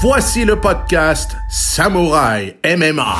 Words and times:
Voici 0.00 0.44
le 0.44 0.54
podcast 0.60 1.36
Samouraï 1.50 2.56
MMA. 2.64 3.16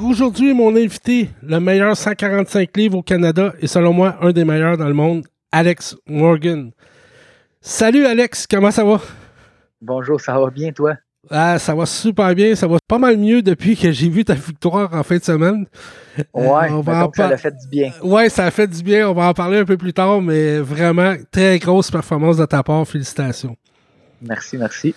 Aujourd'hui, 0.00 0.54
mon 0.54 0.76
invité, 0.76 1.30
le 1.42 1.58
meilleur 1.58 1.96
145 1.96 2.76
livres 2.76 2.98
au 2.98 3.02
Canada 3.02 3.52
et 3.58 3.66
selon 3.66 3.92
moi, 3.92 4.16
un 4.20 4.30
des 4.30 4.44
meilleurs 4.44 4.76
dans 4.76 4.86
le 4.86 4.94
monde, 4.94 5.26
Alex 5.50 5.96
Morgan. 6.06 6.70
Salut 7.60 8.06
Alex, 8.06 8.46
comment 8.46 8.70
ça 8.70 8.84
va? 8.84 9.00
Bonjour, 9.80 10.20
ça 10.20 10.38
va 10.38 10.50
bien 10.50 10.70
toi? 10.70 10.94
Ah, 11.30 11.58
ça 11.58 11.74
va 11.74 11.86
super 11.86 12.34
bien. 12.34 12.54
Ça 12.54 12.66
va 12.66 12.78
pas 12.86 12.98
mal 12.98 13.16
mieux 13.16 13.42
depuis 13.42 13.76
que 13.76 13.90
j'ai 13.92 14.08
vu 14.08 14.24
ta 14.24 14.34
victoire 14.34 14.92
en 14.94 15.02
fin 15.02 15.16
de 15.16 15.24
semaine. 15.24 15.66
Ouais, 16.32 16.70
euh, 16.70 17.08
ça 17.14 17.28
a 17.28 17.36
fait 17.36 17.50
du 17.50 17.68
bien. 17.68 17.92
Ouais, 18.02 18.28
ça 18.28 18.46
a 18.46 18.50
fait 18.50 18.66
du 18.66 18.82
bien. 18.82 19.08
On 19.08 19.14
va 19.14 19.28
en 19.28 19.34
parler 19.34 19.58
un 19.58 19.64
peu 19.64 19.76
plus 19.76 19.92
tard, 19.92 20.20
mais 20.20 20.58
vraiment, 20.58 21.14
très 21.30 21.58
grosse 21.58 21.90
performance 21.90 22.36
de 22.36 22.44
ta 22.44 22.62
part. 22.62 22.86
Félicitations. 22.86 23.56
Merci, 24.22 24.56
merci. 24.56 24.94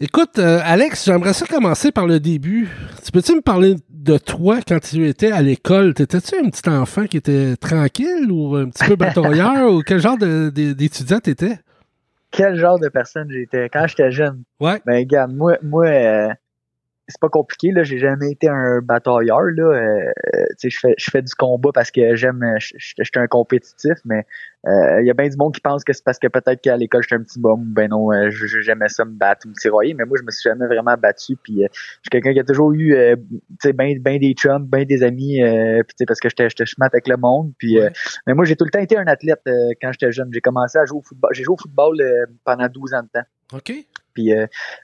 Écoute, 0.00 0.38
euh, 0.38 0.60
Alex, 0.62 1.06
j'aimerais 1.06 1.32
ça 1.32 1.44
commencer 1.44 1.90
par 1.90 2.06
le 2.06 2.20
début. 2.20 2.68
Tu 3.04 3.10
peux-tu 3.10 3.34
me 3.34 3.40
parler 3.40 3.74
de 3.90 4.16
toi 4.16 4.60
quand 4.66 4.78
tu 4.78 5.08
étais 5.08 5.32
à 5.32 5.42
l'école? 5.42 5.92
T'étais-tu 5.92 6.36
un 6.36 6.48
petit 6.50 6.68
enfant 6.70 7.06
qui 7.06 7.16
était 7.16 7.56
tranquille 7.56 8.30
ou 8.30 8.54
un 8.54 8.68
petit 8.68 8.84
peu 8.84 8.94
batailleur 8.94 9.72
ou 9.72 9.82
quel 9.82 10.00
genre 10.00 10.16
d'étudiant 10.16 11.18
t'étais? 11.18 11.58
Quel 12.30 12.56
genre 12.58 12.78
de 12.78 12.88
personne 12.88 13.30
j'étais 13.30 13.68
quand 13.68 13.86
j'étais 13.86 14.10
jeune? 14.10 14.42
Ouais. 14.60 14.80
Ben, 14.86 14.98
regarde, 14.98 15.32
moi, 15.32 15.58
moi 15.62 15.86
euh, 15.86 16.28
c'est 17.08 17.20
pas 17.20 17.28
compliqué, 17.28 17.70
là. 17.72 17.82
J'ai 17.82 17.98
jamais 17.98 18.30
été 18.32 18.48
un 18.48 18.80
batailleur, 18.80 19.42
là. 19.56 19.64
Euh, 19.64 20.12
tu 20.58 20.68
sais, 20.68 20.70
je 20.70 20.78
fais, 20.78 20.94
je 20.98 21.10
fais 21.10 21.22
du 21.22 21.34
combat 21.34 21.70
parce 21.72 21.90
que 21.90 22.14
j'aime, 22.16 22.44
j'étais 22.58 23.18
un 23.18 23.26
compétitif, 23.26 23.98
mais 24.04 24.24
il 24.64 24.70
euh, 24.70 25.02
y 25.02 25.10
a 25.10 25.14
bien 25.14 25.28
du 25.28 25.36
monde 25.36 25.54
qui 25.54 25.60
pense 25.60 25.84
que 25.84 25.92
c'est 25.92 26.04
parce 26.04 26.18
que 26.18 26.26
peut-être 26.26 26.60
qu'à 26.60 26.76
l'école 26.76 27.02
j'étais 27.04 27.14
un 27.14 27.22
petit 27.22 27.38
bum 27.38 27.62
ben 27.62 27.88
non 27.88 28.12
euh, 28.12 28.28
j'aimais 28.30 28.88
ça 28.88 29.04
me 29.04 29.12
battre 29.12 29.46
ou 29.46 29.50
me 29.50 29.54
tiroyer 29.54 29.94
mais 29.94 30.04
moi 30.04 30.16
je 30.18 30.24
me 30.24 30.32
suis 30.32 30.42
jamais 30.42 30.66
vraiment 30.66 30.96
battu 30.96 31.36
puis 31.40 31.62
euh, 31.62 31.68
je 31.72 31.78
suis 31.78 32.10
quelqu'un 32.10 32.32
qui 32.32 32.40
a 32.40 32.44
toujours 32.44 32.72
eu 32.72 32.92
tu 32.92 33.38
sais 33.62 33.72
ben, 33.72 33.96
ben 34.02 34.18
des 34.18 34.32
chums 34.32 34.66
ben 34.66 34.84
des 34.84 35.04
amis 35.04 35.38
puis 35.40 35.94
tu 35.94 35.94
sais 35.98 36.06
parce 36.06 36.18
que 36.18 36.28
j'étais 36.28 36.50
j'étais 36.50 36.66
schmat 36.66 36.86
avec 36.86 37.06
le 37.06 37.16
monde 37.16 37.52
puis 37.56 37.78
mais 38.26 38.34
moi 38.34 38.44
j'ai 38.44 38.56
tout 38.56 38.64
le 38.64 38.70
temps 38.70 38.80
été 38.80 38.96
un 38.96 39.06
athlète 39.06 39.42
quand 39.80 39.92
j'étais 39.92 40.10
jeune. 40.10 40.28
J'ai 40.32 40.40
commencé 40.40 40.76
à 40.76 40.84
jouer 40.84 40.98
au 40.98 41.02
football 41.02 41.30
j'ai 41.32 41.44
joué 41.44 41.54
au 41.54 41.56
football 41.56 41.96
pendant 42.44 42.68
12 42.68 42.94
ans 42.94 43.02
de 43.02 43.08
temps. 43.08 43.26
OK 43.54 43.72
puis 44.18 44.32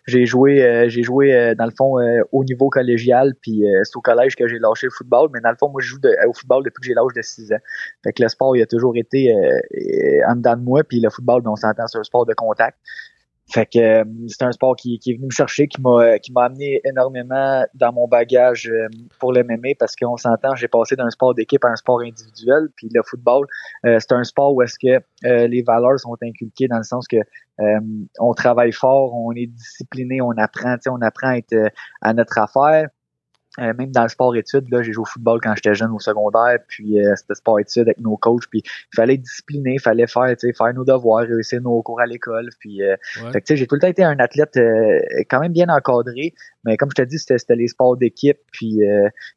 j'ai 0.07 0.27
joué 0.27 0.87
j'ai 0.89 1.03
joué 1.03 1.55
dans 1.59 1.65
le 1.65 1.73
fond 1.77 1.97
au 2.31 2.45
niveau 2.45 2.69
collégial 2.69 3.33
puis 3.41 3.65
c'est 3.83 3.97
au 3.97 4.01
collège 4.01 4.37
que 4.37 4.47
j'ai 4.47 4.59
lâché 4.59 4.87
le 4.87 4.93
football 4.93 5.31
mais 5.33 5.41
dans 5.41 5.51
le 5.51 5.57
fond 5.57 5.69
moi 5.71 5.81
je 5.83 5.89
joue 5.89 5.99
au 6.29 6.33
football 6.33 6.63
depuis 6.65 6.81
que 6.81 6.87
j'ai 6.87 6.95
l'âge 6.95 7.13
de 7.17 7.23
6 7.23 7.53
ans 7.53 7.62
fait 8.05 8.12
que 8.12 8.23
le 8.23 8.29
sport 8.29 8.57
il 8.57 8.62
a 8.62 8.67
toujours 8.67 8.97
été 8.97 9.35
en 10.27 10.37
dedans 10.37 10.57
de 10.57 10.62
moi. 10.62 10.83
Puis 10.85 11.01
le 11.01 11.11
football, 11.11 11.43
on 11.47 11.57
s'entend, 11.57 11.87
c'est 11.87 11.99
un 11.99 12.05
sport 12.05 12.27
de 12.27 12.35
contact. 12.35 12.79
Fait 13.53 13.67
que 13.67 13.78
euh, 13.78 14.05
c'est 14.28 14.42
un 14.42 14.53
sport 14.53 14.75
qui, 14.75 14.95
est 14.95 15.12
venu 15.12 15.27
me 15.27 15.31
chercher, 15.31 15.69
qui 15.69 15.81
m'a 15.83 16.19
qui 16.19 16.33
m'a 16.33 16.45
amené 16.45 16.81
énormément 16.84 17.62
dans 17.75 17.92
mon 17.92 18.09
bagage 18.09 18.69
euh, 18.69 18.89
pour 19.20 19.33
le 19.33 19.45
parce 19.78 19.95
qu'on 19.97 20.17
s'entend, 20.17 20.55
j'ai 20.56 20.67
passé 20.67 20.97
d'un 20.97 21.11
sport 21.11 21.34
d'équipe 21.34 21.62
à 21.65 21.69
un 21.69 21.77
sport 21.77 22.00
individuel. 22.00 22.69
Puis 22.77 22.89
le 22.92 23.03
football, 23.05 23.47
euh, 23.84 23.98
c'est 24.00 24.12
un 24.12 24.25
sport 24.25 24.55
où 24.55 24.62
est-ce 24.62 24.78
que 24.78 25.03
les 25.47 25.62
valeurs 25.62 25.98
sont 26.00 26.17
inculquées 26.22 26.69
dans 26.69 26.78
le 26.78 26.84
sens 26.84 27.06
que 27.06 27.19
on 28.19 28.33
travaille 28.33 28.72
fort, 28.72 29.15
on 29.15 29.33
est 29.33 29.47
discipliné, 29.47 30.20
on 30.20 30.33
apprend, 30.33 30.77
on 30.89 31.03
apprend 31.03 31.28
à 31.28 31.37
être 31.37 31.70
à 32.00 32.15
notre 32.15 32.39
affaire. 32.39 32.89
Euh, 33.60 33.72
même 33.78 33.92
dans 33.92 34.02
le 34.02 34.08
sport-études, 34.08 34.69
là, 34.70 34.83
j'ai 34.83 34.92
joué 34.92 35.02
au 35.02 35.05
football 35.05 35.41
quand 35.41 35.55
j'étais 35.55 35.74
jeune 35.74 35.92
au 35.92 36.00
secondaire, 36.00 36.58
puis 36.66 36.98
euh, 36.98 37.14
c'était 37.16 37.34
sport-études 37.34 37.83
avec 37.84 38.00
nos 38.00 38.16
coachs, 38.16 38.48
puis 38.50 38.62
il 38.64 38.97
fallait 38.97 39.14
être 39.14 39.22
discipliné, 39.22 39.74
il 39.74 39.80
fallait 39.80 40.08
faire, 40.08 40.34
faire 40.41 40.74
nos 40.74 40.84
devoirs, 40.84 41.25
réussir 41.25 41.60
nos 41.62 41.81
cours 41.82 42.00
à 42.00 42.06
l'école, 42.06 42.50
puis 42.59 42.82
euh, 42.82 42.97
j'ai 43.48 43.66
tout 43.69 43.76
le 43.76 43.81
temps 43.81 43.88
été 43.88 44.03
un 44.03 44.19
athlète 44.19 44.56
euh, 44.56 44.98
quand 45.31 45.38
même 45.38 45.53
bien 45.53 45.69
encadré, 45.69 46.34
mais 46.64 46.76
comme 46.76 46.88
je 46.91 47.03
te 47.03 47.06
dis, 47.06 47.19
c'était 47.19 47.54
les 47.54 47.69
sports 47.69 47.97
d'équipe, 47.97 48.38
puis 48.50 48.81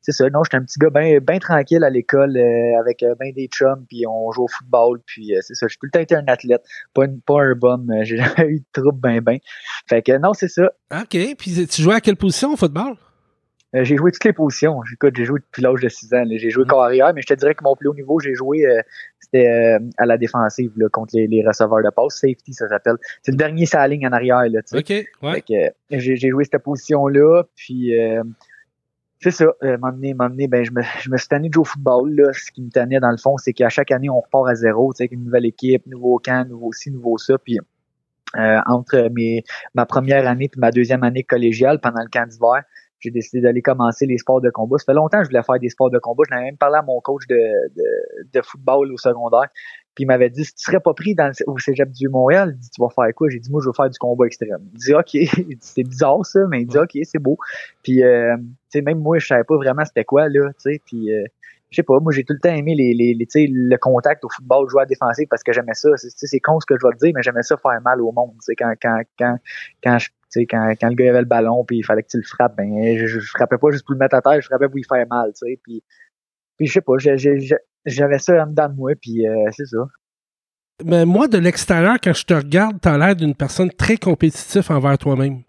c'est 0.01 0.13
ça, 0.13 0.29
non, 0.29 0.43
j'étais 0.43 0.57
un 0.57 0.63
petit 0.63 0.79
gars 0.79 0.89
bien 0.89 1.19
ben 1.19 1.39
tranquille 1.39 1.83
à 1.83 1.89
l'école, 1.89 2.37
avec 2.79 3.05
ben 3.19 3.33
des 3.33 3.47
chums, 3.47 3.85
puis 3.87 4.05
on 4.07 4.31
joue 4.31 4.45
au 4.45 4.47
football, 4.47 4.99
puis 5.05 5.33
c'est 5.41 5.53
ça, 5.53 5.67
j'ai 5.67 5.75
tout 5.75 5.85
le 5.85 5.91
temps 5.91 5.99
été 5.99 6.15
un 6.15 6.25
athlète, 6.27 6.63
pas, 6.93 7.03
pas 7.25 7.41
un 7.41 7.53
bum, 7.53 7.91
j'ai 8.03 8.17
jamais 8.17 8.49
eu 8.49 8.59
de 8.61 8.81
trouble 8.81 8.99
ben 8.99 9.19
ben. 9.19 9.37
Fait 9.87 10.01
que 10.01 10.17
non, 10.17 10.33
c'est 10.33 10.47
ça. 10.47 10.71
OK, 10.91 11.17
puis 11.37 11.67
tu 11.67 11.81
jouais 11.81 11.95
à 11.95 12.01
quelle 12.01 12.15
position 12.15 12.53
au 12.53 12.55
football? 12.55 12.95
Euh, 13.75 13.83
j'ai 13.83 13.97
joué 13.97 14.11
toutes 14.11 14.23
les 14.23 14.33
positions. 14.33 14.81
J'ai 14.83 15.25
joué 15.25 15.39
depuis 15.39 15.61
l'âge 15.61 15.81
de 15.81 15.89
6 15.89 16.13
ans. 16.13 16.23
J'ai 16.29 16.49
joué 16.49 16.65
corps 16.65 16.83
arrière, 16.83 17.13
mais 17.13 17.21
je 17.21 17.27
te 17.27 17.33
dirais 17.33 17.53
que 17.53 17.63
mon 17.63 17.75
plus 17.75 17.89
haut 17.89 17.93
niveau, 17.93 18.19
j'ai 18.19 18.33
joué 18.33 18.65
euh, 18.65 18.81
c'était 19.19 19.47
euh, 19.47 19.79
à 19.97 20.05
la 20.05 20.17
défensive 20.17 20.71
là, 20.77 20.87
contre 20.89 21.15
les, 21.15 21.27
les, 21.27 21.45
receveurs 21.45 21.83
de 21.83 21.89
passe. 21.89 22.15
Safety, 22.15 22.53
ça 22.53 22.69
s'appelle. 22.69 22.95
C'est 23.23 23.31
le 23.31 23.37
dernier 23.37 23.65
sa 23.65 23.85
ligne 23.87 24.07
en 24.07 24.13
arrière. 24.13 24.43
Là, 24.49 24.61
OK, 24.73 24.89
ouais. 24.89 25.73
j'ai 25.91 26.29
joué 26.29 26.45
cette 26.45 26.63
position-là, 26.63 27.43
puis 27.55 27.91
c'est 29.19 29.31
ça. 29.31 29.47
m'emmener, 29.81 30.13
m'emmener, 30.13 30.47
ben 30.47 30.63
je 30.63 30.71
me, 30.71 30.81
je 31.01 31.09
me 31.09 31.17
suis 31.17 31.27
tanné 31.27 31.49
de 31.49 31.53
jouer 31.53 31.61
au 31.61 31.65
football. 31.65 32.15
Là. 32.15 32.31
Ce 32.33 32.51
qui 32.51 32.61
me 32.61 32.69
tannait 32.69 33.01
dans 33.01 33.11
le 33.11 33.17
fond, 33.17 33.35
c'est 33.37 33.51
qu'à 33.51 33.67
chaque 33.67 33.91
année, 33.91 34.09
on 34.09 34.21
repart 34.21 34.47
à 34.47 34.55
zéro, 34.55 34.93
avec 34.97 35.11
une 35.11 35.25
nouvelle 35.25 35.45
équipe, 35.45 35.85
nouveau 35.87 36.19
camp, 36.23 36.47
nouveau 36.47 36.71
ci, 36.71 36.89
nouveau 36.91 37.17
ça. 37.17 37.37
Puis 37.37 37.59
entre 38.33 39.09
mes, 39.11 39.43
ma 39.73 39.85
première 39.85 40.25
année 40.25 40.45
et 40.45 40.59
ma 40.59 40.71
deuxième 40.71 41.03
année 41.03 41.23
collégiale 41.23 41.79
pendant 41.81 42.01
le 42.01 42.09
camp 42.09 42.27
d'hiver, 42.27 42.63
j'ai 42.99 43.11
décidé 43.11 43.41
d'aller 43.41 43.61
commencer 43.61 44.05
les 44.05 44.17
sports 44.17 44.41
de 44.41 44.49
combat. 44.49 44.77
Ça 44.77 44.85
fait 44.85 44.93
longtemps 44.93 45.19
que 45.19 45.25
je 45.25 45.29
voulais 45.29 45.43
faire 45.43 45.59
des 45.59 45.69
sports 45.69 45.89
de 45.89 45.99
combat. 45.99 46.23
Je 46.27 46.33
n'avais 46.33 46.45
même 46.47 46.57
parlé 46.57 46.77
à 46.77 46.81
mon 46.81 46.99
coach 46.99 47.27
de, 47.27 47.37
de, 48.33 48.41
football 48.41 48.91
au 48.91 48.97
secondaire. 48.97 49.47
Puis 49.95 50.03
il 50.03 50.07
m'avait 50.07 50.29
dit 50.29 50.45
si 50.45 50.53
tu 50.53 50.63
serais 50.63 50.79
pas 50.79 50.93
pris 50.93 51.15
dans 51.15 51.27
le, 51.27 51.33
au 51.47 51.57
Cégep 51.57 51.91
du 51.91 52.07
Montréal, 52.09 52.53
il 52.55 52.59
dit 52.59 52.69
tu 52.69 52.81
vas 52.81 52.89
faire 52.89 53.13
quoi? 53.15 53.29
J'ai 53.29 53.39
dit 53.39 53.51
moi 53.51 53.61
je 53.63 53.69
veux 53.69 53.73
faire 53.73 53.89
du 53.89 53.97
combat 53.97 54.25
extrême. 54.25 54.69
Il 54.73 54.79
dit 54.79 54.93
OK, 54.93 55.17
c'est 55.59 55.83
bizarre 55.83 56.25
ça, 56.25 56.39
mais 56.49 56.61
il 56.61 56.67
dit 56.67 56.77
OK, 56.77 56.97
c'est 57.03 57.19
beau. 57.19 57.37
Puis 57.83 58.03
euh, 58.03 58.35
tu 58.37 58.43
sais 58.69 58.81
même 58.81 58.99
moi 58.99 59.19
je 59.19 59.27
savais 59.27 59.43
pas 59.43 59.55
vraiment 59.55 59.85
c'était 59.85 60.05
quoi 60.05 60.29
là, 60.29 60.49
tu 60.49 60.71
sais, 60.71 60.81
puis 60.85 61.11
euh, 61.11 61.23
je 61.69 61.75
sais 61.75 61.83
pas, 61.83 61.99
moi 61.99 62.11
j'ai 62.13 62.23
tout 62.23 62.33
le 62.33 62.39
temps 62.39 62.53
aimé 62.53 62.75
les, 62.75 62.93
les, 62.93 63.13
les 63.13 63.47
le 63.47 63.77
contact 63.77 64.23
au 64.23 64.29
football, 64.29 64.69
jouer 64.69 64.83
à 64.83 64.85
défensif 64.85 65.27
parce 65.29 65.43
que 65.43 65.51
j'aimais 65.51 65.73
ça. 65.73 65.89
C'est 65.97 66.39
con 66.39 66.59
ce 66.59 66.65
que 66.65 66.75
je 66.79 66.87
vais 66.87 66.93
te 66.93 67.05
dire, 67.05 67.11
mais 67.15 67.21
j'aimais 67.21 67.43
ça 67.43 67.57
faire 67.57 67.81
mal 67.83 68.01
au 68.01 68.11
monde. 68.11 68.35
Quand, 68.57 68.73
quand, 68.81 69.01
quand, 69.17 69.37
quand, 69.83 69.97
quand, 70.33 70.73
quand 70.79 70.89
le 70.89 70.95
gars 70.95 71.09
avait 71.09 71.19
le 71.19 71.25
ballon 71.25 71.65
puis 71.65 71.77
il 71.77 71.83
fallait 71.83 72.03
que 72.03 72.09
tu 72.09 72.17
le 72.17 72.23
frappes, 72.23 72.55
ben 72.57 72.97
je, 72.97 73.19
frappais 73.19 73.57
pas 73.57 73.71
juste 73.71 73.85
pour 73.85 73.93
le 73.93 73.99
mettre 73.99 74.15
à 74.15 74.21
terre, 74.21 74.41
je 74.41 74.47
frappais 74.47 74.67
pour 74.67 74.75
lui 74.75 74.83
faire 74.83 75.05
mal. 75.09 75.31
Puis, 75.63 75.83
puis 76.57 76.67
je 76.67 76.71
sais 76.71 76.81
pas, 76.81 76.93
j'avais 76.97 78.19
ça 78.19 78.43
en 78.43 78.47
dedans 78.47 78.69
de 78.69 78.75
moi, 78.75 78.93
puis 78.99 79.27
euh, 79.27 79.49
c'est 79.51 79.65
ça. 79.65 79.87
Mais 80.85 81.05
moi, 81.05 81.27
de 81.27 81.39
l'extérieur, 81.39 81.97
quand 82.01 82.13
je 82.13 82.23
te 82.23 82.33
regarde, 82.33 82.79
tu 82.79 82.87
as 82.87 82.97
l'air 82.97 83.15
d'une 83.15 83.33
personne 83.33 83.71
très 83.71 83.97
compétitive 83.97 84.65
envers 84.69 84.97
toi-même. 84.97 85.41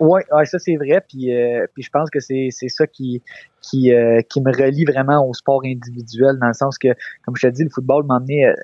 Oui, 0.00 0.20
ouais, 0.32 0.46
ça 0.46 0.58
c'est 0.58 0.76
vrai. 0.76 1.02
Puis, 1.08 1.34
euh, 1.34 1.66
puis 1.74 1.82
je 1.82 1.90
pense 1.90 2.10
que 2.10 2.20
c'est, 2.20 2.50
ça 2.50 2.86
qui, 2.86 3.22
qui, 3.60 3.92
euh, 3.92 4.20
qui 4.28 4.40
me 4.40 4.52
relie 4.52 4.84
vraiment 4.84 5.26
au 5.26 5.34
sport 5.34 5.62
individuel, 5.64 6.38
dans 6.40 6.46
le 6.46 6.52
sens 6.52 6.78
que, 6.78 6.88
comme 7.24 7.36
je 7.36 7.48
te 7.48 7.52
dis, 7.52 7.64
le 7.64 7.70
football 7.70 8.04
m'a 8.06 8.16
amené, 8.16 8.46
euh, 8.46 8.54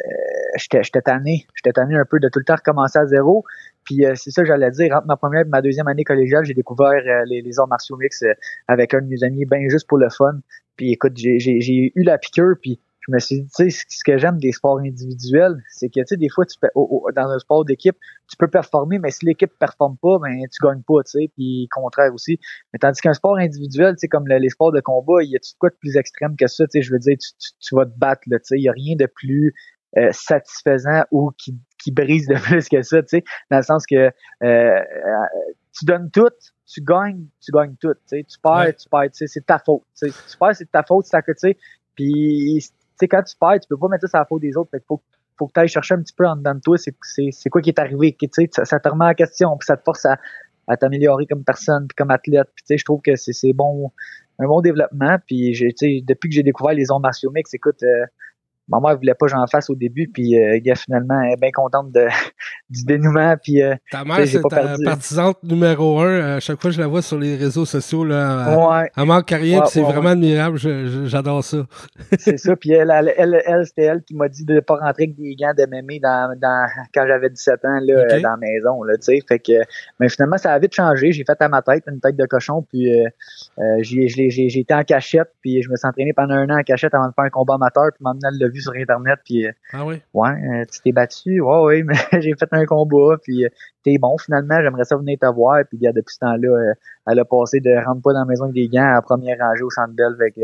j'étais, 0.57 0.83
j'étais 0.83 1.03
tanné. 1.03 1.47
J'étais 1.55 1.73
tanné 1.73 1.97
un 1.97 2.05
peu 2.05 2.21
de 2.21 2.29
tout 2.29 2.39
le 2.39 2.45
temps 2.45 2.57
recommencer 2.57 2.99
à 2.99 3.07
zéro. 3.07 3.45
Puis 3.85 4.03
c'est 4.15 4.31
ça 4.31 4.45
j'allais 4.45 4.71
dire. 4.71 4.95
Entre 4.97 5.07
ma 5.07 5.17
première 5.17 5.43
et 5.43 5.49
ma 5.49 5.61
deuxième 5.61 5.89
année 5.89 6.05
collégiale, 6.05 6.45
j'ai 6.45 6.55
découvert 6.55 7.03
les, 7.27 7.43
les 7.43 7.61
arts 7.61 7.69
martiaux 7.69 7.97
mix 7.97 8.25
avec 8.67 8.95
un 8.95 9.03
de 9.03 9.07
mes 9.07 9.23
amis, 9.23 9.45
ben 9.45 9.69
juste 9.69 9.87
pour 9.87 9.99
le 9.99 10.09
fun. 10.09 10.39
Puis 10.77 10.93
écoute, 10.93 11.13
j'ai, 11.17 11.39
j'ai, 11.39 11.61
j'ai 11.61 11.93
eu 11.95 12.03
la 12.03 12.17
piqûre, 12.17 12.55
puis 12.63 12.81
je 13.07 13.13
me 13.13 13.19
suis 13.19 13.43
dit, 13.43 13.49
tu 13.55 13.71
sais, 13.71 13.85
ce 13.89 14.03
que 14.05 14.17
j'aime 14.17 14.39
des 14.39 14.53
sports 14.53 14.79
individuels, 14.79 15.63
c'est 15.69 15.89
que, 15.89 16.01
tu 16.01 16.07
sais, 16.07 16.17
des 16.17 16.29
fois, 16.29 16.47
tu 16.47 16.59
peux, 16.59 16.69
dans 17.15 17.29
un 17.29 17.39
sport 17.39 17.65
d'équipe, 17.65 17.97
tu 18.29 18.37
peux 18.39 18.49
performer, 18.49 18.99
mais 18.99 19.11
si 19.11 19.27
l'équipe 19.27 19.53
performe 19.59 19.97
pas, 20.01 20.19
ben, 20.19 20.41
tu 20.51 20.67
gagnes 20.67 20.83
pas, 20.83 21.03
tu 21.05 21.19
sais, 21.19 21.31
puis 21.37 21.69
contraire 21.71 22.15
aussi. 22.15 22.39
Mais 22.73 22.79
tandis 22.79 23.01
qu'un 23.01 23.13
sport 23.13 23.37
individuel, 23.37 23.95
tu 23.95 24.01
sais, 24.01 24.09
comme 24.09 24.27
les 24.27 24.49
sports 24.49 24.73
de 24.73 24.81
combat, 24.81 25.23
il 25.23 25.31
y 25.31 25.37
a 25.37 25.39
tout 25.39 25.51
quoi 25.59 25.69
de 25.69 25.77
plus 25.77 25.97
extrême 25.97 26.35
que 26.37 26.47
ça, 26.47 26.65
tu 26.65 26.79
sais, 26.79 26.83
je 26.83 26.93
veux 26.93 26.99
dire, 26.99 27.17
tu, 27.19 27.51
tu, 27.61 27.75
vas 27.75 27.85
te 27.85 27.97
battre, 27.99 28.23
tu 28.25 28.39
sais, 28.43 28.57
il 28.57 28.63
y 28.63 28.69
a 28.69 28.73
rien 28.73 28.97
de 28.97 29.07
plus 29.07 29.55
euh, 29.99 30.09
satisfaisant 30.13 31.05
ou 31.11 31.31
qui, 31.37 31.59
qui 31.83 31.93
brise 31.93 32.27
de 32.27 32.37
plus 32.37 32.69
que 32.69 32.81
ça, 32.83 33.03
tu 33.03 33.19
sais, 33.19 33.25
dans 33.51 33.59
le 33.59 33.63
sens 33.63 33.85
que 33.87 34.11
euh, 34.43 34.81
tu 35.79 35.85
donnes 35.85 36.11
tout, 36.11 36.31
tu 36.67 36.81
gagnes, 36.81 37.27
tu 37.43 37.53
gagnes 37.53 37.77
tout, 37.79 37.93
tu 37.93 38.01
sais, 38.07 38.25
tu 38.25 38.39
perds, 38.41 38.75
tu 38.77 38.89
perds, 38.89 39.11
tu 39.11 39.19
sais, 39.19 39.27
c'est 39.27 39.45
ta 39.45 39.59
faute, 39.59 39.83
tu 39.95 40.11
sais, 40.11 40.15
tu 40.31 40.39
perds, 40.39 40.57
c'est 40.57 40.71
ta 40.71 40.83
faute, 40.83 41.05
c'est 41.05 41.17
à 41.17 41.23
côté, 41.23 41.59
puis 41.95 42.65
sais, 42.99 43.09
quand 43.09 43.23
tu 43.23 43.37
perds, 43.37 43.61
tu 43.61 43.69
peux 43.69 43.77
pas 43.77 43.89
mettre 43.89 44.09
ça 44.09 44.19
à 44.19 44.21
la 44.23 44.27
faute 44.27 44.43
des 44.43 44.57
autres. 44.57 44.71
Fait 44.71 44.83
faut, 44.87 45.03
faut 45.37 45.47
que 45.47 45.53
tu 45.53 45.61
ailles 45.61 45.69
chercher 45.69 45.95
un 45.95 46.03
petit 46.03 46.15
peu 46.15 46.27
en 46.27 46.37
dedans 46.37 46.55
de 46.55 46.61
toi, 46.61 46.77
c'est, 46.79 47.51
quoi 47.51 47.61
qui 47.61 47.71
est 47.71 47.79
arrivé? 47.79 48.17
Sais, 48.33 48.49
ça, 48.53 48.79
te 48.79 48.89
remet 48.89 49.07
en 49.07 49.15
question, 49.15 49.57
puis 49.57 49.67
ça 49.67 49.77
te 49.77 49.83
force 49.83 50.05
à, 50.07 50.19
à 50.69 50.77
t'améliorer 50.77 51.27
comme 51.27 51.45
personne, 51.45 51.87
puis 51.89 51.95
comme 51.97 52.11
athlète. 52.11 52.49
Puis, 52.55 52.63
tu 52.63 52.75
sais, 52.75 52.79
je 52.79 52.85
trouve 52.85 53.01
que 53.03 53.17
c'est, 53.17 53.53
bon, 53.53 53.91
un 54.39 54.47
bon 54.47 54.61
développement. 54.61 55.17
Puis, 55.27 55.53
tu 55.53 55.71
sais, 55.77 56.01
depuis 56.07 56.29
que 56.29 56.35
j'ai 56.35 56.43
découvert 56.43 56.75
les 56.75 56.91
ondes 56.91 57.03
martiaux 57.03 57.31
mix, 57.31 57.53
écoute, 57.55 57.83
euh, 57.83 58.07
ma 58.69 58.81
mère 58.81 58.97
voulait 58.97 59.15
pas 59.15 59.27
que 59.27 59.33
j'en 59.33 59.47
fasse 59.47 59.69
au 59.69 59.75
début, 59.75 60.09
puis 60.13 60.39
euh, 60.39 60.59
gars, 60.63 60.75
finalement, 60.75 61.21
elle 61.21 61.35
est 61.35 61.41
bien 61.41 61.51
contente 61.53 61.93
de, 61.93 62.07
du 62.71 62.85
dénouement. 62.85 63.35
Puis, 63.43 63.63
euh, 63.63 63.75
ta 63.91 64.05
mère, 64.05 64.27
c'est 64.27 64.41
ta 64.41 64.77
partisante 64.85 65.43
numéro 65.43 66.01
un. 66.01 66.37
À 66.37 66.41
chaque 66.41 66.61
fois 66.61 66.71
que 66.71 66.77
je 66.77 66.81
la 66.81 66.87
vois 66.87 67.03
sur 67.03 67.19
les 67.19 67.37
réseaux 67.37 67.67
sociaux, 67.67 68.05
là, 68.05 68.57
ouais. 68.57 68.91
elle, 68.97 69.05
manque 69.05 69.31
rien. 69.31 69.65
c'est 69.67 69.83
vraiment 69.83 70.11
admirable. 70.11 70.59
J'adore 71.07 71.45
ça. 71.45 71.59
c'est 72.19 72.39
ça. 72.39 72.57
Puis 72.57 72.73
elle, 72.73 72.91
elle, 72.91 73.43
elle, 73.45 73.67
c'était 73.67 73.85
elle 73.85 74.03
qui 74.03 74.15
m'a 74.15 74.29
dit 74.29 74.45
de 74.45 74.55
ne 74.55 74.61
pas 74.61 74.77
rentrer 74.77 75.05
avec 75.05 75.17
des 75.17 75.35
gants 75.37 75.55
de 75.57 75.67
mémé 75.67 76.01
dans, 76.01 76.35
dans, 76.41 76.67
quand 76.95 77.07
j'avais 77.07 77.29
17 77.29 77.65
ans 77.65 77.79
là, 77.83 78.21
dans 78.21 78.31
la 78.31 78.37
maison. 78.37 78.83
Là, 78.83 78.95
fait 79.01 79.39
que, 79.39 79.53
mais 80.01 80.09
finalement, 80.09 80.39
ça 80.39 80.53
a 80.53 80.59
vite 80.59 80.75
changé. 80.75 81.13
J'ai 81.13 81.25
fait 81.25 81.41
à 81.41 81.49
ma 81.49 81.61
tête 81.61 81.85
une 81.87 82.01
tête 82.01 82.17
de 82.17 82.27
cochon. 82.27 82.63
Puis 82.71 82.93
euh, 82.93 83.09
euh 83.59 83.83
j'ai 83.83 84.59
été 84.59 84.75
en 84.75 84.85
cachette. 84.85 85.31
Puis 85.43 85.63
je 85.63 85.71
me 85.71 85.77
suis 85.77 85.87
entraîné 85.87 86.13
pendant 86.15 86.35
un 86.35 86.49
an 86.49 86.59
en 86.59 86.63
cachette 86.63 86.95
avant 86.95 87.09
de 87.09 87.13
faire 87.15 87.25
un 87.25 87.31
combat 87.31 87.55
amateur. 87.55 87.91
Puis 87.95 88.05
elle 88.07 88.39
l'a 88.39 88.49
vu 88.55 88.61
sur 88.61 88.73
Internet. 88.73 89.19
Puis, 89.25 89.47
euh, 89.47 89.53
ah 89.73 89.85
oui? 89.85 90.01
Ouais, 90.15 90.31
euh, 90.31 90.65
tu 90.73 90.81
t'es 90.81 90.93
battu. 90.93 91.41
Ouais, 91.41 91.59
oui, 91.65 91.83
mais 92.13 92.21
j'ai 92.21 92.35
fait 92.39 92.49
un 92.53 92.65
combat. 92.65 93.17
Puis 93.23 93.45
t'es 93.83 93.99
bon 93.99 94.17
finalement. 94.19 94.61
J'aimerais 94.63 94.85
ça 94.85 94.97
venir 94.97 95.19
te 95.21 95.27
voir. 95.27 95.63
Puis 95.69 95.79
depuis 95.79 96.15
ce 96.15 96.21
temps-là, 96.21 96.75
elle 97.07 97.19
a 97.19 97.25
passé 97.25 97.61
de 97.61 97.85
rentre 97.85 98.03
pas 98.03 98.13
dans 98.13 98.21
la 98.21 98.27
maison 98.27 98.45
avec 98.45 98.55
des 98.55 98.69
gants 98.69 98.95
à 98.97 99.03
première 99.03 99.39
rangée 99.39 99.63
au 99.63 99.71
centre 99.71 99.93
belle. 99.95 100.17
Fait 100.19 100.31
que, 100.31 100.41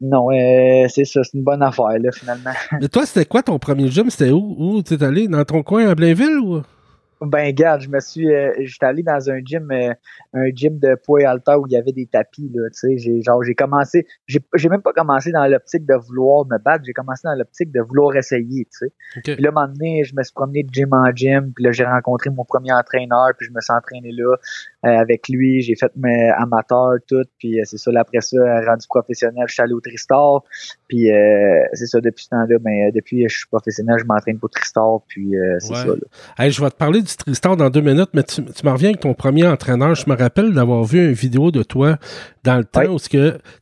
non, 0.00 0.30
euh, 0.30 0.86
c'est 0.88 1.04
ça, 1.04 1.22
c'est 1.22 1.36
une 1.36 1.44
bonne 1.44 1.62
affaire, 1.62 1.98
là, 1.98 2.10
finalement. 2.10 2.52
Mais 2.80 2.88
toi, 2.88 3.04
c'était 3.04 3.26
quoi 3.26 3.42
ton 3.42 3.58
premier 3.58 3.88
gym? 3.88 4.08
C'était 4.08 4.30
où? 4.30 4.56
Où 4.58 4.82
tu 4.82 4.94
es 4.94 5.02
allé? 5.02 5.28
Dans 5.28 5.44
ton 5.44 5.62
coin 5.62 5.88
à 5.88 5.94
Blainville 5.94 6.38
ou? 6.38 6.62
Ben, 7.22 7.46
regarde, 7.46 7.82
je 7.82 7.88
me 7.90 8.00
suis, 8.00 8.34
euh, 8.34 8.52
j'étais 8.60 8.86
allé 8.86 9.02
dans 9.02 9.30
un 9.30 9.40
gym, 9.44 9.70
euh, 9.70 9.92
un 10.32 10.48
gym 10.54 10.78
de 10.78 10.94
poids 11.04 11.28
alta 11.28 11.58
où 11.58 11.66
il 11.66 11.72
y 11.72 11.76
avait 11.76 11.92
des 11.92 12.06
tapis, 12.06 12.50
là, 12.54 12.68
tu 12.70 12.78
sais, 12.78 12.96
j'ai, 12.96 13.20
genre, 13.20 13.42
j'ai 13.42 13.54
commencé, 13.54 14.06
j'ai, 14.26 14.68
même 14.70 14.80
pas 14.80 14.94
commencé 14.94 15.30
dans 15.30 15.46
l'optique 15.46 15.84
de 15.84 15.94
vouloir 15.94 16.46
me 16.46 16.56
battre, 16.56 16.82
j'ai 16.86 16.94
commencé 16.94 17.20
dans 17.24 17.34
l'optique 17.34 17.70
de 17.72 17.80
vouloir 17.82 18.16
essayer, 18.16 18.64
tu 18.64 18.86
sais. 18.86 18.92
Puis 19.22 19.42
là, 19.42 19.50
un 19.50 19.52
moment 19.52 19.68
donné, 19.68 20.02
je 20.04 20.14
me 20.16 20.22
suis 20.22 20.32
promené 20.32 20.62
de 20.62 20.72
gym 20.72 20.88
en 20.92 21.14
gym, 21.14 21.52
puis 21.54 21.64
là, 21.64 21.72
j'ai 21.72 21.84
rencontré 21.84 22.30
mon 22.30 22.44
premier 22.44 22.72
entraîneur, 22.72 23.32
puis 23.36 23.46
je 23.46 23.52
me 23.52 23.60
suis 23.60 23.72
entraîné 23.72 24.12
là, 24.12 24.36
avec 24.82 25.28
lui, 25.28 25.60
j'ai 25.60 25.74
fait 25.76 25.92
mes 25.96 26.30
amateurs, 26.30 26.94
tout, 27.06 27.24
puis 27.38 27.58
c'est 27.64 27.78
ça, 27.78 27.90
là, 27.92 28.00
après 28.00 28.20
ça, 28.20 28.36
rendu 28.66 28.86
professionnel, 28.88 29.44
je 29.46 29.52
suis 29.52 29.62
allé 29.62 29.72
au 29.72 29.80
Tristar, 29.80 30.42
puis 30.88 31.08
c'est 31.72 31.86
ça, 31.86 32.00
depuis 32.00 32.24
ce 32.24 32.30
temps-là, 32.30 32.58
ben, 32.60 32.90
depuis 32.94 33.28
je 33.28 33.36
suis 33.36 33.48
professionnel, 33.48 33.96
je 34.00 34.04
m'entraîne 34.04 34.38
pour 34.38 34.50
Tristar, 34.50 35.00
puis 35.08 35.32
c'est 35.58 35.74
ça, 35.74 35.86
là. 35.86 36.48
je 36.48 36.62
vais 36.62 36.70
te 36.70 36.76
parler 36.76 37.02
Tristan 37.02 37.56
dans 37.56 37.70
deux 37.70 37.80
minutes, 37.80 38.10
mais 38.14 38.22
tu, 38.22 38.44
tu 38.44 38.66
m'en 38.66 38.72
reviens 38.72 38.90
avec 38.90 39.00
ton 39.00 39.14
premier 39.14 39.46
entraîneur. 39.46 39.94
Je 39.94 40.08
me 40.08 40.16
rappelle 40.16 40.52
d'avoir 40.52 40.84
vu 40.84 41.08
une 41.08 41.12
vidéo 41.12 41.50
de 41.50 41.62
toi 41.62 41.98
dans 42.44 42.56
le 42.56 42.64
temps 42.64 42.86
où 42.86 42.98
tu 42.98 43.18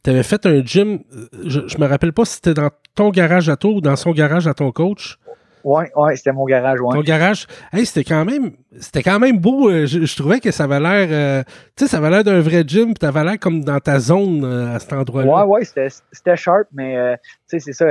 avais 0.07 0.23
fait 0.23 0.47
un 0.47 0.65
gym. 0.65 1.01
Je, 1.45 1.61
je 1.67 1.79
me 1.79 1.87
rappelle 1.87 2.13
pas 2.13 2.25
si 2.25 2.35
c'était 2.35 2.55
dans 2.55 2.71
ton 2.95 3.11
garage 3.11 3.49
à 3.49 3.57
toi 3.57 3.73
ou 3.73 3.81
dans 3.81 3.97
son 3.97 4.13
garage 4.13 4.47
à 4.47 4.55
ton 4.55 4.71
coach. 4.73 5.19
Oui, 5.65 5.85
ouais, 5.97 6.17
c'était 6.17 6.33
mon 6.33 6.45
garage, 6.45 6.81
ouais. 6.81 6.95
Ton 6.95 7.03
garage? 7.03 7.47
Hey, 7.73 7.85
c'était 7.87 8.05
quand 8.05 8.25
même 8.25 8.53
c'était 8.81 9.03
quand 9.03 9.19
même 9.19 9.39
beau. 9.39 9.71
Euh, 9.71 9.87
je, 9.87 10.17
trouvais 10.17 10.41
que 10.41 10.51
ça 10.51 10.65
avait 10.65 10.81
l'air 10.81 11.09
euh, 11.11 11.43
tu 11.77 11.85
sais, 11.85 11.91
ça 11.91 11.99
avait 11.99 12.11
l'air 12.11 12.25
d'un 12.25 12.41
vrai 12.41 12.65
gym, 12.67 12.95
tu 12.95 13.07
avais 13.07 13.25
l'air 13.25 13.39
comme 13.39 13.65
dans 13.65 13.81
ta 13.81 13.99
zone 13.99 14.45
euh, 14.45 14.75
à 14.75 14.79
cet 14.79 14.93
endroit-là. 14.93 15.47
Ouais, 15.47 15.61
ouais, 15.61 15.91
c'était 16.13 16.37
sharp, 16.37 16.69
mais 16.73 17.17
tu 17.17 17.38
sais, 17.49 17.59
c'est 17.61 17.73
ça. 17.73 17.87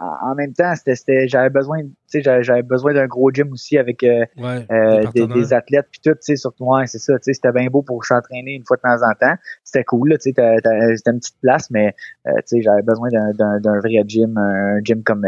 en 0.00 0.34
même 0.34 0.52
temps, 0.52 0.72
c'était 0.76 1.28
j'avais 1.28 1.50
besoin, 1.50 1.82
tu 1.82 2.22
sais, 2.22 2.42
j'avais 2.42 2.62
besoin 2.62 2.94
d'un 2.94 3.06
gros 3.06 3.30
gym 3.30 3.52
aussi 3.52 3.78
avec 3.78 4.00
des, 4.00 5.52
athlètes 5.52 5.86
puis 5.90 6.00
tout, 6.02 6.12
tu 6.12 6.18
sais, 6.20 6.36
surtout, 6.36 6.64
ouais, 6.64 6.86
c'est 6.86 6.98
ça, 6.98 7.14
tu 7.14 7.24
sais, 7.24 7.32
c'était 7.34 7.52
bien 7.52 7.68
beau 7.68 7.82
pour 7.82 8.04
s'entraîner 8.04 8.52
une 8.52 8.64
fois 8.64 8.76
de 8.76 8.82
temps 8.82 9.08
en 9.08 9.14
temps. 9.14 9.34
C'était 9.64 9.84
cool, 9.84 10.10
tu 10.20 10.32
sais, 10.32 10.34
c'était 10.96 11.10
une 11.10 11.18
petite 11.18 11.40
place, 11.40 11.70
mais 11.70 11.94
tu 12.24 12.32
sais, 12.46 12.62
j'avais 12.62 12.82
besoin 12.82 13.08
d'un 13.10 13.78
vrai 13.80 14.02
gym, 14.06 14.36
un 14.36 14.80
gym 14.82 15.02
comme, 15.02 15.26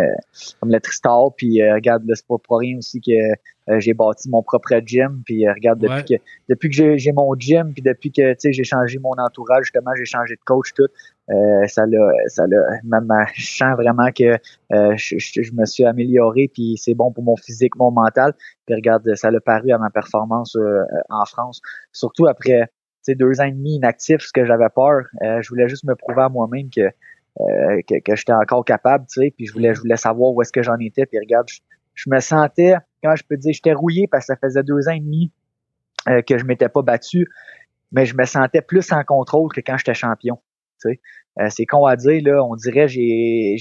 comme 0.61 0.71
le 0.71 0.81
Tristar, 0.81 1.33
puis 1.37 1.63
regarde, 1.71 2.05
c'est 2.15 2.27
pas 2.27 2.37
pour 2.39 2.59
rien 2.59 2.79
aussi 2.79 3.01
que 3.01 3.11
euh, 3.13 3.35
j'ai 3.79 3.95
bâti 3.95 4.29
mon 4.29 4.43
propre 4.43 4.75
gym. 4.85 5.23
Puis 5.25 5.47
euh, 5.47 5.53
regarde, 5.53 5.79
depuis 5.79 6.17
que 6.17 6.23
depuis 6.49 6.71
que 6.71 6.97
j'ai 6.97 7.13
mon 7.13 7.35
gym, 7.35 7.73
puis 7.73 7.83
depuis 7.83 8.11
que 8.11 8.35
j'ai 8.43 8.65
changé 8.65 8.99
mon 8.99 9.13
entourage, 9.13 9.65
justement, 9.65 9.93
j'ai 9.97 10.05
changé 10.05 10.35
de 10.35 10.41
coach, 10.45 10.73
tout, 10.75 10.89
euh, 11.31 11.67
ça 11.67 11.87
l'a, 11.87 12.11
ça 12.27 12.47
l'a, 12.47 12.59
même, 12.85 13.09
je 13.35 13.47
sens 13.47 13.77
vraiment 13.77 14.09
que 14.11 14.39
je, 14.71 15.55
me 15.55 15.65
suis 15.65 15.85
amélioré, 15.85 16.51
puis 16.53 16.77
c'est 16.77 16.95
bon 16.95 17.13
pour 17.13 17.23
mon 17.23 17.37
physique, 17.37 17.77
mon 17.77 17.91
mental. 17.91 18.35
Puis 18.67 18.75
regarde, 18.75 19.15
ça 19.15 19.31
l'a 19.31 19.41
paru 19.41 19.71
à 19.73 19.79
ma 19.79 19.91
performance 19.91 20.57
en 21.09 21.25
France, 21.27 21.61
surtout 21.93 22.27
après 22.27 22.69
deux 23.09 23.41
ans 23.41 23.45
et 23.45 23.53
demi 23.53 23.77
inactif, 23.77 24.21
ce 24.21 24.33
que 24.33 24.45
j'avais 24.45 24.69
peur. 24.75 25.03
je 25.21 25.49
voulais 25.49 25.69
juste 25.69 25.85
me 25.85 25.95
prouver 25.95 26.23
à 26.23 26.29
moi-même 26.29 26.69
que 26.71 26.89
que, 27.87 28.01
que 28.01 28.17
j'étais 28.17 28.33
encore 28.33 28.65
capable, 28.65 29.07
tu 29.07 29.21
sais, 29.21 29.33
puis 29.35 29.47
je 29.47 29.53
voulais, 29.53 29.73
je 29.75 29.81
voulais 29.81 29.97
savoir 29.97 30.33
où 30.33 30.43
est-ce 30.43 30.53
que 30.53 30.63
j'en 30.63 30.77
étais, 30.79 31.07
puis 31.07 31.19
regarde, 31.19 31.49
je 31.95 32.11
me 32.11 32.21
sentais, 32.21 32.75
quand 33.03 33.17
je 33.17 33.25
peux 33.25 33.37
dire, 33.37 33.53
j'étais 33.53 33.73
rouillé 33.73 34.07
parce 34.11 34.27
que 34.27 34.35
ça 34.35 34.37
faisait 34.37 34.63
deux 34.63 34.89
ans 34.89 34.93
et 34.93 35.01
demi 35.01 35.33
euh, 36.09 36.23
que 36.23 36.39
je 36.39 36.45
m'étais 36.45 36.69
pas 36.69 36.83
battu, 36.83 37.29
mais 37.93 38.07
je 38.07 38.17
me 38.17 38.25
sentais 38.25 38.63
plus 38.63 38.91
en 38.93 39.05
contrôle 39.05 39.53
que 39.53 39.61
quand 39.61 39.77
j'étais 39.77 39.95
champion. 39.95 40.39
Euh, 40.87 41.49
c'est 41.51 41.67
con 41.67 41.85
à 41.85 41.95
dire, 41.97 42.23
là, 42.25 42.43
on 42.43 42.57
dirait 42.57 42.89
j'ai 42.89 43.57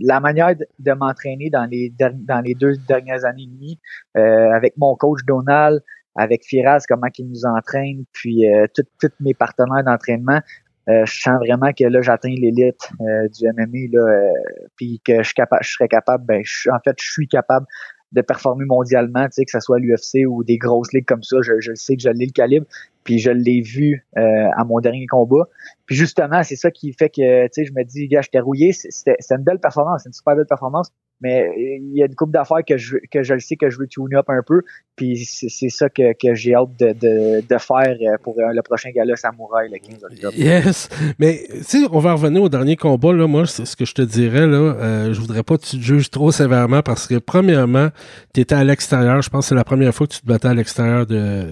la 0.00 0.18
manière 0.18 0.54
de, 0.56 0.92
m'entraîner 0.92 1.48
dans 1.48 1.64
les 1.64 1.92
dans 1.96 2.40
les 2.40 2.54
deux 2.54 2.72
dernières 2.88 3.24
années 3.24 3.44
et 3.44 3.46
demie, 3.46 3.78
euh, 4.16 4.50
avec 4.52 4.74
mon 4.76 4.96
coach 4.96 5.20
Donald, 5.26 5.80
avec 6.16 6.44
Firaz, 6.44 6.84
comment 6.88 7.06
il 7.16 7.28
nous 7.28 7.46
entraîne, 7.46 8.04
puis 8.12 8.44
tous 8.74 9.10
mes 9.20 9.34
partenaires 9.34 9.84
d'entraînement, 9.84 10.40
je 10.88 11.20
sens 11.20 11.38
vraiment 11.38 11.72
que 11.72 11.84
là 11.84 12.00
j'atteins 12.02 12.34
l'élite 12.36 12.90
du 12.98 13.46
MMA 13.46 13.92
là, 13.92 14.32
puis 14.76 15.00
que 15.04 15.18
je 15.18 15.22
suis 15.22 15.34
capable, 15.34 15.62
je 15.62 15.70
serais 15.70 15.88
capable, 15.88 16.24
ben 16.24 16.42
je, 16.44 16.68
en 16.70 16.78
fait 16.84 16.96
je 16.98 17.10
suis 17.10 17.28
capable 17.28 17.66
de 18.12 18.20
performer 18.20 18.64
mondialement, 18.64 19.24
tu 19.26 19.32
sais, 19.32 19.44
que 19.44 19.50
ce 19.50 19.60
soit 19.60 19.78
l'UFC 19.78 20.26
ou 20.28 20.44
des 20.44 20.58
grosses 20.58 20.92
ligues 20.92 21.06
comme 21.06 21.22
ça, 21.22 21.38
je, 21.42 21.60
je 21.60 21.74
sais 21.74 21.96
que 21.96 22.02
je 22.02 22.08
l'ai 22.08 22.26
le 22.26 22.32
calibre, 22.32 22.66
puis 23.04 23.18
je 23.18 23.30
l'ai 23.30 23.60
vu 23.60 24.04
euh, 24.16 24.48
à 24.56 24.64
mon 24.64 24.80
dernier 24.80 25.06
combat. 25.06 25.48
Puis 25.86 25.96
justement, 25.96 26.42
c'est 26.42 26.56
ça 26.56 26.70
qui 26.70 26.92
fait 26.92 27.08
que, 27.08 27.44
tu 27.46 27.50
sais, 27.52 27.64
je 27.64 27.72
me 27.72 27.82
dis, 27.84 28.08
gars, 28.08 28.22
j'étais 28.22 28.40
rouillé, 28.40 28.72
c'était 28.72 29.16
une 29.30 29.44
belle 29.44 29.58
performance, 29.58 30.02
c'est 30.02 30.08
une 30.08 30.12
super 30.12 30.36
belle 30.36 30.46
performance, 30.46 30.90
mais 31.20 31.50
il 31.56 31.96
y 31.96 32.02
a 32.02 32.06
une 32.06 32.14
coupe 32.14 32.30
d'affaires 32.30 32.64
que 32.66 32.76
je 32.76 32.96
que 33.10 33.22
je 33.22 33.34
le 33.34 33.40
sais 33.40 33.56
que 33.56 33.70
je 33.70 33.78
veux 33.78 33.86
tune 33.86 34.14
up 34.14 34.26
un 34.28 34.42
peu. 34.46 34.62
Puis 34.96 35.24
c'est 35.26 35.68
ça 35.68 35.88
que, 35.90 36.12
que 36.14 36.34
j'ai 36.34 36.54
hâte 36.54 36.78
de, 36.78 36.92
de, 36.92 37.46
de, 37.46 37.58
faire 37.58 37.96
euh, 38.00 38.16
pour 38.22 38.38
euh, 38.38 38.52
le 38.52 38.62
prochain 38.62 38.90
gala 38.90 39.14
Samouraï 39.16 39.70
le 39.70 39.78
15 39.78 40.04
octobre. 40.04 40.36
Yes, 40.36 40.88
mais 41.18 41.46
tu 41.68 41.86
on 41.90 41.98
va 41.98 42.14
revenir 42.14 42.42
au 42.42 42.48
dernier 42.48 42.76
combat 42.76 43.12
là, 43.12 43.26
moi 43.26 43.46
c'est 43.46 43.66
ce 43.66 43.76
que 43.76 43.84
je 43.84 43.94
te 43.94 44.02
dirais 44.02 44.46
là, 44.46 44.56
euh, 44.56 45.12
je 45.12 45.20
voudrais 45.20 45.42
pas 45.42 45.58
que 45.58 45.64
tu 45.64 45.78
te 45.78 45.82
juges 45.82 46.10
trop 46.10 46.30
sévèrement 46.30 46.82
parce 46.82 47.06
que 47.06 47.16
premièrement, 47.18 47.88
tu 48.34 48.40
étais 48.40 48.54
à 48.54 48.64
l'extérieur, 48.64 49.20
je 49.22 49.30
pense 49.30 49.46
que 49.46 49.48
c'est 49.50 49.54
la 49.54 49.64
première 49.64 49.94
fois 49.94 50.06
que 50.06 50.14
tu 50.14 50.20
te 50.20 50.26
battais 50.26 50.48
à 50.48 50.54
l'extérieur 50.54 51.06
de, 51.06 51.44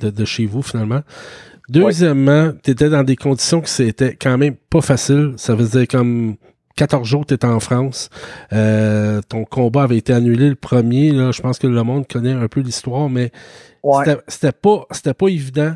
de, 0.00 0.10
de, 0.10 0.24
chez 0.24 0.46
vous 0.46 0.62
finalement. 0.62 1.00
Deuxièmement, 1.68 2.52
tu 2.62 2.70
étais 2.70 2.88
dans 2.88 3.02
des 3.02 3.16
conditions 3.16 3.60
que 3.60 3.68
c'était 3.68 4.14
quand 4.14 4.36
même 4.36 4.56
pas 4.70 4.80
facile, 4.80 5.34
ça 5.36 5.54
veut 5.54 5.66
dire 5.66 5.88
comme 5.88 6.36
14 6.76 7.06
jours, 7.06 7.26
tu 7.26 7.34
étais 7.34 7.46
en 7.46 7.60
France. 7.60 8.10
Euh, 8.52 9.20
ton 9.28 9.44
combat 9.44 9.84
avait 9.84 9.98
été 9.98 10.12
annulé 10.12 10.48
le 10.48 10.54
premier. 10.54 11.10
Là. 11.12 11.30
Je 11.32 11.42
pense 11.42 11.58
que 11.58 11.66
le 11.66 11.82
monde 11.82 12.06
connaît 12.06 12.32
un 12.32 12.48
peu 12.48 12.60
l'histoire, 12.60 13.08
mais 13.08 13.30
c'était 14.28 14.52
pas 14.52 14.86
c'était 14.90 15.14
pas 15.14 15.28
évident. 15.28 15.74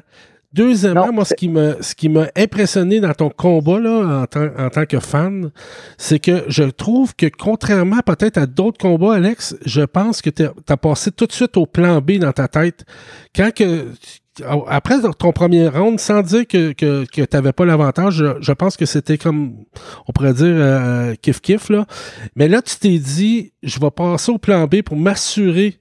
Deuxièmement, 0.53 1.13
moi, 1.13 1.27
ce 1.27 1.35
qui 1.35 1.49
m'a 1.49 1.83
ce 1.83 1.95
qui 1.95 2.09
m'a 2.09 2.29
impressionné 2.35 3.01
dans 3.01 3.13
ton 3.13 3.29
combat 3.29 3.79
là, 3.79 4.23
en, 4.23 4.27
tant, 4.27 4.49
en 4.57 4.71
tant 4.71 4.87
que 4.87 5.01
fan, 5.01 5.51
c'est 5.99 6.19
que 6.19 6.45
je 6.49 6.63
trouve 6.63 7.15
que 7.15 7.27
contrairement 7.27 7.99
peut-être 8.05 8.39
à 8.39 8.47
d'autres 8.47 8.79
combats, 8.79 9.17
Alex, 9.17 9.55
je 9.67 9.83
pense 9.83 10.23
que 10.23 10.31
tu 10.31 10.45
as 10.45 10.77
passé 10.77 11.11
tout 11.11 11.27
de 11.27 11.33
suite 11.33 11.59
au 11.59 11.67
plan 11.67 12.01
B 12.01 12.13
dans 12.13 12.33
ta 12.33 12.49
tête. 12.49 12.87
Quand 13.35 13.53
que 13.55 13.89
après 14.69 14.97
ton 15.19 15.33
premier 15.33 15.69
round, 15.69 15.99
sans 15.99 16.23
dire 16.23 16.47
que, 16.47 16.73
que, 16.73 17.05
que 17.05 17.23
tu 17.23 17.37
n'avais 17.37 17.53
pas 17.53 17.65
l'avantage, 17.65 18.23
je, 18.41 18.53
pense 18.53 18.77
que 18.77 18.87
c'était 18.87 19.19
comme, 19.19 19.65
on 20.07 20.13
pourrait 20.13 20.35
dire, 20.35 20.47
euh, 20.47 21.15
kiff-kiff, 21.15 21.73
là. 21.73 21.87
Mais 22.35 22.49
là, 22.49 22.63
tu 22.63 22.77
t'es 22.77 22.99
dit, 22.99 23.53
je 23.63 23.81
vais 23.81 23.91
passer 23.91 24.33
au 24.33 24.39
plan 24.39 24.67
B 24.67 24.83
pour 24.83 24.97
m'assurer. 24.97 25.79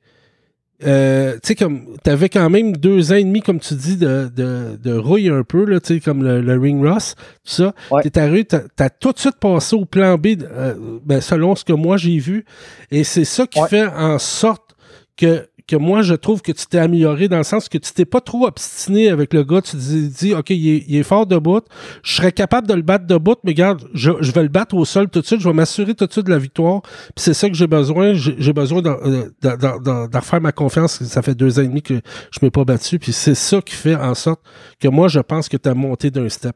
Euh, 0.85 1.33
tu 1.35 1.39
sais, 1.43 1.55
comme, 1.55 1.95
tu 2.03 2.09
avais 2.09 2.29
quand 2.29 2.49
même 2.49 2.75
deux 2.75 3.11
ans 3.11 3.15
et 3.15 3.23
demi, 3.23 3.41
comme 3.41 3.59
tu 3.59 3.75
dis, 3.75 3.97
de, 3.97 4.29
de, 4.33 4.77
de 4.81 4.93
rouille 4.93 5.29
un 5.29 5.43
peu, 5.43 5.65
là, 5.65 5.79
tu 5.79 5.95
sais, 5.95 5.99
comme 5.99 6.23
le, 6.23 6.59
ring 6.59 6.85
Ross, 6.85 7.15
tout 7.15 7.51
ça. 7.51 7.73
Ouais. 7.91 8.03
Arrivé, 8.17 8.45
t'as 8.45 8.61
as 8.79 8.89
tout 8.89 9.11
de 9.11 9.19
suite 9.19 9.37
passé 9.39 9.75
au 9.75 9.85
plan 9.85 10.17
B, 10.17 10.27
euh, 10.41 10.75
ben, 11.03 11.21
selon 11.21 11.55
ce 11.55 11.63
que 11.63 11.73
moi 11.73 11.97
j'ai 11.97 12.17
vu. 12.19 12.45
Et 12.91 13.03
c'est 13.03 13.25
ça 13.25 13.47
qui 13.47 13.61
fait 13.69 13.87
en 13.87 14.19
sorte 14.19 14.75
que 15.17 15.47
que 15.67 15.75
moi, 15.75 16.03
je 16.03 16.13
trouve 16.13 16.41
que 16.41 16.51
tu 16.51 16.65
t'es 16.67 16.77
amélioré 16.77 17.27
dans 17.27 17.37
le 17.37 17.43
sens 17.43 17.69
que 17.69 17.77
tu 17.77 17.91
t'es 17.91 18.05
pas 18.05 18.21
trop 18.21 18.45
obstiné 18.45 19.09
avec 19.09 19.33
le 19.33 19.43
gars. 19.43 19.61
Tu 19.61 19.75
dis, 19.77 20.33
OK, 20.33 20.51
il 20.51 20.95
est, 20.95 21.03
fort 21.03 21.25
de 21.25 21.37
bout. 21.37 21.63
Je 22.03 22.15
serais 22.15 22.31
capable 22.31 22.67
de 22.67 22.73
le 22.73 22.81
battre 22.83 23.07
de 23.07 23.17
bout, 23.17 23.37
mais 23.43 23.51
regarde, 23.51 23.87
je, 23.93 24.11
vais 24.11 24.43
le 24.43 24.49
battre 24.49 24.75
au 24.75 24.85
sol 24.85 25.09
tout 25.09 25.21
de 25.21 25.25
suite. 25.25 25.39
Je 25.39 25.47
vais 25.47 25.53
m'assurer 25.53 25.95
tout 25.95 26.05
de 26.05 26.11
suite 26.11 26.25
de 26.25 26.31
la 26.31 26.37
victoire. 26.37 26.81
Puis 26.81 27.13
c'est 27.17 27.33
ça 27.33 27.49
que 27.49 27.55
j'ai 27.55 27.67
besoin. 27.67 28.13
J'ai 28.13 28.53
besoin 28.53 28.83
euh, 28.85 29.29
d'en 29.41 30.07
refaire 30.13 30.41
ma 30.41 30.51
confiance. 30.51 31.03
Ça 31.03 31.21
fait 31.21 31.35
deux 31.35 31.59
ans 31.59 31.63
et 31.63 31.67
demi 31.67 31.81
que 31.81 31.95
je 32.31 32.39
m'ai 32.41 32.51
pas 32.51 32.63
battu. 32.63 32.99
Puis 32.99 33.13
c'est 33.13 33.35
ça 33.35 33.61
qui 33.61 33.75
fait 33.75 33.95
en 33.95 34.13
sorte 34.13 34.41
que 34.79 34.87
moi, 34.87 35.07
je 35.07 35.19
pense 35.19 35.49
que 35.49 35.57
tu 35.57 35.67
as 35.67 35.73
monté 35.73 36.11
d'un 36.11 36.29
step. 36.29 36.55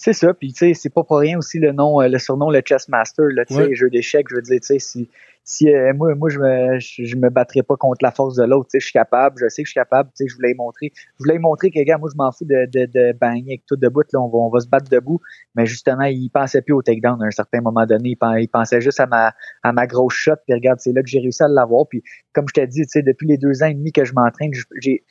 C'est 0.00 0.12
ça. 0.12 0.32
Puis, 0.32 0.52
tu 0.52 0.58
sais, 0.58 0.74
c'est 0.74 0.90
pas 0.94 1.02
pour 1.02 1.18
rien 1.18 1.38
aussi 1.38 1.58
le 1.58 1.72
nom, 1.72 2.00
le 2.00 2.18
surnom, 2.18 2.50
le 2.50 2.62
Chess 2.64 2.88
Master, 2.88 3.26
là, 3.34 3.44
tu 3.44 3.54
sais, 3.54 3.74
jeu 3.74 3.90
d'échecs. 3.90 4.26
Je 4.30 4.36
veux 4.36 4.42
dire, 4.42 4.60
tu 4.60 4.66
sais, 4.66 4.78
si, 4.78 5.10
si 5.42 5.68
euh, 5.74 5.92
moi, 5.92 6.14
moi 6.14 6.28
je 6.28 6.38
me 6.38 6.78
je, 6.78 7.16
me 7.16 7.30
battrais 7.30 7.64
pas 7.64 7.76
contre 7.76 7.98
la 8.02 8.12
force 8.12 8.36
de 8.36 8.44
l'autre, 8.44 8.68
je 8.72 8.78
suis 8.78 8.92
capable, 8.92 9.38
je 9.40 9.48
sais 9.48 9.62
que 9.62 9.66
je 9.66 9.72
suis 9.72 9.80
capable, 9.80 10.08
je 10.16 10.32
voulais 10.36 10.54
montrer. 10.54 10.92
Je 10.94 11.24
voulais 11.24 11.40
montrer 11.40 11.72
que 11.72 11.82
gars, 11.82 11.98
moi 11.98 12.08
je 12.12 12.16
m'en 12.16 12.30
fous 12.30 12.44
de, 12.44 12.66
de, 12.66 12.86
de 12.86 13.12
bagner 13.12 13.54
avec 13.54 13.66
tout 13.66 13.74
debout, 13.74 14.02
là, 14.12 14.20
on 14.20 14.28
va, 14.28 14.38
on 14.38 14.50
va 14.50 14.60
se 14.60 14.68
battre 14.68 14.88
debout. 14.88 15.20
Mais 15.56 15.66
justement, 15.66 16.04
il 16.04 16.28
pensait 16.28 16.62
plus 16.62 16.74
au 16.74 16.82
takedown 16.82 17.20
à 17.20 17.26
un 17.26 17.30
certain 17.32 17.60
moment 17.60 17.84
donné. 17.84 18.16
Il, 18.38 18.48
pensait 18.48 18.80
juste 18.80 19.00
à 19.00 19.06
ma 19.06 19.32
à 19.64 19.72
ma 19.72 19.88
grosse 19.88 20.14
shot. 20.14 20.36
Puis 20.46 20.54
regarde, 20.54 20.78
c'est 20.78 20.92
là 20.92 21.02
que 21.02 21.08
j'ai 21.08 21.18
réussi 21.18 21.42
à 21.42 21.48
l'avoir. 21.48 21.88
Puis 21.88 22.04
comme 22.34 22.46
je 22.46 22.52
t'ai 22.52 22.68
dit, 22.68 22.82
depuis 22.94 23.26
les 23.26 23.36
deux 23.36 23.64
ans 23.64 23.66
et 23.66 23.74
demi 23.74 23.90
que 23.90 24.04
je 24.04 24.12
m'entraîne, 24.12 24.52
j'ai 24.80 25.02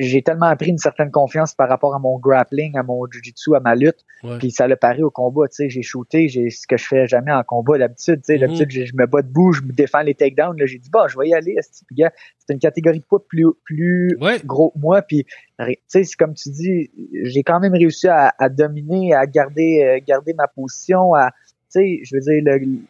j'ai 0.00 0.22
tellement 0.22 0.46
appris 0.46 0.70
une 0.70 0.78
certaine 0.78 1.10
confiance 1.10 1.54
par 1.54 1.68
rapport 1.68 1.94
à 1.94 1.98
mon 1.98 2.18
grappling, 2.18 2.76
à 2.78 2.82
mon 2.82 3.04
jiu-jitsu, 3.10 3.54
à 3.54 3.60
ma 3.60 3.74
lutte. 3.74 4.04
Puis 4.38 4.50
ça 4.50 4.66
l'a 4.66 4.76
paru 4.76 5.02
au 5.02 5.10
combat, 5.10 5.46
tu 5.48 5.56
sais, 5.56 5.68
j'ai 5.68 5.82
shooté, 5.82 6.28
j'ai 6.28 6.48
ce 6.48 6.66
que 6.66 6.78
je 6.78 6.86
fais 6.86 7.06
jamais 7.06 7.32
en 7.32 7.42
combat 7.42 7.76
d'habitude, 7.76 8.22
tu 8.22 8.24
sais, 8.24 8.34
mhm. 8.34 8.40
d'habitude 8.40 8.70
je, 8.70 8.92
me 8.94 9.06
bats 9.06 9.22
debout, 9.22 9.52
je 9.52 9.62
me 9.62 9.72
défends 9.72 10.00
les 10.00 10.14
takedowns, 10.14 10.58
là. 10.58 10.66
J'ai 10.66 10.78
dit 10.78 10.88
bah, 10.90 11.06
je 11.08 11.18
vais 11.18 11.28
y 11.28 11.34
aller, 11.34 11.56
c'est 11.60 12.52
une 12.52 12.58
catégorie 12.58 13.00
de 13.00 13.04
poids 13.04 13.24
plus 13.28 13.46
plus 13.64 14.16
gros 14.44 14.70
que 14.70 14.78
moi 14.78 15.02
puis 15.02 15.26
tu 15.58 15.74
sais, 15.86 16.02
comme 16.18 16.34
tu 16.34 16.50
dis, 16.50 16.90
j'ai 17.22 17.42
quand 17.42 17.60
même 17.60 17.74
réussi 17.74 18.08
à, 18.08 18.32
dominer, 18.48 19.14
à 19.14 19.26
garder 19.26 19.82
euh, 19.84 20.00
garder 20.06 20.32
ma 20.32 20.48
position, 20.48 21.14
à 21.14 21.30
tu 21.72 21.80
sais, 21.80 22.00
je 22.02 22.16
veux 22.16 22.20
dire 22.20 22.42
le 22.42 22.80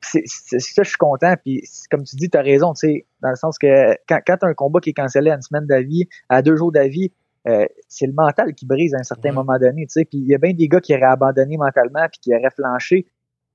c'est 0.00 0.26
ça, 0.26 0.82
je 0.82 0.88
suis 0.88 0.98
content. 0.98 1.34
Puis, 1.42 1.62
comme 1.90 2.04
tu 2.04 2.16
dis, 2.16 2.28
tu 2.28 2.38
as 2.38 2.42
raison, 2.42 2.72
tu 2.74 2.88
sais, 2.88 3.06
dans 3.22 3.30
le 3.30 3.36
sens 3.36 3.58
que 3.58 3.94
quand, 4.08 4.20
quand 4.26 4.36
tu 4.38 4.46
as 4.46 4.48
un 4.48 4.54
combat 4.54 4.80
qui 4.80 4.90
est 4.90 4.94
cancellé 4.94 5.30
à 5.30 5.34
une 5.34 5.42
semaine 5.42 5.66
d'avis, 5.66 6.08
à 6.28 6.42
deux 6.42 6.56
jours 6.56 6.72
d'avis, 6.72 7.12
euh, 7.48 7.66
c'est 7.88 8.06
le 8.06 8.12
mental 8.12 8.54
qui 8.54 8.66
brise 8.66 8.94
à 8.94 8.98
un 8.98 9.04
certain 9.04 9.32
moment 9.32 9.58
donné, 9.58 9.86
tu 9.86 9.92
sais. 9.92 10.04
Puis 10.04 10.18
il 10.18 10.26
y 10.26 10.34
a 10.34 10.38
bien 10.38 10.52
des 10.52 10.68
gars 10.68 10.80
qui 10.80 10.94
auraient 10.94 11.04
abandonné 11.04 11.56
mentalement 11.56 12.06
puis 12.10 12.20
qui 12.20 12.34
auraient 12.34 12.50
flanché. 12.50 13.06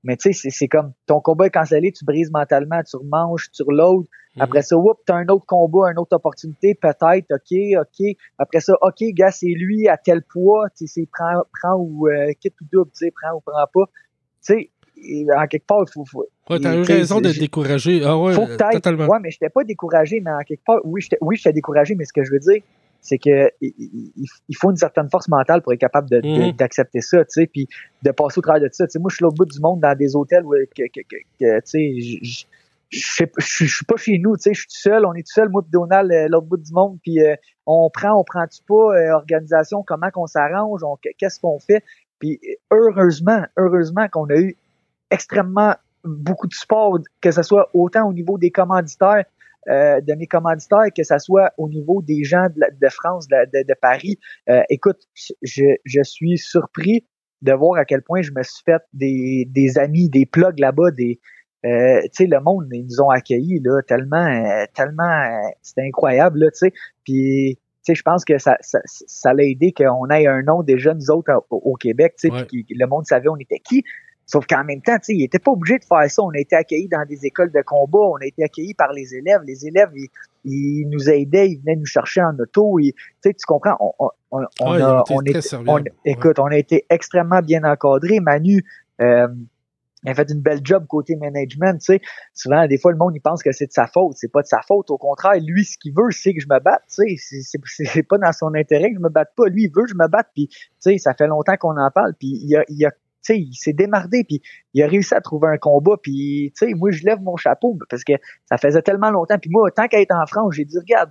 Mais 0.04 0.16
tu 0.16 0.32
sais, 0.32 0.50
c'est 0.50 0.66
comme 0.66 0.92
ton 1.06 1.20
combat 1.20 1.46
est 1.46 1.50
cancellé, 1.50 1.92
tu 1.92 2.04
brises 2.04 2.32
mentalement, 2.32 2.82
tu 2.82 2.96
remanges, 2.96 3.50
tu 3.52 3.62
reloads. 3.62 4.08
Mhm. 4.34 4.42
Après 4.42 4.62
ça, 4.62 4.76
whoop, 4.76 4.98
t'as 5.06 5.14
un 5.14 5.28
autre 5.28 5.46
combat, 5.46 5.92
une 5.92 5.98
autre 5.98 6.16
opportunité, 6.16 6.74
peut-être, 6.74 7.30
ok, 7.30 7.80
ok. 7.80 8.16
Après 8.38 8.60
ça, 8.60 8.72
ok, 8.80 9.04
gars, 9.12 9.30
c'est 9.30 9.46
lui 9.46 9.88
à 9.88 9.96
tel 9.96 10.22
poids, 10.22 10.68
tu 10.76 10.86
sais, 10.88 11.06
prend, 11.12 11.42
prend 11.60 11.76
ou 11.76 12.08
euh, 12.08 12.32
quitte 12.40 12.60
ou 12.60 12.64
double, 12.72 12.90
tu 12.90 13.06
sais, 13.06 13.12
prend 13.12 13.36
ou 13.36 13.40
prend 13.40 13.66
pas. 13.72 13.86
Tu 14.44 14.54
sais, 14.54 14.70
en 15.36 15.46
quelque 15.46 15.66
part, 15.66 15.84
il 15.86 15.92
faut. 15.92 16.04
faut 16.04 16.26
ouais, 16.50 16.60
t'as 16.60 16.76
eu 16.76 16.82
raison 16.82 17.20
d'être 17.20 17.38
découragé. 17.38 18.02
Ah 18.04 18.16
ouais, 18.18 18.34
faut 18.34 18.46
totalement. 18.46 19.06
Ouais, 19.06 19.18
mais 19.20 19.30
j'étais 19.30 19.48
pas 19.48 19.64
découragé, 19.64 20.20
mais 20.20 20.30
en 20.30 20.44
quelque 20.46 20.64
part, 20.64 20.80
oui, 20.84 21.00
j'étais 21.00 21.18
oui, 21.20 21.40
découragé, 21.52 21.94
mais 21.94 22.04
ce 22.04 22.12
que 22.12 22.24
je 22.24 22.32
veux 22.32 22.38
dire, 22.38 22.62
c'est 23.00 23.18
que 23.18 23.50
il, 23.60 24.56
faut 24.56 24.70
une 24.70 24.76
certaine 24.76 25.10
force 25.10 25.28
mentale 25.28 25.60
pour 25.62 25.72
être 25.72 25.80
capable 25.80 26.08
mm. 26.22 26.52
d'accepter 26.52 26.98
de, 26.98 27.04
ça, 27.04 27.18
tu 27.24 27.30
sais, 27.30 27.46
puis 27.46 27.68
de 28.02 28.10
passer 28.12 28.38
au 28.38 28.42
travers 28.42 28.62
de 28.62 28.68
ça. 28.72 28.86
Tu 28.86 28.92
sais, 28.92 28.98
moi, 28.98 29.08
je 29.10 29.16
suis 29.16 29.22
l'autre 29.24 29.36
bout 29.36 29.44
du 29.44 29.60
monde 29.60 29.80
dans 29.80 29.96
des 29.96 30.14
hôtels 30.14 30.44
où, 30.44 30.52
que, 30.52 30.84
que, 30.84 31.00
que, 31.08 31.60
tu 31.60 31.62
sais, 31.64 32.20
je 32.22 32.44
je 32.92 33.66
suis 33.66 33.84
pas 33.86 33.96
chez 33.96 34.18
nous, 34.18 34.36
tu 34.36 34.42
sais, 34.42 34.54
je 34.54 34.60
suis 34.60 34.68
tout 34.68 34.90
seul, 34.90 35.06
on 35.06 35.14
est 35.14 35.22
tout 35.22 35.32
seul, 35.32 35.48
moi 35.48 35.62
et 35.66 35.70
Donald, 35.72 36.10
euh, 36.12 36.26
l'autre 36.28 36.46
bout 36.46 36.58
du 36.58 36.72
monde, 36.72 36.98
puis 37.02 37.20
euh, 37.20 37.34
on 37.66 37.88
prend, 37.90 38.18
on 38.18 38.24
prend-tu 38.24 38.60
pas, 38.68 38.74
euh, 38.74 39.14
organisation, 39.14 39.82
comment 39.86 40.10
qu'on 40.10 40.26
s'arrange, 40.26 40.82
qu'est-ce 41.18 41.40
qu'on 41.40 41.58
fait, 41.58 41.82
puis 42.18 42.38
heureusement, 42.70 43.44
heureusement 43.56 44.06
qu'on 44.08 44.26
a 44.26 44.36
eu 44.36 44.56
extrêmement 45.12 45.74
beaucoup 46.04 46.48
de 46.48 46.54
support, 46.54 46.98
que 47.20 47.30
ce 47.30 47.42
soit 47.42 47.68
autant 47.74 48.08
au 48.08 48.12
niveau 48.12 48.38
des 48.38 48.50
commanditaires, 48.50 49.24
euh, 49.68 50.00
de 50.00 50.14
mes 50.14 50.26
commanditaires, 50.26 50.88
que 50.96 51.04
ce 51.04 51.18
soit 51.18 51.52
au 51.56 51.68
niveau 51.68 52.02
des 52.02 52.24
gens 52.24 52.48
de, 52.48 52.88
France, 52.88 53.28
de, 53.28 53.74
Paris. 53.80 54.18
Euh, 54.48 54.62
écoute, 54.68 54.98
je, 55.14 55.64
je, 55.84 56.02
suis 56.02 56.36
surpris 56.38 57.06
de 57.42 57.52
voir 57.52 57.78
à 57.78 57.84
quel 57.84 58.02
point 58.02 58.22
je 58.22 58.32
me 58.32 58.42
suis 58.42 58.64
fait 58.64 58.82
des, 58.92 59.46
des 59.48 59.78
amis, 59.78 60.10
des 60.10 60.26
plugs 60.26 60.58
là-bas, 60.58 60.90
des 60.90 61.20
euh, 61.64 62.00
tu 62.02 62.08
sais, 62.12 62.26
le 62.26 62.40
monde, 62.40 62.66
ils 62.72 62.84
nous 62.84 63.00
ont 63.00 63.10
accueillis 63.10 63.60
là, 63.60 63.82
tellement, 63.86 64.26
euh, 64.26 64.64
tellement, 64.74 65.52
c'était 65.62 65.86
incroyable, 65.86 66.40
là, 66.40 66.50
tu 66.50 66.58
sais. 66.58 66.72
Puis, 67.04 67.56
tu 67.56 67.62
sais, 67.82 67.94
je 67.94 68.02
pense 68.02 68.24
que 68.24 68.38
ça, 68.38 68.56
ça, 68.60 68.80
ça 68.84 69.32
l'a 69.32 69.44
aidé 69.44 69.72
qu'on 69.72 70.08
ait 70.08 70.26
un 70.26 70.42
nom 70.42 70.62
déjà, 70.64 70.92
nous 70.92 71.10
autres, 71.10 71.30
au, 71.50 71.74
Québec, 71.74 72.14
tu 72.18 72.28
sais, 72.28 72.44
puis 72.46 72.66
le 72.68 72.86
monde 72.86 73.06
savait 73.06 73.28
on 73.28 73.36
était 73.36 73.60
qui. 73.60 73.84
Sauf 74.32 74.46
qu'en 74.46 74.64
même 74.64 74.80
temps, 74.80 74.96
il 75.08 75.18
n'était 75.18 75.38
pas 75.38 75.50
obligé 75.50 75.78
de 75.78 75.84
faire 75.84 76.10
ça. 76.10 76.22
On 76.22 76.30
a 76.30 76.38
été 76.38 76.56
accueillis 76.56 76.88
dans 76.88 77.04
des 77.04 77.26
écoles 77.26 77.52
de 77.52 77.60
combat, 77.60 77.98
on 77.98 78.16
a 78.16 78.24
été 78.24 78.42
accueillis 78.42 78.72
par 78.72 78.90
les 78.94 79.14
élèves. 79.14 79.42
Les 79.46 79.66
élèves, 79.66 79.90
ils, 80.46 80.88
nous 80.88 81.10
aidaient, 81.10 81.50
ils 81.50 81.60
venaient 81.60 81.76
nous 81.76 81.84
chercher 81.84 82.22
en 82.22 82.34
auto. 82.38 82.78
tu 82.80 83.34
comprends, 83.46 83.76
on, 83.98 84.08
on, 84.30 84.40
on 84.60 84.80
a, 84.80 85.04
écoute, 86.06 86.38
on 86.38 86.46
a 86.46 86.56
été 86.56 86.86
extrêmement 86.88 87.40
bien 87.40 87.62
encadrés. 87.62 88.20
Manu, 88.20 88.64
euh, 89.02 89.28
a 90.06 90.14
fait 90.14 90.30
une 90.30 90.40
belle 90.40 90.60
job 90.64 90.86
côté 90.88 91.14
management, 91.14 91.78
tu 91.78 91.84
sais. 91.84 92.00
Souvent, 92.32 92.66
des 92.66 92.78
fois, 92.78 92.92
le 92.92 92.96
monde, 92.96 93.14
il 93.14 93.20
pense 93.20 93.42
que 93.42 93.52
c'est 93.52 93.66
de 93.66 93.72
sa 93.72 93.86
faute. 93.86 94.16
C'est 94.16 94.32
pas 94.32 94.40
de 94.40 94.46
sa 94.46 94.62
faute. 94.66 94.90
Au 94.90 94.96
contraire, 94.96 95.38
lui, 95.42 95.66
ce 95.66 95.76
qu'il 95.76 95.92
veut, 95.92 96.10
c'est 96.10 96.32
que 96.32 96.40
je 96.40 96.48
me 96.48 96.58
batte, 96.58 96.84
tu 96.88 97.18
sais. 97.18 97.58
C'est 97.64 98.02
pas 98.02 98.16
dans 98.16 98.32
son 98.32 98.54
intérêt 98.54 98.88
que 98.92 98.96
je 98.96 99.02
me 99.02 99.10
batte 99.10 99.32
pas. 99.36 99.48
Lui, 99.48 99.64
il 99.64 99.68
veut 99.68 99.82
que 99.82 99.90
je 99.90 99.94
me 99.94 100.08
batte. 100.08 100.28
Puis, 100.34 100.48
tu 100.48 100.56
sais, 100.78 100.96
ça 100.96 101.12
fait 101.12 101.26
longtemps 101.26 101.56
qu'on 101.58 101.76
en 101.76 101.90
parle. 101.90 102.14
Puis, 102.18 102.40
il 102.42 102.56
a, 102.56 102.64
il 102.70 102.82
a 102.86 102.90
sais, 103.22 103.38
il 103.38 103.54
s'est 103.54 103.72
démardé, 103.72 104.24
puis 104.24 104.42
il 104.74 104.82
a 104.82 104.86
réussi 104.86 105.14
à 105.14 105.20
trouver 105.20 105.48
un 105.48 105.58
combat, 105.58 105.96
puis 106.02 106.52
tu 106.56 106.66
sais, 106.66 106.74
moi 106.74 106.90
je 106.90 107.04
lève 107.04 107.20
mon 107.20 107.36
chapeau 107.36 107.78
parce 107.88 108.04
que 108.04 108.14
ça 108.46 108.58
faisait 108.58 108.82
tellement 108.82 109.10
longtemps, 109.10 109.38
puis 109.38 109.50
moi 109.50 109.70
tant 109.70 109.88
qu'à 109.88 110.00
être 110.00 110.14
en 110.14 110.26
France, 110.26 110.54
j'ai 110.54 110.64
dit 110.64 110.78
regarde, 110.78 111.10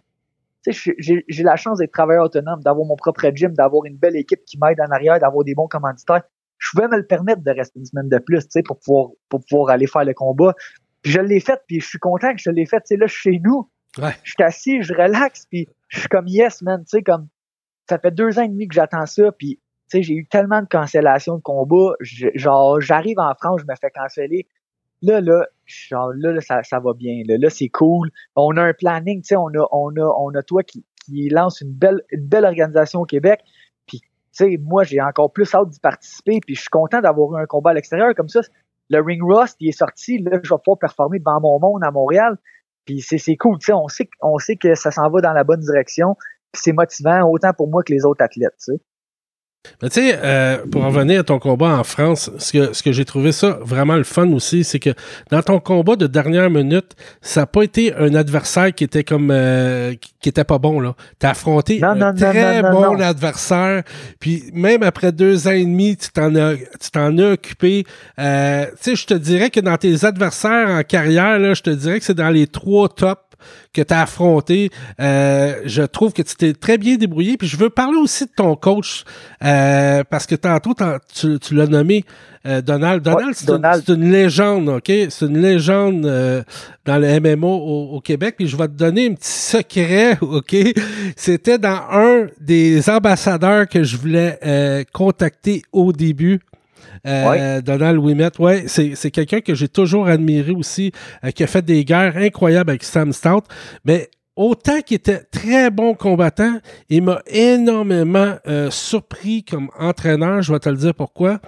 tu 0.63 0.73
sais, 0.73 0.93
j'ai 0.99 1.43
la 1.43 1.55
chance 1.55 1.79
d'être 1.79 1.91
travailleur 1.91 2.25
autonome, 2.25 2.61
d'avoir 2.61 2.85
mon 2.85 2.95
propre 2.95 3.31
gym, 3.33 3.53
d'avoir 3.53 3.85
une 3.85 3.97
belle 3.97 4.15
équipe 4.15 4.45
qui 4.45 4.57
m'aide 4.59 4.79
en 4.79 4.91
arrière, 4.91 5.19
d'avoir 5.19 5.43
des 5.43 5.55
bons 5.55 5.67
commanditaires. 5.67 6.23
Je 6.59 6.69
pouvais 6.71 6.87
me 6.87 6.97
le 6.97 7.07
permettre 7.07 7.41
de 7.41 7.49
rester 7.49 7.79
une 7.79 7.85
semaine 7.85 8.09
de 8.09 8.19
plus, 8.19 8.43
tu 8.43 8.51
sais, 8.51 8.61
pour 8.61 8.77
pouvoir 8.79 9.09
pour 9.29 9.43
pouvoir 9.49 9.71
aller 9.71 9.87
faire 9.87 10.05
le 10.05 10.13
combat. 10.13 10.53
Puis 11.01 11.11
je 11.11 11.19
l'ai 11.19 11.39
fait, 11.39 11.59
puis 11.67 11.79
je 11.79 11.87
suis 11.87 11.97
content 11.97 12.31
que 12.33 12.39
je 12.39 12.51
l'ai 12.51 12.67
fait. 12.67 12.79
Tu 12.81 12.89
sais, 12.89 12.97
là, 12.97 13.07
je 13.07 13.13
suis 13.13 13.33
chez 13.33 13.41
nous. 13.43 13.67
Ouais. 13.97 14.13
Je 14.23 14.31
suis 14.31 14.43
assis, 14.43 14.83
je 14.83 14.93
relaxe, 14.93 15.47
puis 15.49 15.67
je 15.87 15.99
suis 15.99 16.09
comme 16.09 16.27
yes, 16.27 16.61
man. 16.61 16.83
Tu 16.83 16.97
sais, 16.97 17.01
comme 17.01 17.27
ça 17.89 17.97
fait 17.97 18.11
deux 18.11 18.37
ans 18.37 18.43
et 18.43 18.47
demi 18.47 18.67
que 18.67 18.75
j'attends 18.75 19.05
ça, 19.07 19.31
puis 19.31 19.59
sais, 19.91 20.01
j'ai 20.03 20.13
eu 20.13 20.25
tellement 20.25 20.62
de 20.62 20.67
cancellations 20.67 21.38
de 21.38 21.41
combats. 21.41 21.93
genre, 22.01 22.79
j'arrive 22.81 23.19
en 23.19 23.33
France, 23.36 23.62
je 23.62 23.65
me 23.71 23.75
fais 23.79 23.91
canceller. 23.91 24.48
Là, 25.01 25.19
là, 25.19 25.48
genre, 25.65 26.12
là, 26.15 26.39
ça, 26.41 26.63
ça 26.63 26.79
va 26.79 26.93
bien. 26.93 27.24
Là, 27.27 27.38
là 27.38 27.50
c'est 27.50 27.69
cool. 27.69 28.12
On 28.36 28.55
a 28.57 28.62
un 28.62 28.74
planning, 28.74 29.21
tu 29.21 29.29
sais, 29.29 29.36
on 29.36 29.48
a, 29.48 29.67
on 29.71 29.95
a, 29.95 30.15
on 30.19 30.33
a 30.36 30.43
toi 30.43 30.63
qui, 30.63 30.86
qui 31.05 31.29
lance 31.29 31.62
une 31.62 31.74
belle, 31.74 32.01
une 32.12 32.27
belle 32.27 32.45
organisation 32.45 33.01
au 33.01 33.05
Québec. 33.05 33.41
Puis, 33.88 34.00
tu 34.00 34.07
sais, 34.31 34.57
moi, 34.62 34.83
j'ai 34.83 35.01
encore 35.01 35.31
plus 35.33 35.53
hâte 35.53 35.69
d'y 35.69 35.79
participer. 35.79 36.39
Puis, 36.45 36.55
je 36.55 36.62
suis 36.62 36.69
content 36.69 37.01
d'avoir 37.01 37.33
eu 37.33 37.41
un 37.41 37.45
combat 37.45 37.71
à 37.71 37.74
l'extérieur 37.74 38.13
comme 38.15 38.29
ça. 38.29 38.41
Le 38.89 39.01
Ring 39.01 39.21
Rust, 39.24 39.57
il 39.60 39.69
est 39.69 39.77
sorti. 39.77 40.19
Là, 40.19 40.39
je 40.43 40.53
vais 40.53 40.60
pouvoir 40.63 40.77
performer 40.79 41.19
devant 41.19 41.39
mon 41.41 41.60
monde 41.60 41.83
à 41.83 41.91
Montréal. 41.91 42.38
Puis, 42.86 43.01
c'est, 43.01 43.17
c'est 43.17 43.36
cool. 43.38 43.57
Tu 43.60 43.67
sais, 43.67 43.74
on 43.74 43.88
sait, 43.88 44.10
on 44.21 44.38
sait 44.38 44.55
que 44.55 44.75
ça 44.75 44.91
s'en 44.91 45.10
va 45.10 45.21
dans 45.21 45.33
la 45.33 45.43
bonne 45.43 45.62
direction. 45.62 46.15
Puis, 46.51 46.62
c'est 46.63 46.74
motivant 46.74 47.27
autant 47.29 47.53
pour 47.53 47.69
moi 47.69 47.83
que 47.83 47.93
les 47.93 48.05
autres 48.05 48.24
athlètes. 48.24 48.55
Tu 48.60 48.74
sais. 48.74 48.81
Mais 49.81 49.89
tu 49.89 50.01
sais, 50.01 50.19
euh, 50.23 50.57
pour 50.71 50.83
revenir 50.83 51.21
à 51.21 51.23
ton 51.23 51.39
combat 51.39 51.77
en 51.77 51.83
France, 51.83 52.31
ce 52.37 52.51
que, 52.51 52.73
ce 52.73 52.81
que 52.83 52.91
j'ai 52.91 53.05
trouvé 53.05 53.31
ça 53.31 53.59
vraiment 53.61 53.95
le 53.95 54.03
fun 54.03 54.31
aussi, 54.31 54.63
c'est 54.63 54.79
que 54.79 54.91
dans 55.29 55.41
ton 55.41 55.59
combat 55.59 55.95
de 55.95 56.07
dernière 56.07 56.49
minute, 56.49 56.95
ça 57.21 57.41
n'a 57.41 57.45
pas 57.45 57.63
été 57.63 57.93
un 57.95 58.13
adversaire 58.15 58.73
qui 58.73 58.83
était 58.83 59.03
comme 59.03 59.29
euh, 59.31 59.93
qui, 60.19 60.29
était 60.29 60.43
pas 60.43 60.57
bon 60.57 60.79
là. 60.79 60.95
T'as 61.19 61.31
affronté 61.31 61.83
un 61.83 62.13
très 62.13 62.61
bon 62.61 62.99
adversaire, 63.01 63.83
puis 64.19 64.43
même 64.53 64.83
après 64.83 65.11
deux 65.11 65.47
ans 65.47 65.51
et 65.51 65.65
demi, 65.65 65.97
tu 65.97 66.09
t'en 66.09 66.35
as 66.35 66.55
tu 66.55 66.91
t'en 66.91 67.17
as 67.17 67.33
occupé. 67.33 67.85
Euh, 68.19 68.65
tu 68.65 68.71
sais, 68.81 68.95
je 68.95 69.05
te 69.05 69.13
dirais 69.13 69.49
que 69.49 69.59
dans 69.59 69.77
tes 69.77 70.05
adversaires 70.05 70.69
en 70.69 70.83
carrière 70.83 71.39
là, 71.39 71.53
je 71.53 71.61
te 71.61 71.69
dirais 71.69 71.99
que 71.99 72.05
c'est 72.05 72.13
dans 72.13 72.29
les 72.29 72.47
trois 72.47 72.89
tops 72.89 73.21
que 73.74 73.81
tu 73.81 73.93
as 73.93 74.01
affronté. 74.01 74.69
Euh, 75.00 75.62
je 75.65 75.83
trouve 75.83 76.13
que 76.13 76.21
tu 76.21 76.36
t'es 76.36 76.53
très 76.53 76.77
bien 76.77 76.95
débrouillé. 76.95 77.38
Puis 77.38 77.48
je 77.48 77.57
veux 77.57 77.69
parler 77.69 77.98
aussi 77.98 78.25
de 78.25 78.31
ton 78.36 78.55
coach, 78.55 79.03
euh, 79.43 80.03
parce 80.10 80.25
que 80.25 80.36
tantôt, 80.36 80.74
tu, 81.13 81.39
tu 81.39 81.55
l'as 81.55 81.67
nommé 81.67 82.05
euh, 82.45 82.62
Donald. 82.62 83.03
Donald, 83.03 83.36
c'est 83.36 83.93
une, 83.93 84.12
légende, 84.12 84.69
OK? 84.69 84.91
C'est 85.10 85.25
une 85.25 85.41
légende 85.41 86.01
dans 86.86 86.98
le 86.98 87.19
MMO 87.19 87.48
au, 87.48 87.95
au, 87.95 88.01
Québec. 88.01 88.36
Puis 88.38 88.48
je 88.48 88.57
vais 88.57 88.67
te 88.67 88.74
donner 88.74 89.07
un 89.07 89.13
petit 89.13 89.31
secret, 89.31 90.17
OK? 90.21 90.55
C'était 91.15 91.57
dans 91.57 91.81
un 91.91 92.27
des 92.39 92.89
ambassadeurs 92.89 93.67
que 93.67 93.83
je 93.83 93.98
voulais 93.98 94.86
contacter 94.91 95.62
au 95.71 95.93
début. 95.93 96.39
Euh, 97.08 97.62
Donald 97.62 97.98
Wimet, 97.98 98.39
ouais, 98.39 98.65
c'est 98.67 99.12
quelqu'un 99.12 99.41
que 99.41 99.55
j'ai 99.55 99.67
toujours 99.67 100.08
admiré 100.08 100.51
aussi, 100.51 100.91
euh, 101.24 101.31
qui 101.31 101.43
a 101.43 101.48
fait 101.48 101.63
des 101.63 101.84
guerres 101.86 102.17
incroyables 102.17 102.70
avec 102.70 102.84
Sam 102.84 103.12
Stout. 103.12 103.43
Mais 103.86 104.10
autant 104.36 104.81
qu'il 104.81 104.96
était 104.96 105.24
très 105.31 105.70
bon 105.72 105.93
combattant, 105.93 106.60
il 106.89 107.03
m'a 107.03 107.22
énormément 107.27 108.36
euh, 108.48 108.70
surpris 108.70 109.43
comme 109.43 109.70
entraîneur. 109.79 110.41
Je 110.41 110.53
vais 110.53 110.60
te 110.60 110.70
le 110.70 110.77
dire 110.77 110.93
pourquoi. 110.93 111.39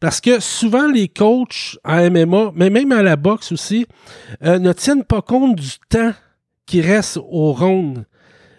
Parce 0.00 0.20
que 0.20 0.40
souvent, 0.40 0.88
les 0.88 1.06
coachs 1.06 1.78
en 1.84 2.10
MMA, 2.10 2.52
mais 2.56 2.70
même 2.70 2.90
à 2.90 3.02
la 3.02 3.14
boxe 3.14 3.52
aussi, 3.52 3.86
ne 4.40 4.72
tiennent 4.72 5.04
pas 5.04 5.22
compte 5.22 5.54
du 5.54 5.70
temps 5.88 6.10
qui 6.66 6.80
reste 6.80 7.18
au 7.18 7.52
round. 7.52 8.04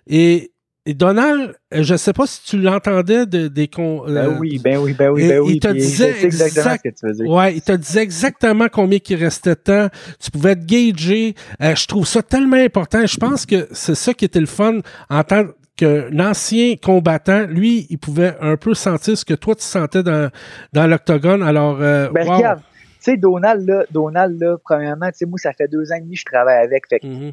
Et 0.08 0.53
et 0.86 0.94
Donald, 0.94 1.56
je 1.72 1.94
ne 1.94 1.98
sais 1.98 2.12
pas 2.12 2.26
si 2.28 2.44
tu 2.44 2.58
l'entendais 2.60 3.26
de, 3.26 3.48
des 3.48 3.70
con. 3.70 4.04
ben 4.06 4.38
oui, 4.38 4.60
ben 4.62 4.78
oui, 4.78 4.94
ben 4.94 5.10
oui, 5.12 5.30
ben 5.30 5.40
oui. 5.40 5.54
Il 5.54 5.60
te 5.62 5.70
disait 5.70 6.26
exactement 6.26 6.76
ce 6.76 6.90
que 6.90 6.94
tu 6.94 7.24
veux 7.24 7.30
Ouais, 7.30 7.56
il 7.56 7.62
te 7.62 7.72
disait 7.72 8.02
exactement 8.02 8.68
combien 8.70 9.00
il 9.08 9.16
restait 9.16 9.52
de 9.52 9.56
temps. 9.56 9.88
Tu 10.20 10.30
pouvais 10.30 10.56
te 10.56 10.66
gager. 10.66 11.36
je 11.62 11.88
trouve 11.88 12.06
ça 12.06 12.22
tellement 12.22 12.58
important. 12.58 13.06
Je 13.06 13.18
pense 13.18 13.46
que 13.46 13.68
c'est 13.72 13.96
ça 13.96 14.14
qui 14.14 14.26
était 14.26 14.42
le 14.42 14.46
fun 14.46 14.80
en 15.10 15.24
tant 15.24 15.46
que 15.78 16.10
l'ancien 16.12 16.76
combattant, 16.76 17.48
lui, 17.48 17.88
il 17.90 17.98
pouvait 17.98 18.36
un 18.42 18.58
peu 18.58 18.74
sentir 18.74 19.18
ce 19.18 19.26
que 19.26 19.34
toi 19.34 19.56
tu 19.56 19.64
sentais 19.64 20.04
dans, 20.04 20.30
dans 20.74 20.86
l'octogone. 20.86 21.42
Alors, 21.42 21.78
ben, 21.78 22.10
regarde, 22.14 22.60
tu 23.04 23.12
sais, 23.12 23.18
Donald, 23.18 23.68
là, 23.68 23.86
Donald, 23.92 24.40
là, 24.40 24.58
premièrement, 24.64 25.08
tu 25.08 25.18
sais, 25.18 25.26
moi, 25.26 25.38
ça 25.38 25.52
fait 25.52 25.68
deux 25.68 25.92
ans 25.92 25.96
et 25.98 26.02
demi 26.02 26.14
que 26.14 26.22
je 26.22 26.26
travaille 26.26 26.64
avec. 26.64 26.88
Fait 26.88 27.04
mm-hmm. 27.04 27.30
euh, 27.30 27.32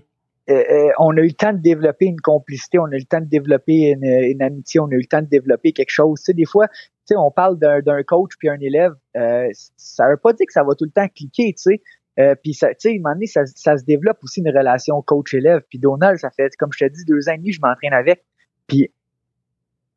euh, 0.51 0.91
on 0.99 1.17
a 1.17 1.21
eu 1.21 1.29
le 1.29 1.33
temps 1.33 1.53
de 1.53 1.59
développer 1.59 2.07
une 2.07 2.21
complicité, 2.21 2.79
on 2.79 2.87
a 2.87 2.97
eu 2.97 3.01
le 3.01 3.05
temps 3.05 3.21
de 3.21 3.27
développer 3.27 3.95
une, 4.01 4.43
amitié, 4.43 4.81
on 4.81 4.87
a 4.87 4.95
eu 4.95 5.01
le 5.01 5.07
temps 5.07 5.23
de 5.23 5.29
développer 5.29 5.73
quelque 5.73 5.91
chose. 5.91 6.21
Tu 6.21 6.25
sais, 6.27 6.35
des 6.35 6.45
fois, 6.45 6.69
tu 6.69 6.77
sais, 7.07 7.17
on 7.17 7.31
parle 7.31 7.59
d'un 7.59 8.03
coach 8.03 8.33
puis 8.39 8.49
un 8.49 8.59
élève, 8.61 8.93
euh, 9.17 9.49
ça 9.77 10.09
veut 10.09 10.17
pas 10.17 10.33
dire 10.33 10.47
que 10.47 10.53
ça 10.53 10.65
va 10.65 10.75
tout 10.75 10.85
le 10.85 10.91
temps 10.91 11.09
cliquer, 11.09 11.53
tu 11.53 11.63
sais. 11.63 11.83
Euh, 12.19 12.35
puis 12.35 12.55
ça, 12.55 12.69
tu 12.71 12.75
sais, 12.79 12.89
à 12.91 12.93
un 12.93 13.15
moment 13.15 13.27
ça, 13.27 13.47
se 13.47 13.85
développe 13.85 14.19
aussi 14.23 14.41
une 14.41 14.49
relation 14.49 15.01
coach-élève. 15.03 15.63
Puis 15.69 15.79
Donald, 15.79 16.19
ça 16.19 16.31
fait, 16.31 16.55
comme 16.57 16.71
je 16.73 16.85
te 16.85 16.93
dis, 16.93 17.05
deux 17.05 17.29
ans 17.29 17.33
et 17.33 17.39
demi, 17.39 17.53
je 17.53 17.61
m'entraîne 17.61 17.93
avec. 17.93 18.25
Puis 18.67 18.91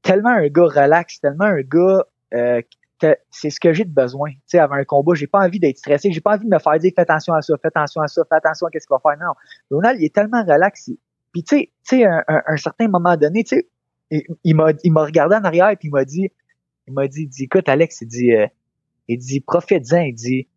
tellement 0.02 0.30
un 0.30 0.48
gars 0.48 0.66
relax, 0.66 1.20
tellement 1.20 1.46
un 1.46 1.62
gars 1.62 2.06
euh, 2.34 2.62
c'est 3.30 3.50
ce 3.50 3.60
que 3.60 3.74
j'ai 3.74 3.86
de 3.86 3.94
besoin. 3.94 4.32
Tu 4.32 4.40
sais, 4.48 4.60
avant 4.60 4.76
un 4.76 4.84
combat, 4.84 5.14
j'ai 5.14 5.28
pas 5.28 5.40
envie 5.40 5.60
d'être 5.60 5.78
stressé, 5.78 6.12
j'ai 6.12 6.22
pas 6.22 6.36
envie 6.36 6.46
de 6.46 6.54
me 6.54 6.60
faire 6.60 6.78
dire 6.80 6.92
fais 6.96 7.02
attention 7.02 7.34
à 7.34 7.42
ça, 7.42 7.56
fais 7.62 7.68
attention 7.68 8.02
à 8.02 8.08
ça, 8.08 8.24
fais 8.28 8.36
attention 8.36 8.68
à 8.68 8.70
qu'est-ce 8.70 8.88
qu'il 8.88 8.96
va 8.96 9.00
faire. 9.00 9.26
Non, 9.26 9.34
Donald, 9.72 10.00
il 10.00 10.06
est 10.06 10.14
tellement 10.14 10.44
relax. 10.44 10.90
Puis 11.32 11.44
tu 11.44 11.70
sais, 11.84 12.06
à 12.06 12.24
un, 12.28 12.58
certain 12.58 12.88
moment 12.88 13.18
donné, 13.18 13.44
tu 13.44 13.58
sais, 13.58 13.70
il, 14.44 14.56
m'a 14.56 14.72
il 14.84 14.92
m'a 14.92 15.04
regardé 15.04 15.36
en 15.36 15.44
arrière 15.44 15.70
et 15.70 15.76
puis 15.76 15.88
il 15.88 15.92
m'a 15.92 16.06
dit 16.06 16.32
il 16.88 16.94
m'a 16.94 17.08
dit, 17.08 17.28
dit 17.28 17.44
écoute 17.44 17.70
Alex, 17.70 18.02
il 18.02 18.08
dit 18.08 18.34
euh, 18.34 18.48
il 19.08 19.18
dit 19.18 19.42
profite-en, 19.42 20.02
il 20.02 20.14
dit 20.14 20.48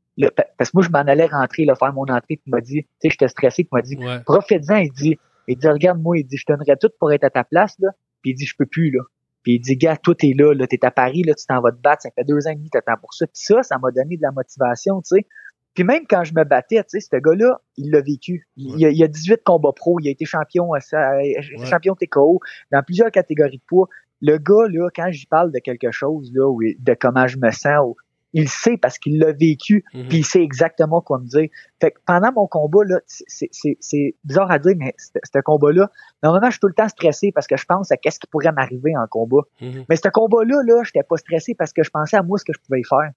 parce 0.59 0.71
que 0.71 0.77
moi 0.77 0.83
je 0.83 0.91
m'en 0.91 0.99
allais 0.99 1.27
rentrer 1.27 1.65
là, 1.65 1.75
faire 1.75 1.93
mon 1.93 2.03
entrée 2.03 2.37
puis 2.37 2.43
il 2.47 2.51
m'a 2.51 2.61
dit 2.61 2.83
tu 2.83 2.89
sais 3.03 3.11
j'étais 3.11 3.29
stressé 3.29 3.65
puis 3.65 3.71
il 3.73 3.77
m'a 3.77 3.83
dit 3.83 3.97
ouais. 3.97 4.21
profite-en, 4.25 4.77
il 4.77 4.93
dit 4.93 5.19
il 5.49 5.57
dit 5.57 5.69
regarde 5.69 6.01
moi, 6.01 6.19
il 6.19 6.25
dit 6.25 6.37
je 6.37 6.45
donnerais 6.47 6.77
tout 6.77 6.91
pour 6.99 7.13
être 7.13 7.25
à 7.25 7.31
ta 7.31 7.45
place 7.45 7.77
là, 7.79 7.91
puis 8.23 8.33
il 8.33 8.35
dit 8.35 8.47
je 8.47 8.57
peux 8.57 8.67
plus 8.67 8.91
là. 8.91 9.03
Puis 9.47 9.55
il 9.55 9.61
dit, 9.61 9.77
gars, 9.77 9.97
toi, 9.97 10.13
t'es 10.19 10.33
là, 10.37 10.53
là, 10.55 10.67
t'es 10.67 10.85
à 10.85 10.91
Paris, 10.91 11.23
là, 11.23 11.33
tu 11.33 11.47
t'en 11.47 11.61
vas 11.61 11.71
te 11.71 11.81
battre, 11.81 12.03
ça 12.03 12.11
fait 12.11 12.25
deux 12.25 12.49
ans 12.49 12.51
et 12.51 12.57
demi, 12.57 12.69
t'attends 12.69 12.97
pour 13.01 13.15
ça. 13.15 13.29
Puis 13.29 13.45
ça, 13.45 13.63
ça 13.63 13.79
m'a 13.79 13.93
donné 13.93 14.17
de 14.17 14.23
la 14.23 14.33
motivation, 14.33 15.01
tu 15.03 15.19
sais. 15.19 15.27
Puis 15.73 15.85
même 15.85 16.03
quand 16.11 16.25
je 16.25 16.35
me 16.35 16.43
battais, 16.43 16.83
tu 16.83 16.99
sais, 16.99 17.01
ce 17.01 17.17
gars-là, 17.17 17.61
il 17.77 17.93
l'a 17.93 18.01
vécu. 18.01 18.49
Il, 18.57 18.85
a, 18.85 18.91
il, 18.91 19.05
a, 19.05 19.07
18 19.07 19.43
combats 19.45 19.71
pro, 19.71 20.01
il 20.01 20.09
a 20.09 20.11
été 20.11 20.25
champion, 20.25 20.75
euh, 20.75 21.65
champion 21.65 21.95
TKO 21.95 22.41
dans 22.73 22.83
plusieurs 22.83 23.13
catégories 23.13 23.59
de 23.59 23.63
poids. 23.69 23.87
Le 24.21 24.37
gars, 24.39 24.67
là, 24.69 24.89
quand 24.93 25.13
j'y 25.13 25.27
parle 25.27 25.53
de 25.53 25.61
quelque 25.61 25.93
chose, 25.93 26.33
là, 26.35 26.53
de 26.81 26.95
comment 26.99 27.29
je 27.29 27.37
me 27.39 27.53
sens, 27.53 27.95
il 28.33 28.49
sait 28.49 28.77
parce 28.77 28.99
qu'il 28.99 29.19
l'a 29.19 29.33
vécu, 29.33 29.85
mhm. 29.95 30.09
puis 30.09 30.19
il 30.19 30.25
sait 30.25 30.43
exactement 30.43 31.01
quoi 31.01 31.19
me 31.19 31.27
dire. 31.27 31.49
Fait 31.81 31.91
que 31.91 31.99
pendant 32.07 32.33
mon 32.33 32.47
combat, 32.47 32.85
là, 32.85 33.01
c'est 33.07 34.17
bizarre 34.25 34.51
à 34.51 34.59
dire, 34.59 34.75
mais 34.77 34.95
ce 34.99 35.41
combat-là, 35.41 35.91
normalement, 36.23 36.49
je 36.49 36.53
suis 36.53 36.61
tout 36.61 36.69
le 36.69 36.75
temps 36.75 36.89
stressé 36.89 37.33
parce 37.33 37.47
que 37.47 37.57
je 37.57 37.65
pense 37.65 37.91
à 37.93 37.97
qu'est-ce 37.97 38.19
qui 38.19 38.27
pourrait 38.27 38.53
m'arriver 38.53 38.97
en 38.97 39.07
combat. 39.07 39.43
Mhm. 39.61 39.85
Mais 39.89 39.97
ce 39.97 40.09
combat-là, 40.09 40.63
là, 40.67 40.83
j'étais 40.85 41.03
pas 41.03 41.17
stressé 41.17 41.55
parce 41.55 41.73
que 41.73 41.83
je 41.83 41.91
pensais 41.91 42.17
à 42.17 42.23
moi 42.23 42.39
ce 42.39 42.45
que 42.45 42.53
je 42.53 42.59
pouvais 42.67 42.81
y 42.81 42.85
faire. 42.85 43.11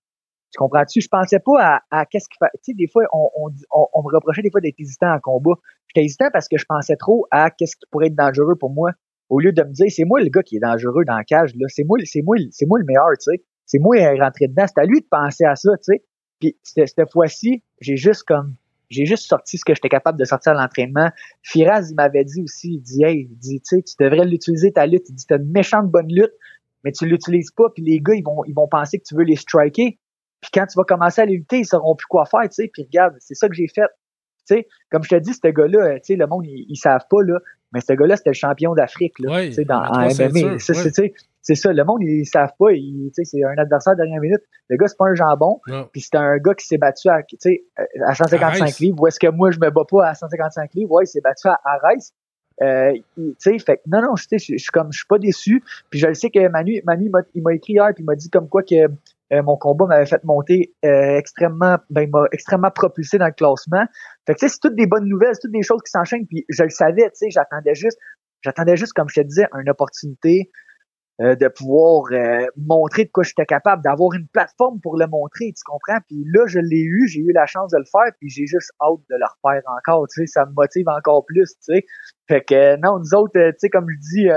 Tu 0.52 0.58
comprends-tu? 0.58 1.02
Je 1.02 1.08
pensais 1.08 1.40
pas 1.40 1.82
à, 1.92 2.06
qu'est-ce 2.06 2.28
qu'il 2.28 2.38
fait. 2.40 2.50
Tu 2.64 2.72
sais, 2.72 2.74
des 2.74 2.88
fois, 2.88 3.04
on, 3.14 3.30
on, 3.36 3.88
on, 3.94 4.02
me 4.02 4.16
reprochait 4.16 4.42
des 4.42 4.50
fois 4.50 4.62
d'être 4.62 4.80
hésitant 4.80 5.14
en 5.14 5.20
combat. 5.20 5.54
J'étais 5.88 6.06
hésitant 6.06 6.30
parce 6.34 6.48
que 6.48 6.58
je 6.58 6.66
pensais 6.68 6.96
trop 6.96 7.28
à 7.30 7.52
qu'est-ce 7.52 7.76
qui 7.76 7.86
pourrait 7.92 8.08
être 8.08 8.16
dangereux 8.16 8.56
pour 8.56 8.72
moi. 8.72 8.92
Au 9.30 9.40
lieu 9.40 9.52
de 9.52 9.62
me 9.62 9.72
dire, 9.72 9.86
c'est 9.90 10.06
moi 10.06 10.20
le 10.22 10.30
gars 10.30 10.42
qui 10.42 10.56
est 10.56 10.60
dangereux 10.60 11.06
dans 11.06 11.18
la 11.18 11.24
cage, 11.24 11.54
là. 11.56 11.68
C'est 11.68 11.84
moi, 11.84 12.00
c'est 12.04 12.24
moi, 12.24 12.36
c'est 12.50 12.66
moi 12.66 12.80
le 12.80 12.86
meilleur, 12.86 13.10
tu 13.12 13.32
sais 13.32 13.44
c'est 13.70 13.80
moi 13.80 13.96
qui 13.96 14.02
est 14.02 14.20
rentré 14.20 14.48
dedans. 14.48 14.66
C'est 14.68 14.82
à 14.82 14.86
lui 14.86 15.00
de 15.00 15.08
penser 15.10 15.46
à 15.46 15.56
ça, 15.56 15.70
tu 15.78 15.94
sais. 15.94 16.04
Puis 16.40 16.58
cette, 16.64 17.12
fois-ci, 17.12 17.64
j'ai 17.80 17.98
juste 17.98 18.24
comme 18.24 18.56
j'ai 18.90 19.06
juste 19.06 19.28
sorti 19.28 19.60
ce 19.60 19.64
que 19.64 19.76
j'étais 19.76 19.90
capable 19.90 20.18
de 20.18 20.26
sortir 20.26 20.54
à 20.54 20.62
l'entraînement. 20.64 21.12
Firaz, 21.44 21.90
il 21.92 21.96
m'avait 21.96 22.24
dit 22.24 22.42
aussi, 22.42 22.74
il 22.74 22.82
dit, 22.82 23.04
hey, 23.04 23.28
il 23.30 23.38
dit, 23.38 23.62
tu 23.62 23.76
sais, 23.76 23.84
tu 23.84 23.94
devrais 24.00 24.26
l'utiliser 24.26 24.72
ta 24.72 24.88
lutte. 24.88 25.08
Il 25.10 25.16
dit, 25.16 25.26
t'as 25.28 25.38
une 25.38 25.52
méchante 25.52 25.92
bonne 25.92 26.12
lutte, 26.12 26.34
mais 26.84 26.92
tu 26.92 27.06
l'utilises 27.06 27.52
pas, 27.52 27.66
puis 27.70 27.84
les 27.84 28.00
gars, 28.00 28.16
ils 28.16 28.24
vont, 28.24 28.44
ils 28.48 28.56
vont 28.56 28.68
penser 28.68 28.98
que 28.98 29.04
tu 29.04 29.14
veux 29.14 29.26
les 29.26 29.36
striker. 29.36 30.00
Puis 30.42 30.50
quand 30.52 30.66
tu 30.66 30.76
vas 30.76 30.86
commencer 30.86 31.22
à 31.22 31.26
les 31.26 31.38
lutter, 31.38 31.60
ils 31.60 31.68
sauront 31.68 31.96
plus 31.96 32.08
quoi 32.08 32.26
faire, 32.26 32.42
tu 32.50 32.64
sais. 32.64 32.72
Puis 32.74 32.84
regarde, 32.84 33.14
c'est 33.20 33.36
ça 33.36 33.48
que 33.48 33.54
j'ai 33.54 33.68
fait. 33.68 33.86
Tu 34.48 34.56
sais, 34.56 34.68
comme 34.90 35.04
je 35.04 35.10
te 35.10 35.16
dis, 35.20 35.34
ce 35.36 35.48
gars-là, 35.48 36.00
tu 36.00 36.06
sais, 36.06 36.16
le 36.16 36.26
monde, 36.26 36.46
ils, 36.48 36.76
savent 36.76 37.06
pas, 37.12 37.22
là, 37.22 37.38
mais 37.72 37.82
ce 37.82 37.94
gars-là, 37.94 38.16
c'était 38.16 38.32
le 38.32 38.36
champion 38.36 38.74
d'Afrique, 38.74 39.20
là, 39.20 39.46
tu 39.46 39.54
sais, 39.54 39.66
dans, 39.66 39.84
en 39.84 40.08
MMA. 40.08 40.58
C'est 40.58 41.14
ça, 41.42 41.74
le 41.74 41.84
monde, 41.84 42.02
ils 42.02 42.26
savent 42.26 42.54
pas. 42.60 42.68
C'est 43.12 43.44
un 43.44 43.58
adversaire 43.58 43.94
de 43.94 43.98
dernière 43.98 44.22
minute. 44.22 44.42
Le 44.70 44.78
gars, 44.78 44.88
c'est 44.88 44.98
pas 44.98 45.08
un 45.08 45.16
jambon. 45.16 45.60
Puis 45.92 46.02
c'est 46.02 46.16
un 46.16 46.38
gars 46.38 46.54
qui 46.54 46.66
s'est 46.66 46.78
battu 46.78 47.10
à, 47.10 47.22
à 48.06 48.16
155 48.16 48.80
livres. 48.80 49.02
Ou 49.02 49.08
est-ce 49.08 49.20
que 49.20 49.28
moi, 49.28 49.52
je 49.52 49.60
me 49.60 49.70
bats 49.70 49.86
pas 49.90 50.08
à 50.08 50.16
155 50.16 50.74
livres? 50.74 50.92
Ouais, 50.92 51.04
il 51.04 51.08
s'est 51.08 51.22
battu 51.22 51.48
à 51.48 51.60
Arès. 51.64 52.14
Euh, 52.62 52.92
tu 53.40 53.60
fait 53.60 53.82
non, 53.88 54.02
non, 54.02 54.16
je 54.16 54.38
suis 54.38 54.58
comme, 54.74 54.92
je 54.92 54.98
suis 54.98 55.08
pas 55.08 55.18
déçu. 55.18 55.64
Puis 55.90 56.00
je 56.00 56.08
le 56.08 56.14
sais 56.14 56.30
que 56.30 56.46
Manu, 56.50 56.82
Manu 56.86 57.10
il 57.34 57.42
m'a 57.42 57.54
écrit 57.54 57.74
hier, 57.74 57.88
puis 57.94 58.04
il 58.04 58.06
m'a 58.06 58.16
dit 58.16 58.30
comme 58.30 58.50
quoi 58.50 58.64
que 58.64 58.76
euh, 59.32 59.44
mon 59.44 59.58
combat 59.58 59.86
m'avait 59.86 60.06
fait 60.06 60.24
monter 60.24 60.74
euh, 60.84 61.18
extrêmement, 61.18 61.78
ben, 61.90 62.10
m'a 62.10 62.26
extrêmement 62.32 62.72
propulsé 62.72 63.18
dans 63.18 63.28
le 63.28 63.32
classement. 63.32 63.86
Fait 64.26 64.34
que, 64.34 64.40
tu 64.40 64.48
sais, 64.48 64.54
c'est 64.54 64.60
toutes 64.60 64.76
des 64.76 64.88
bonnes 64.88 65.08
nouvelles, 65.08 65.36
c'est 65.36 65.42
toutes 65.42 65.52
des 65.52 65.62
choses 65.62 65.82
qui 65.84 65.92
s'enchaînent, 65.92 66.26
puis 66.26 66.46
je 66.50 66.64
le 66.64 66.70
savais, 66.70 67.04
tu 67.04 67.12
sais, 67.14 67.30
j'attendais 67.30 67.76
juste, 67.76 68.00
j'attendais 68.42 68.76
juste, 68.76 68.94
comme 68.94 69.08
je 69.08 69.22
te 69.22 69.26
disais, 69.26 69.48
une 69.54 69.70
opportunité 69.70 70.52
euh, 71.22 71.36
de 71.36 71.48
pouvoir 71.48 72.06
euh, 72.12 72.46
montrer 72.56 73.06
de 73.06 73.10
quoi 73.12 73.24
j'étais 73.24 73.46
capable, 73.46 73.84
d'avoir 73.84 74.14
une 74.14 74.28
plateforme 74.28 74.80
pour 74.82 74.98
le 74.98 75.08
montrer, 75.08 75.52
tu 75.56 75.64
comprends? 75.66 76.00
Puis 76.08 76.24
là, 76.34 76.46
je 76.48 76.60
l'ai 76.60 76.82
eu, 76.82 77.08
j'ai 77.08 77.20
eu 77.20 77.32
la 77.34 77.46
chance 77.46 77.72
de 77.72 77.78
le 77.78 77.86
faire, 77.92 78.12
puis 78.20 78.30
j'ai 78.30 78.46
juste 78.46 78.72
hâte 78.82 79.02
de 79.10 79.16
le 79.16 79.26
refaire 79.26 79.62
encore, 79.78 80.08
tu 80.08 80.22
sais, 80.22 80.28
ça 80.28 80.46
me 80.46 80.54
motive 80.54 80.88
encore 80.88 81.26
plus, 81.26 81.50
tu 81.56 81.76
sais. 81.76 81.86
Fait 82.28 82.42
que 82.42 82.78
non, 82.78 83.00
nous 83.00 83.14
autres, 83.14 83.34
tu 83.34 83.56
sais, 83.58 83.70
comme 83.70 83.88
je 83.90 83.98
dis, 84.16 84.30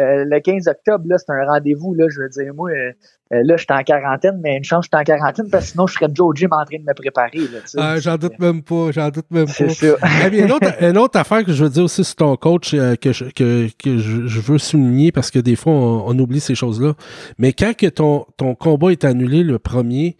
euh, 0.00 0.24
le 0.26 0.40
15 0.40 0.68
octobre, 0.68 1.04
là, 1.06 1.18
c'est 1.18 1.30
un 1.30 1.44
rendez-vous, 1.44 1.94
là, 1.94 2.06
je 2.08 2.20
veux 2.20 2.28
dire, 2.30 2.54
moi, 2.54 2.70
euh, 2.70 2.92
euh, 3.34 3.42
là, 3.44 3.56
je 3.56 3.64
suis 3.64 3.72
en 3.72 3.82
quarantaine, 3.82 4.40
mais 4.42 4.56
une 4.56 4.64
chance, 4.64 4.86
je 4.86 4.96
suis 4.96 5.00
en 5.00 5.04
quarantaine, 5.04 5.50
parce 5.50 5.66
que 5.66 5.70
sinon, 5.72 5.86
je 5.86 5.94
serais 5.94 6.08
déjà 6.08 6.24
au 6.24 6.34
gym 6.34 6.48
en 6.50 6.64
train 6.64 6.78
de 6.78 6.84
me 6.84 6.94
préparer, 6.94 7.40
ah, 7.76 7.98
j'en 7.98 8.16
doute 8.16 8.38
même 8.38 8.62
pas, 8.62 8.90
j'en 8.90 9.10
doute 9.10 9.30
même 9.30 9.46
pas. 9.46 9.68
Ça. 9.68 10.28
Une, 10.32 10.50
autre, 10.50 10.68
une 10.82 10.96
autre 10.96 11.18
affaire 11.18 11.44
que 11.44 11.52
je 11.52 11.64
veux 11.64 11.70
dire 11.70 11.84
aussi 11.84 12.04
sur 12.04 12.16
ton 12.16 12.36
coach, 12.36 12.70
que, 12.70 13.12
je, 13.12 13.24
que, 13.26 13.68
que 13.78 13.98
je, 13.98 14.40
veux 14.40 14.58
souligner, 14.58 15.12
parce 15.12 15.30
que 15.30 15.38
des 15.38 15.56
fois, 15.56 15.72
on, 15.72 16.18
oublie 16.18 16.40
ces 16.40 16.54
choses-là, 16.54 16.94
mais 17.36 17.52
quand 17.52 17.76
que 17.76 17.86
ton, 17.86 18.24
ton 18.38 18.54
combat 18.54 18.92
est 18.92 19.04
annulé, 19.04 19.42
le 19.42 19.58
premier, 19.58 20.16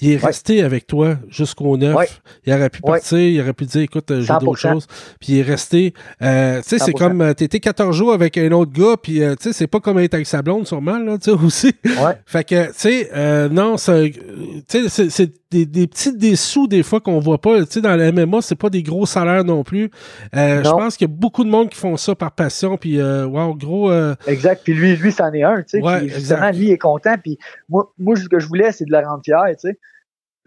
il 0.00 0.12
est 0.12 0.16
resté 0.16 0.62
avec 0.62 0.86
toi 0.86 1.16
jusqu'au 1.28 1.76
9. 1.76 2.20
Il 2.46 2.52
aurait 2.52 2.70
pu 2.70 2.80
partir, 2.80 3.18
il 3.18 3.40
aurait 3.40 3.52
pu 3.52 3.64
dire 3.64 3.82
écoute, 3.82 4.12
j'ai 4.20 4.34
d'autres 4.40 4.58
choses. 4.58 4.86
Puis 5.20 5.34
il 5.34 5.38
est 5.38 5.42
resté. 5.42 5.94
Euh, 6.22 6.60
tu 6.62 6.70
sais, 6.70 6.78
c'est 6.78 6.92
comme 6.92 7.20
euh, 7.20 7.34
t'étais 7.34 7.60
14 7.60 7.96
jours 7.96 8.12
avec 8.12 8.36
un 8.38 8.50
autre 8.52 8.72
gars, 8.72 8.96
puis 9.00 9.22
euh, 9.22 9.34
tu 9.36 9.44
sais, 9.44 9.52
c'est 9.52 9.66
pas 9.66 9.80
comme 9.80 9.98
être 9.98 10.14
avec 10.14 10.26
sa 10.26 10.42
blonde, 10.42 10.66
sûrement, 10.66 10.98
là, 10.98 11.18
tu 11.18 11.30
sais, 11.30 11.30
aussi. 11.44 11.72
fait 12.26 12.44
que, 12.44 12.66
tu 12.68 12.72
sais, 12.76 13.48
non, 13.50 13.76
c'est 13.76 14.12
des, 15.50 15.66
des 15.66 15.86
petits 15.86 16.16
dessous 16.16 16.66
des 16.66 16.82
fois 16.82 17.00
qu'on 17.00 17.20
voit 17.20 17.40
pas. 17.40 17.64
Tu 17.64 17.72
sais, 17.72 17.80
dans 17.80 17.96
le 17.96 18.10
MMA, 18.10 18.42
c'est 18.42 18.56
pas 18.56 18.70
des 18.70 18.82
gros 18.82 19.06
salaires 19.06 19.44
non 19.44 19.62
plus. 19.62 19.90
je 20.32 20.70
pense 20.70 20.96
qu'il 20.96 21.08
y 21.08 21.10
a 21.10 21.14
beaucoup 21.14 21.44
de 21.44 21.50
monde 21.50 21.70
qui 21.70 21.78
font 21.78 21.96
ça 21.96 22.14
par 22.14 22.32
passion, 22.32 22.76
puis 22.76 23.00
wow, 23.00 23.54
gros. 23.54 23.92
Exact. 24.26 24.62
Puis 24.64 24.74
lui, 24.74 24.96
lui, 24.96 25.12
c'en 25.12 25.32
est 25.32 25.42
un, 25.42 25.62
tu 25.62 25.80
sais. 25.80 26.08
justement, 26.08 26.50
lui 26.50 26.70
est 26.70 26.78
content, 26.78 27.14
puis 27.22 27.38
moi, 27.68 27.92
moi, 27.98 28.16
ce 28.16 28.28
que 28.28 28.38
je 28.38 28.46
voulais, 28.46 28.72
c'est 28.72 28.84
de 28.84 28.90
le 28.90 28.98
rendre 28.98 29.22
tu 29.22 29.32
sais. 29.58 29.78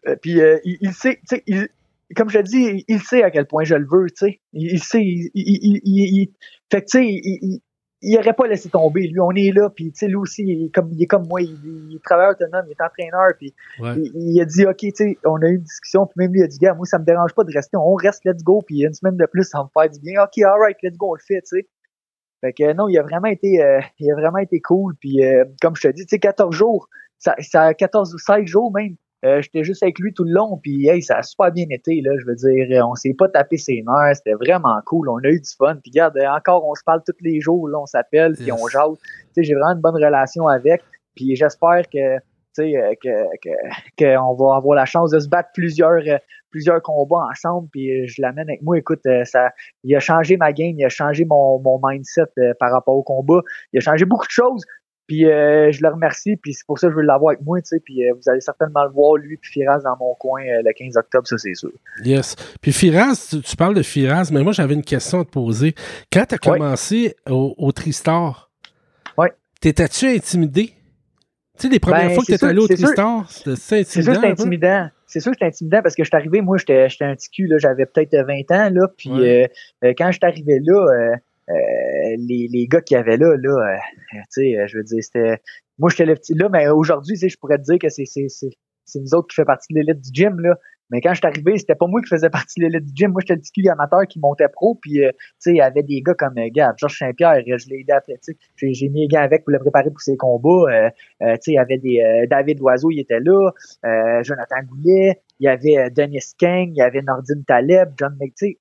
Euh, 0.07 0.15
puis 0.21 0.41
euh, 0.41 0.59
il, 0.63 0.93
sait, 0.93 1.19
tu 1.27 1.35
sais, 1.35 1.43
il, 1.47 1.67
comme 2.15 2.29
je 2.29 2.39
te 2.39 2.43
dis, 2.43 2.85
il, 2.87 3.01
sait 3.01 3.23
à 3.23 3.31
quel 3.31 3.45
point 3.45 3.63
je 3.63 3.75
le 3.75 3.85
veux, 3.85 4.07
tu 4.09 4.25
sais. 4.25 4.39
Il, 4.53 4.81
sait, 4.81 5.01
il, 5.01 5.29
il, 5.33 6.29
fait 6.71 6.81
que 6.81 6.85
tu 6.85 6.97
sais, 6.99 7.05
il, 7.05 7.61
il 8.01 8.17
aurait 8.17 8.33
pas 8.33 8.47
laissé 8.47 8.69
tomber. 8.69 9.07
Lui, 9.07 9.19
on 9.19 9.31
est 9.31 9.51
là, 9.53 9.69
puis 9.69 9.91
tu 9.91 9.97
sais, 9.97 10.07
lui 10.07 10.15
aussi, 10.15 10.43
il 10.43 10.65
est 10.65 10.69
comme, 10.69 10.91
il 10.91 11.01
est 11.01 11.07
comme 11.07 11.27
moi, 11.27 11.41
il, 11.41 11.95
est 11.95 12.03
travailleur 12.03 12.33
autonome, 12.33 12.65
il 12.67 12.71
est 12.71 12.81
entraîneur, 12.81 13.33
puis 13.37 13.53
il, 13.79 14.41
a 14.41 14.45
dit, 14.45 14.65
ok, 14.65 14.77
tu 14.77 14.91
sais, 14.93 15.17
on 15.25 15.41
a 15.41 15.47
eu 15.47 15.55
une 15.55 15.63
discussion, 15.63 16.05
puis 16.05 16.13
même 16.17 16.31
lui 16.31 16.43
a 16.43 16.47
dit, 16.47 16.57
gars, 16.59 16.73
moi, 16.73 16.85
ça 16.85 16.99
me 16.99 17.05
dérange 17.05 17.33
pas 17.33 17.43
de 17.43 17.51
rester, 17.53 17.77
on 17.77 17.95
reste, 17.95 18.23
let's 18.25 18.43
go, 18.43 18.61
puis 18.65 18.83
une 18.83 18.93
semaine 18.93 19.17
de 19.17 19.25
plus, 19.25 19.43
ça 19.43 19.63
me 19.63 19.69
faire 19.73 19.89
du 19.89 19.99
bien. 19.99 20.23
Ok, 20.23 20.37
alright, 20.43 20.77
let's 20.83 20.97
go, 20.97 21.11
on 21.11 21.13
le 21.15 21.21
fait, 21.25 21.41
tu 21.41 21.57
sais. 21.57 21.67
Fait 22.41 22.53
que 22.53 22.71
non, 22.73 22.87
il 22.87 22.97
a 22.99 23.01
vraiment 23.01 23.27
été, 23.27 23.63
euh, 23.63 23.81
il 23.99 24.11
a 24.11 24.15
vraiment 24.15 24.37
été 24.37 24.61
cool, 24.61 24.95
puis 24.99 25.21
comme 25.61 25.75
je 25.75 25.87
te 25.87 25.93
dis, 25.93 26.05
tu 26.05 26.09
sais, 26.09 26.19
14 26.19 26.55
jours, 26.55 26.87
ça, 27.17 27.35
ça 27.39 27.73
14 27.73 28.13
ou 28.13 28.19
16 28.19 28.45
jours 28.45 28.71
même, 28.71 28.95
euh, 29.25 29.41
j'étais 29.41 29.63
juste 29.63 29.82
avec 29.82 29.97
lui 29.99 30.13
tout 30.13 30.23
le 30.23 30.32
long, 30.32 30.60
puis 30.62 30.88
hey, 30.88 31.01
ça 31.01 31.17
a 31.17 31.23
super 31.23 31.51
bien 31.51 31.65
été, 31.71 32.01
là, 32.01 32.12
je 32.19 32.25
veux 32.25 32.36
dire, 32.36 32.88
on 32.88 32.93
s'est 32.95 33.15
pas 33.17 33.27
tapé 33.27 33.58
ses 33.58 33.84
nerfs, 33.88 34.17
c'était 34.17 34.34
vraiment 34.34 34.80
cool, 34.86 35.10
on 35.10 35.17
a 35.17 35.30
eu 35.30 35.39
du 35.39 35.49
fun, 35.58 35.75
puis 35.75 35.91
regarde, 35.91 36.17
encore, 36.36 36.67
on 36.67 36.75
se 36.75 36.84
parle 36.86 37.01
tous 37.06 37.15
les 37.21 37.41
jours, 37.41 37.67
là, 37.67 37.80
on 37.80 37.86
s'appelle, 37.88 38.34
puis 38.36 38.51
on 38.51 38.67
jase, 38.67 38.97
tu 38.99 39.08
sais, 39.34 39.43
j'ai 39.43 39.53
vraiment 39.53 39.73
une 39.73 39.82
bonne 39.82 39.95
relation 39.95 40.47
avec, 40.47 40.84
puis 41.15 41.36
j'espère 41.36 41.82
que, 41.91 42.17
tu 42.17 42.21
sais, 42.53 42.97
que, 43.01 43.97
qu'on 43.97 44.36
va 44.36 44.56
avoir 44.56 44.75
la 44.75 44.86
chance 44.86 45.12
de 45.12 45.19
se 45.19 45.27
battre 45.27 45.49
plusieurs, 45.53 46.01
plusieurs 46.51 46.82
combats 46.82 47.27
ensemble, 47.32 47.69
puis 47.71 48.08
je 48.08 48.21
l'amène 48.21 48.49
avec 48.49 48.62
moi. 48.62 48.77
Écoute, 48.77 49.01
ça, 49.25 49.49
il 49.84 49.95
a 49.95 49.99
changé 49.99 50.38
ma 50.38 50.53
game, 50.53 50.75
il 50.77 50.86
a 50.86 50.89
changé 50.89 51.25
mon, 51.25 51.60
mon 51.60 51.80
mindset 51.84 52.23
par 52.60 52.71
rapport 52.71 52.95
au 52.95 53.03
combat, 53.03 53.41
il 53.73 53.77
a 53.77 53.82
changé 53.82 54.06
beaucoup 54.06 54.27
de 54.27 54.32
choses. 54.32 54.63
Puis 55.07 55.25
euh, 55.25 55.71
je 55.71 55.81
le 55.81 55.89
remercie, 55.89 56.35
puis 56.35 56.53
c'est 56.53 56.65
pour 56.67 56.77
ça 56.77 56.87
que 56.87 56.93
je 56.93 56.97
veux 56.97 57.03
l'avoir 57.03 57.31
avec 57.31 57.41
moi, 57.45 57.59
tu 57.61 57.67
sais. 57.67 57.79
Puis 57.83 58.03
euh, 58.03 58.13
vous 58.13 58.29
allez 58.29 58.41
certainement 58.41 58.83
le 58.83 58.91
voir, 58.91 59.15
lui, 59.15 59.37
puis 59.37 59.51
Firaz 59.51 59.79
dans 59.79 59.95
mon 59.97 60.13
coin 60.15 60.41
euh, 60.41 60.61
le 60.63 60.73
15 60.73 60.97
octobre, 60.97 61.25
ça 61.25 61.37
c'est 61.37 61.53
sûr. 61.53 61.71
Yes. 62.03 62.35
Puis 62.61 62.73
Firaz, 62.73 63.35
tu, 63.43 63.55
parles 63.55 63.75
de 63.75 63.83
Firaz, 63.83 64.29
mais 64.31 64.43
moi 64.43 64.51
j'avais 64.51 64.73
une 64.73 64.83
question 64.83 65.21
à 65.21 65.25
te 65.25 65.29
poser. 65.29 65.75
Quand 66.11 66.25
tu 66.27 66.35
as 66.35 66.37
commencé 66.37 67.15
au, 67.29 67.55
au, 67.57 67.71
Tristar, 67.71 68.51
t'étais-tu 69.61 70.07
intimidé? 70.07 70.73
Tu 71.57 71.63
sais, 71.63 71.69
les 71.69 71.79
premières 71.79 72.09
ben, 72.09 72.13
fois 72.13 72.23
que 72.23 72.27
tu 72.27 72.33
étais 72.33 72.45
allé 72.45 72.59
au 72.59 72.67
Tristar, 72.67 73.31
c'était 73.31 73.79
intimidant. 73.79 73.85
C'est 73.85 74.01
sûr 74.01 74.11
que 74.11 74.15
c'était 74.15 74.27
intimidant. 74.27 74.89
C'est 75.07 75.19
sûr 75.21 75.31
que 75.31 75.35
c'était 75.37 75.47
intimidant 75.47 75.81
parce 75.81 75.95
que 75.95 76.03
je 76.03 76.09
suis 76.09 76.17
arrivé, 76.17 76.41
moi, 76.41 76.57
j'étais 76.57 76.89
un 77.01 77.15
petit 77.15 77.29
cul, 77.29 77.47
là, 77.47 77.57
j'avais 77.59 77.85
peut-être 77.85 78.13
20 78.13 78.51
ans, 78.51 78.69
là, 78.73 78.87
puis 78.97 79.09
quand 79.97 80.11
je 80.11 80.17
suis 80.17 80.25
arrivé 80.25 80.59
là, 80.61 80.85
euh, 80.85 81.15
les, 81.47 82.47
les 82.51 82.67
gars 82.67 82.81
qu'il 82.81 82.95
y 82.95 82.99
avait 82.99 83.17
là, 83.17 83.36
là, 83.38 83.75
euh, 84.13 84.17
tu 84.33 84.41
sais, 84.41 84.57
euh, 84.57 84.67
je 84.67 84.77
veux 84.77 84.83
dire, 84.83 85.03
c'était. 85.03 85.38
Moi, 85.77 85.89
j'étais 85.89 86.05
le 86.05 86.15
petit 86.15 86.33
là, 86.33 86.49
mais 86.49 86.67
aujourd'hui, 86.69 87.13
tu 87.13 87.21
sais, 87.21 87.29
je 87.29 87.38
pourrais 87.38 87.57
te 87.57 87.63
dire 87.63 87.77
que 87.79 87.89
c'est, 87.89 88.05
c'est, 88.05 88.27
c'est, 88.29 88.49
c'est 88.86 88.99
nous 88.99 89.13
autres 89.13 89.27
qui 89.27 89.36
fait 89.36 89.45
partie 89.45 89.73
de 89.73 89.79
l'élite 89.79 90.01
du 90.01 90.10
gym, 90.13 90.39
là. 90.39 90.55
Mais 90.89 91.01
quand 91.01 91.13
je 91.13 91.17
suis 91.17 91.27
arrivé, 91.27 91.57
c'était 91.57 91.75
pas 91.75 91.86
moi 91.86 92.01
qui 92.01 92.07
faisais 92.07 92.29
partie 92.29 92.62
de 92.62 92.65
l'élite 92.65 92.86
du 92.86 92.93
gym. 92.95 93.12
Moi, 93.12 93.19
j'étais 93.21 93.36
le 93.36 93.41
petit 93.41 93.67
amateur 93.67 94.07
qui 94.07 94.19
montait 94.19 94.47
pro. 94.47 94.79
Puis, 94.81 94.93
tu 94.93 95.12
sais, 95.38 95.51
il 95.51 95.57
y 95.57 95.62
avait 95.62 95.83
des 95.83 96.01
gars 96.01 96.13
comme, 96.13 96.38
euh, 96.38 96.47
gars, 96.49 96.73
Georges 96.77 96.97
Saint-Pierre, 96.97 97.41
je 97.45 97.67
l'ai 97.67 97.81
aidé 97.81 97.91
à 97.91 98.01
J'ai, 98.55 98.73
j'ai 98.73 98.88
mis 98.88 99.01
les 99.01 99.07
gars 99.07 99.21
avec 99.21 99.43
pour 99.43 99.51
le 99.51 99.60
préparer 99.60 99.89
pour 99.89 99.99
ses 99.99 100.15
combats. 100.15 100.89
tu 101.19 101.25
sais, 101.25 101.51
il 101.51 101.55
y 101.55 101.60
avait 101.60 101.77
des 101.77 102.25
David 102.29 102.60
Loiseau, 102.60 102.89
il 102.89 103.01
était 103.01 103.19
là. 103.19 103.51
Jonathan 104.23 104.63
Goulet. 104.65 105.21
Il 105.39 105.45
y 105.45 105.49
avait 105.49 105.91
Denis 105.91 106.33
King. 106.38 106.71
Il 106.73 106.77
y 106.77 106.81
avait 106.81 107.01
Nordine 107.01 107.43
Taleb. 107.45 107.89
John 107.97 108.17
McTee 108.19 108.57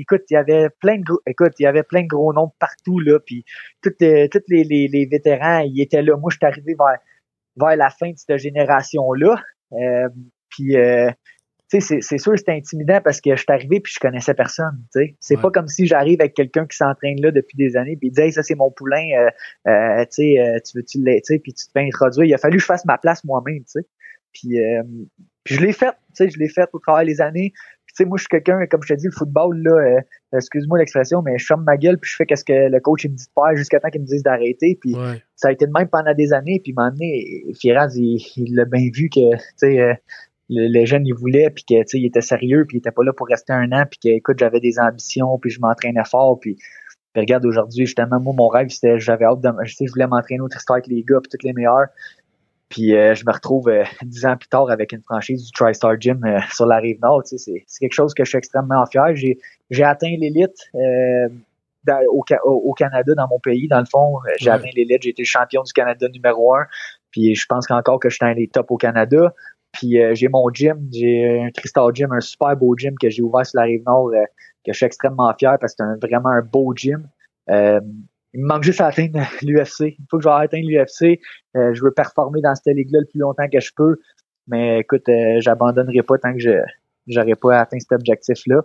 écoute, 0.00 0.22
il 0.30 0.34
y 0.34 0.36
avait 0.36 0.68
plein 0.80 0.98
de 0.98 1.04
gros, 1.04 1.20
écoute, 1.26 1.52
il 1.58 1.64
y 1.64 1.66
avait 1.66 1.82
plein 1.82 2.02
de 2.02 2.08
gros 2.08 2.32
noms 2.32 2.52
partout 2.58 2.98
là, 3.00 3.18
puis 3.20 3.44
tous 3.82 3.92
les, 4.00 4.28
les, 4.48 4.88
les, 4.88 5.06
vétérans, 5.06 5.60
ils 5.60 5.80
étaient 5.80 6.02
là. 6.02 6.16
Moi, 6.16 6.30
je 6.30 6.36
suis 6.36 6.46
arrivé 6.46 6.74
vers 6.78 6.98
vers 7.56 7.76
la 7.76 7.90
fin 7.90 8.10
de 8.10 8.16
cette 8.16 8.38
génération 8.38 9.12
là, 9.12 9.40
euh, 9.72 10.08
puis 10.48 10.76
euh, 10.76 11.10
tu 11.70 11.80
sais, 11.80 11.98
c'est 12.00 12.18
sûr 12.18 12.32
c'est 12.36 12.50
intimidant 12.50 13.00
parce 13.02 13.20
que 13.20 13.30
je 13.30 13.40
suis 13.40 13.52
arrivé 13.52 13.80
puis 13.80 13.92
je 13.94 14.00
connaissais 14.00 14.34
personne. 14.34 14.84
Tu 14.92 15.00
sais, 15.00 15.16
c'est 15.20 15.40
pas 15.40 15.50
comme 15.50 15.68
si 15.68 15.86
j'arrive 15.86 16.20
avec 16.20 16.34
quelqu'un 16.34 16.66
qui 16.66 16.76
s'entraîne 16.76 17.20
là 17.20 17.30
depuis 17.30 17.56
des 17.56 17.76
années 17.76 17.96
puis 17.96 18.08
il 18.08 18.12
dit 18.12 18.20
hey, 18.20 18.32
ça 18.32 18.42
c'est 18.42 18.54
mon 18.54 18.70
poulain, 18.70 19.06
euh, 19.18 19.70
euh 19.70 20.04
tu 20.04 20.34
sais, 20.34 20.60
tu 20.64 20.78
veux 20.78 20.84
tu 20.84 21.00
sais, 21.22 21.38
puis 21.38 21.54
tu 21.54 21.66
te 21.66 21.70
fais 21.72 21.86
introduire. 21.86 22.24
Il 22.26 22.34
a 22.34 22.38
fallu 22.38 22.56
que 22.56 22.62
je 22.62 22.66
fasse 22.66 22.84
ma 22.84 22.98
place 22.98 23.24
moi-même, 23.24 23.60
tu 23.60 23.80
sais. 23.80 23.86
Puis, 24.32 24.58
puis 25.44 25.54
je 25.54 25.60
l'ai 25.60 25.72
fait, 25.72 25.92
tu 25.92 26.24
sais, 26.24 26.28
je 26.28 26.38
l'ai 26.38 26.48
fait 26.48 26.68
au 26.72 26.80
travers 26.80 27.06
des 27.06 27.20
années 27.20 27.52
sais, 27.94 28.04
moi, 28.04 28.16
je 28.16 28.22
suis 28.22 28.28
quelqu'un, 28.28 28.66
comme 28.66 28.82
je 28.82 28.94
te 28.94 28.98
dis, 28.98 29.06
le 29.06 29.12
football, 29.12 29.56
là, 29.62 29.72
euh, 29.72 30.00
excuse-moi 30.36 30.78
l'expression, 30.78 31.22
mais 31.22 31.38
je 31.38 31.46
ferme 31.46 31.64
ma 31.64 31.76
gueule 31.76 31.98
puis 31.98 32.10
je 32.10 32.16
fais 32.16 32.26
qu'est-ce 32.26 32.44
que 32.44 32.70
le 32.70 32.80
coach 32.80 33.04
il 33.04 33.12
me 33.12 33.16
dit 33.16 33.24
de 33.24 33.30
faire 33.34 33.56
jusqu'à 33.56 33.80
temps 33.80 33.88
qu'il 33.88 34.00
me 34.00 34.06
dise 34.06 34.22
d'arrêter. 34.22 34.78
Puis 34.80 34.94
ça 35.36 35.48
a 35.48 35.52
été 35.52 35.66
de 35.66 35.72
même 35.76 35.88
pendant 35.88 36.14
des 36.14 36.32
années. 36.32 36.60
Puis, 36.62 36.72
donné, 36.72 37.44
Firaz, 37.60 37.94
il 37.96 38.54
l'a 38.54 38.64
bien 38.64 38.88
vu 38.92 39.08
que, 39.08 39.34
tu 39.36 39.42
sais, 39.56 39.80
euh, 39.80 39.94
le, 40.50 40.84
jeune, 40.84 41.06
il 41.06 41.14
voulait, 41.14 41.50
puis 41.50 41.64
que, 41.64 41.80
tu 41.82 41.84
sais, 41.86 41.98
il 41.98 42.06
était 42.06 42.20
sérieux, 42.20 42.64
puis 42.66 42.76
il 42.76 42.78
était 42.78 42.90
pas 42.90 43.02
là 43.04 43.12
pour 43.12 43.26
rester 43.28 43.52
un 43.52 43.72
an, 43.72 43.84
puis 43.90 43.98
que, 44.02 44.08
écoute, 44.08 44.38
j'avais 44.38 44.60
des 44.60 44.78
ambitions, 44.78 45.38
puis 45.38 45.50
je 45.50 45.60
m'entraînais 45.60 46.04
fort, 46.04 46.38
puis, 46.38 46.58
regarde, 47.16 47.46
aujourd'hui, 47.46 47.86
justement, 47.86 48.20
moi, 48.20 48.34
mon 48.36 48.48
rêve, 48.48 48.68
c'était, 48.68 48.98
j'avais 48.98 49.24
hâte 49.24 49.40
de, 49.40 49.50
je 49.64 49.74
sais, 49.74 49.86
je 49.86 49.92
voulais 49.92 50.06
m'entraîner 50.06 50.40
au 50.40 50.48
Tristar 50.48 50.76
avec 50.76 50.86
les 50.88 51.02
gars, 51.02 51.20
puis 51.22 51.30
tous 51.30 51.46
les 51.46 51.52
meilleurs. 51.52 51.86
Puis 52.74 52.96
euh, 52.96 53.14
je 53.14 53.24
me 53.24 53.32
retrouve 53.32 53.68
euh, 53.68 53.84
dix 54.02 54.26
ans 54.26 54.36
plus 54.36 54.48
tard 54.48 54.68
avec 54.68 54.90
une 54.90 55.02
franchise 55.02 55.44
du 55.44 55.52
TriStar 55.52 55.94
Gym 56.00 56.24
euh, 56.24 56.40
sur 56.52 56.66
la 56.66 56.78
rive 56.78 56.98
nord. 57.00 57.22
c'est, 57.24 57.64
quelque 57.78 57.92
chose 57.92 58.14
que 58.14 58.24
je 58.24 58.30
suis 58.30 58.38
extrêmement 58.38 58.84
fier. 58.86 59.14
J'ai, 59.14 59.38
j'ai 59.70 59.84
atteint 59.84 60.12
l'élite 60.18 60.58
au, 62.08 62.24
au, 62.44 62.72
Canada, 62.72 63.14
dans 63.14 63.28
mon 63.28 63.38
pays. 63.38 63.68
Dans 63.68 63.78
le 63.78 63.84
fond, 63.84 64.16
j'ai 64.40 64.50
atteint 64.50 64.70
l'élite. 64.74 65.02
J'ai 65.02 65.10
été 65.10 65.24
champion 65.24 65.62
du 65.62 65.72
Canada 65.72 66.08
numéro 66.08 66.56
un. 66.56 66.64
Puis 67.12 67.36
je 67.36 67.46
pense 67.46 67.68
qu'encore 67.68 68.00
que 68.00 68.08
je 68.08 68.16
suis 68.16 68.24
un 68.24 68.34
des 68.34 68.48
tops 68.48 68.70
au 68.70 68.76
Canada. 68.76 69.32
Puis 69.70 69.96
j'ai 70.14 70.28
mon 70.28 70.48
gym, 70.52 70.88
j'ai 70.92 71.42
un 71.42 71.50
TriStar 71.50 71.94
Gym, 71.94 72.12
un 72.12 72.20
super 72.20 72.56
beau 72.56 72.76
gym 72.76 72.94
que 73.00 73.08
j'ai 73.08 73.22
ouvert 73.22 73.46
sur 73.46 73.60
la 73.60 73.66
rive 73.66 73.82
nord, 73.86 74.10
que 74.64 74.72
je 74.72 74.76
suis 74.76 74.86
extrêmement 74.86 75.32
fier 75.38 75.56
parce 75.60 75.74
que 75.74 75.84
c'est 75.84 76.06
vraiment 76.06 76.30
un 76.30 76.42
beau 76.42 76.72
gym 76.74 77.08
il 78.34 78.40
me 78.40 78.48
manque 78.48 78.64
juste 78.64 78.80
à 78.80 78.86
atteindre 78.86 79.20
l'UFC. 79.42 79.96
Il 79.98 80.06
faut 80.10 80.18
que 80.18 80.24
je 80.24 80.28
atteindre 80.28 80.66
l'UFC. 80.68 81.20
Euh, 81.56 81.72
je 81.72 81.82
veux 81.82 81.92
performer 81.92 82.40
dans 82.42 82.54
cette 82.54 82.74
ligue-là 82.74 83.00
le 83.00 83.06
plus 83.06 83.20
longtemps 83.20 83.48
que 83.50 83.60
je 83.60 83.70
peux. 83.74 83.96
Mais 84.48 84.80
écoute, 84.80 85.08
euh, 85.08 85.40
j'abandonnerai 85.40 86.02
pas 86.02 86.18
tant 86.18 86.34
que 86.34 86.40
je 86.40 86.58
n'aurai 87.06 87.34
pas 87.36 87.60
atteint 87.60 87.78
cet 87.78 87.92
objectif-là. 87.92 88.60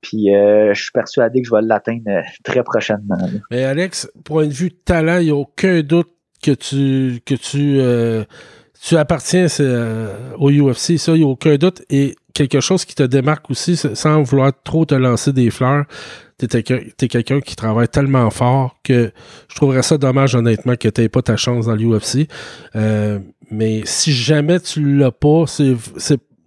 Puis 0.00 0.34
euh, 0.34 0.74
je 0.74 0.82
suis 0.82 0.90
persuadé 0.90 1.42
que 1.42 1.48
je 1.48 1.54
vais 1.54 1.62
l'atteindre 1.62 2.22
très 2.42 2.64
prochainement. 2.64 3.18
Mais 3.52 3.62
Alex, 3.64 4.10
point 4.24 4.46
de 4.46 4.52
vue 4.52 4.70
de 4.70 4.74
talent, 4.84 5.18
il 5.18 5.26
n'y 5.26 5.30
a 5.30 5.36
aucun 5.36 5.82
doute 5.82 6.10
que 6.42 6.50
tu 6.50 7.20
que 7.24 7.34
tu 7.34 7.78
tu 8.82 8.96
appartiens 8.96 9.46
au 10.38 10.50
UFC, 10.50 10.98
ça, 10.98 11.12
il 11.12 11.18
n'y 11.18 11.22
a 11.22 11.28
aucun 11.28 11.54
doute. 11.54 11.82
Et 11.88 12.16
quelque 12.34 12.60
chose 12.60 12.84
qui 12.84 12.94
te 12.94 13.02
démarque 13.02 13.50
aussi, 13.50 13.76
sans 13.76 14.22
vouloir 14.22 14.52
trop 14.64 14.84
te 14.84 14.94
lancer 14.94 15.32
des 15.32 15.50
fleurs, 15.50 15.84
t'es 16.38 16.58
es 16.58 17.08
quelqu'un 17.08 17.40
qui 17.40 17.56
travaille 17.56 17.88
tellement 17.88 18.30
fort 18.30 18.76
que 18.82 19.12
je 19.48 19.54
trouverais 19.54 19.82
ça 19.82 19.98
dommage, 19.98 20.34
honnêtement, 20.34 20.76
que 20.76 20.88
t'aies 20.88 21.08
pas 21.08 21.22
ta 21.22 21.36
chance 21.36 21.66
dans 21.66 21.74
l'UFC. 21.74 22.28
Euh, 22.74 23.18
mais 23.50 23.82
si 23.84 24.12
jamais 24.12 24.60
tu 24.60 24.96
l'as 24.96 25.12
pas, 25.12 25.44
c'est 25.46 25.76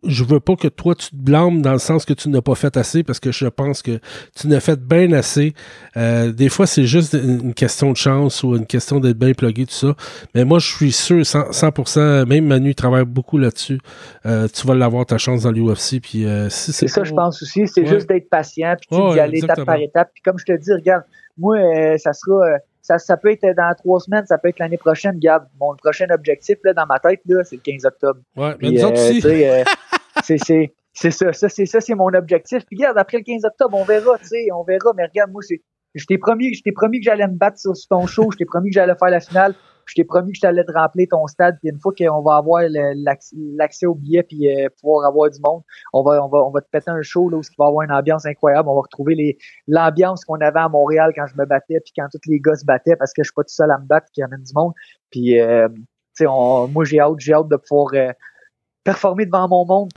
je 0.08 0.24
veux 0.24 0.40
pas 0.40 0.56
que 0.56 0.68
toi 0.68 0.96
tu 0.96 1.10
te 1.10 1.16
blâmes 1.16 1.62
dans 1.62 1.74
le 1.74 1.80
sens 1.80 2.06
que 2.06 2.14
tu 2.14 2.30
n'as 2.30 2.42
pas 2.42 2.56
fait 2.56 2.78
assez 2.78 3.04
parce 3.04 3.20
que 3.20 3.32
je 3.32 3.48
pense 3.48 3.82
que 3.82 4.00
tu 4.36 4.48
n'as 4.48 4.60
fait 4.60 4.80
bien 4.80 5.12
assez. 5.12 5.54
Euh, 5.98 6.32
des 6.32 6.50
fois, 6.50 6.68
c'est 6.68 6.86
juste 6.86 7.14
une 7.14 7.54
question 7.54 7.92
de 7.92 7.98
chance 7.98 8.44
ou 8.44 8.56
une 8.56 8.66
question 8.66 9.00
d'être 9.00 9.18
bien 9.18 9.34
plugué, 9.34 9.66
tout 9.66 9.74
ça. 9.74 9.96
Mais 10.34 10.46
moi, 10.46 10.60
je 10.60 10.74
suis 10.74 10.92
sûr, 10.92 11.22
100%, 11.22 12.26
même 12.28 12.46
Manu 12.46 12.76
travaille 12.76 13.06
beaucoup 13.06 13.38
là-dessus. 13.38 13.80
Euh, 14.26 14.48
tu 14.48 14.66
vas 14.68 14.76
l'avoir 14.76 15.06
ta 15.06 15.18
chance 15.18 15.44
dans 15.44 15.52
l'UFC. 15.52 16.00
Puis 16.02 16.26
euh, 16.26 16.50
si 16.50 16.74
c'est 16.74 16.88
ça, 16.88 17.04
je 17.04 17.14
pense 17.14 17.42
aussi. 17.42 17.68
C'est 17.68 17.86
juste 17.86 18.08
d'être 18.08 18.30
patient 18.30 18.76
puis 18.80 18.98
d'y 19.14 19.20
aller 19.20 19.40
étape 19.40 19.66
par 19.66 19.80
étape. 19.80 20.12
Puis 20.14 20.22
comme 20.24 20.38
je 20.38 20.46
te 20.46 20.58
dis, 20.58 20.74
regarde, 20.74 21.04
moi, 21.38 21.58
ça 21.98 22.14
sera 22.14 22.58
ça, 22.86 23.00
ça 23.00 23.18
peut 23.18 23.32
être 23.32 23.42
dans 23.58 23.74
trois 23.76 24.00
semaines, 24.00 24.26
ça 24.28 24.38
peut 24.38 24.50
être 24.50 24.60
l'année 24.60 24.78
prochaine. 24.78 25.16
Regarde, 25.16 25.46
mon 25.60 25.76
prochain 25.76 26.06
objectif 26.12 26.58
là, 26.64 26.74
dans 26.74 26.86
ma 26.86 27.00
tête, 27.00 27.20
là, 27.26 27.44
c'est 27.44 27.56
le 27.56 27.62
15 27.62 27.86
octobre. 27.86 28.20
Ouais, 28.36 28.56
mais 28.62 28.72
nous 28.72 28.86
autres 28.86 29.02
aussi. 29.02 29.22
c'est, 30.26 30.38
c'est, 30.38 30.74
c'est 30.94 31.12
ça, 31.12 31.34
ça, 31.34 31.50
c'est 31.50 31.66
ça, 31.66 31.80
c'est 31.80 31.96
mon 31.96 32.14
objectif. 32.14 32.66
Puis 32.66 32.78
regarde, 32.78 32.98
après 32.98 33.18
le 33.18 33.24
15 33.24 33.46
octobre, 33.46 33.78
on 33.78 33.84
verra, 33.84 34.18
tu 34.18 34.28
sais, 34.28 34.48
on 34.54 34.64
verra. 34.64 34.92
Mais 34.96 35.06
regarde, 35.06 35.32
moi, 35.32 35.42
c'est, 35.42 35.62
je 35.94 36.06
t'ai 36.06 36.18
promis, 36.18 36.54
je 36.54 36.62
promis 36.74 37.00
que 37.00 37.06
j'allais 37.06 37.28
me 37.28 37.38
battre 37.38 37.60
sur, 37.60 37.74
ton 37.90 38.06
show, 38.08 38.30
je 38.32 38.38
t'ai 38.38 38.46
promis 38.46 38.70
que 38.70 38.76
j'allais 38.76 38.96
faire 38.96 39.10
la 39.10 39.20
finale, 39.20 39.56
je 39.86 39.94
t'ai 39.94 40.04
promis 40.04 40.34
que 40.34 40.40
j'allais 40.42 40.64
te 40.64 40.72
remplir 40.72 41.08
ton 41.10 41.26
stade. 41.28 41.58
Puis 41.62 41.70
une 41.70 41.80
fois 41.80 41.94
qu'on 41.98 42.22
va 42.22 42.38
avoir 42.38 42.64
l'accès 42.70 43.86
au 43.86 43.96
billet 43.96 44.24
puis 44.24 44.50
euh, 44.50 44.68
pouvoir 44.82 45.08
avoir 45.08 45.30
du 45.30 45.40
monde, 45.44 45.62
on 45.94 46.04
va, 46.04 46.24
on 46.24 46.28
va, 46.28 46.40
on 46.40 46.52
va 46.52 46.62
te 46.62 46.70
péter 46.70 46.92
un 46.92 47.02
show 47.02 47.30
là 47.30 47.38
où 47.38 47.42
il 47.42 47.56
va 47.58 47.68
avoir 47.68 47.84
une 47.84 47.92
ambiance 47.92 48.26
incroyable. 48.26 48.68
On 48.68 48.76
va 48.76 48.82
retrouver 48.82 49.16
les, 49.16 49.38
l'ambiance 49.68 50.26
qu'on 50.26 50.42
avait 50.42 50.60
à 50.60 50.70
Montréal 50.70 51.12
quand 51.16 51.28
je 51.28 51.36
me 51.38 51.46
battais 51.46 51.80
puis 51.84 51.94
quand 51.96 52.08
tous 52.12 52.30
les 52.30 52.40
gars 52.40 52.56
se 52.56 52.66
battaient 52.66 52.96
parce 52.96 53.14
que 53.14 53.24
je 53.24 53.28
suis 53.28 53.36
pas 53.36 53.44
tout 53.44 53.54
seul 53.54 53.72
à 53.72 53.78
me 53.78 53.86
battre 53.86 54.08
y 54.18 54.24
amène 54.24 54.44
du 54.44 54.54
monde. 54.54 54.74
Puis, 55.12 55.40
euh, 55.40 55.68
tu 56.18 56.24
sais, 56.24 56.26
moi 56.26 56.84
j'ai 56.84 57.00
hâte, 57.00 57.20
j'ai 57.20 57.34
hâte 57.34 57.48
de 57.48 57.58
pouvoir 57.58 57.92
euh, 57.94 58.12
performer 58.86 59.26
devant 59.26 59.50
mon 59.50 59.66
monde, 59.66 59.92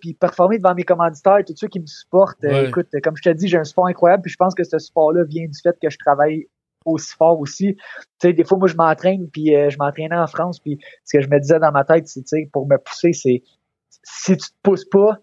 puis 0.00 0.12
performer 0.12 0.58
devant 0.58 0.74
mes 0.74 0.82
commanditaires, 0.82 1.38
tous 1.46 1.56
ceux 1.56 1.68
qui 1.68 1.78
me 1.78 1.86
supportent. 1.86 2.42
Euh, 2.42 2.66
écoute, 2.66 2.88
comme 3.02 3.16
je 3.16 3.22
te 3.22 3.28
dis, 3.30 3.46
j'ai 3.46 3.56
un 3.56 3.64
support 3.64 3.86
incroyable, 3.86 4.24
puis 4.24 4.32
je 4.32 4.36
pense 4.36 4.54
que 4.56 4.64
ce 4.64 4.78
support-là 4.78 5.22
vient 5.22 5.46
du 5.46 5.58
fait 5.62 5.76
que 5.80 5.88
je 5.88 5.96
travaille 5.96 6.48
aussi 6.84 7.14
fort 7.16 7.38
aussi. 7.38 7.76
Tu 7.76 7.82
sais, 8.20 8.32
des 8.32 8.44
fois, 8.44 8.58
moi, 8.58 8.66
je 8.66 8.74
m'entraîne, 8.74 9.30
puis 9.30 9.54
euh, 9.54 9.70
je 9.70 9.78
m'entraînais 9.78 10.16
en 10.16 10.26
France, 10.26 10.58
puis 10.58 10.78
ce 11.04 11.16
que 11.16 11.22
je 11.22 11.28
me 11.28 11.38
disais 11.38 11.60
dans 11.60 11.70
ma 11.70 11.84
tête, 11.84 12.08
c'est, 12.08 12.50
pour 12.52 12.66
me 12.66 12.76
pousser, 12.76 13.12
c'est 13.12 13.42
si 14.02 14.36
tu 14.36 14.48
te 14.48 14.56
pousses 14.64 14.84
pas, 14.84 15.18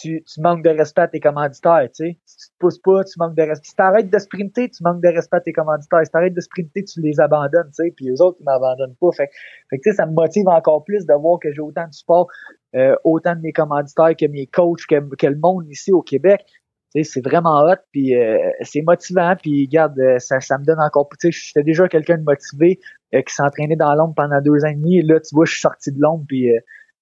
tu, 0.00 0.22
tu, 0.24 0.40
manques 0.40 0.64
de 0.64 0.70
respect 0.70 1.02
à 1.02 1.08
tes 1.08 1.20
commanditaires, 1.20 1.88
tu 1.94 2.04
sais. 2.04 2.18
Si 2.24 2.36
tu 2.36 2.48
te 2.48 2.58
pousses 2.58 2.78
pas, 2.78 3.04
tu 3.04 3.12
manques 3.18 3.36
de 3.36 3.42
respect. 3.42 3.68
Si 3.68 3.76
t'arrêtes 3.76 4.10
de 4.10 4.18
sprinter, 4.18 4.68
tu 4.68 4.82
manques 4.82 5.02
de 5.02 5.08
respect 5.08 5.36
à 5.36 5.40
tes 5.40 5.52
commanditaires. 5.52 6.04
Si 6.04 6.10
t'arrêtes 6.10 6.34
de 6.34 6.40
sprinter, 6.40 6.84
tu 6.84 7.00
les 7.00 7.20
abandonnes, 7.20 7.68
tu 7.68 7.84
sais. 7.84 7.92
Puis 7.96 8.06
les 8.06 8.20
autres, 8.20 8.38
ils 8.40 8.44
m'abandonnent 8.44 8.96
pas. 9.00 9.10
Fait, 9.16 9.30
fait 9.70 9.78
sais, 9.82 9.92
ça 9.92 10.06
me 10.06 10.12
motive 10.12 10.48
encore 10.48 10.84
plus 10.84 11.06
de 11.06 11.14
voir 11.14 11.38
que 11.38 11.52
j'ai 11.52 11.60
autant 11.60 11.86
de 11.86 11.92
support, 11.92 12.28
euh, 12.74 12.96
autant 13.04 13.36
de 13.36 13.40
mes 13.40 13.52
commanditaires 13.52 14.16
que 14.18 14.26
mes 14.26 14.46
coachs, 14.46 14.86
que, 14.88 15.14
que 15.16 15.26
le 15.26 15.36
monde 15.36 15.68
ici 15.68 15.92
au 15.92 16.02
Québec. 16.02 16.44
C'est 17.02 17.24
vraiment 17.24 17.64
hot, 17.64 17.74
puis 17.90 18.14
euh, 18.14 18.38
c'est 18.60 18.82
motivant, 18.82 19.34
puis 19.42 19.66
regarde, 19.66 19.98
euh, 19.98 20.20
ça, 20.20 20.38
ça 20.38 20.58
me 20.58 20.64
donne 20.64 20.78
encore 20.78 21.08
plus. 21.08 21.32
J'étais 21.32 21.64
déjà 21.64 21.88
quelqu'un 21.88 22.18
de 22.18 22.22
motivé 22.22 22.78
qui 23.10 23.34
s'entraînait 23.34 23.74
dans 23.74 23.92
l'ombre 23.94 24.14
pendant 24.14 24.40
deux 24.40 24.64
ans 24.64 24.68
et 24.68 24.74
demi, 24.74 24.98
et 24.98 25.02
là, 25.02 25.18
tu 25.18 25.34
vois, 25.34 25.44
je 25.44 25.52
suis 25.52 25.60
sorti 25.60 25.90
de 25.90 26.00
l'ombre, 26.00 26.24
puis 26.28 26.52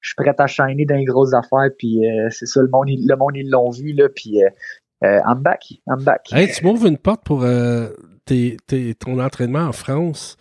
je 0.03 0.09
suis 0.09 0.17
prêt 0.17 0.35
à 0.37 0.47
shiner 0.47 0.85
dans 0.85 0.97
les 0.97 1.05
grosses 1.05 1.33
affaires, 1.33 1.71
puis 1.79 2.05
euh, 2.05 2.29
c'est 2.31 2.47
ça, 2.47 2.61
le 2.61 2.69
monde, 2.69 2.89
le 2.89 3.17
monde, 3.17 3.37
ils 3.37 3.49
l'ont 3.49 3.71
vu, 3.71 3.93
là, 3.93 4.09
puis 4.09 4.43
euh, 4.43 4.49
euh, 5.05 5.21
I'm 5.25 5.41
back, 5.41 5.65
I'm 5.89 6.03
back. 6.03 6.29
Hey, 6.33 6.51
tu 6.53 6.65
m'ouvres 6.67 6.87
une 6.87 6.99
porte 6.99 7.25
pour 7.25 7.47
tes, 8.25 8.57
tes, 8.67 8.95
ton 8.95 9.19
entraînement 9.21 9.61
en 9.61 9.73
France. 9.73 10.37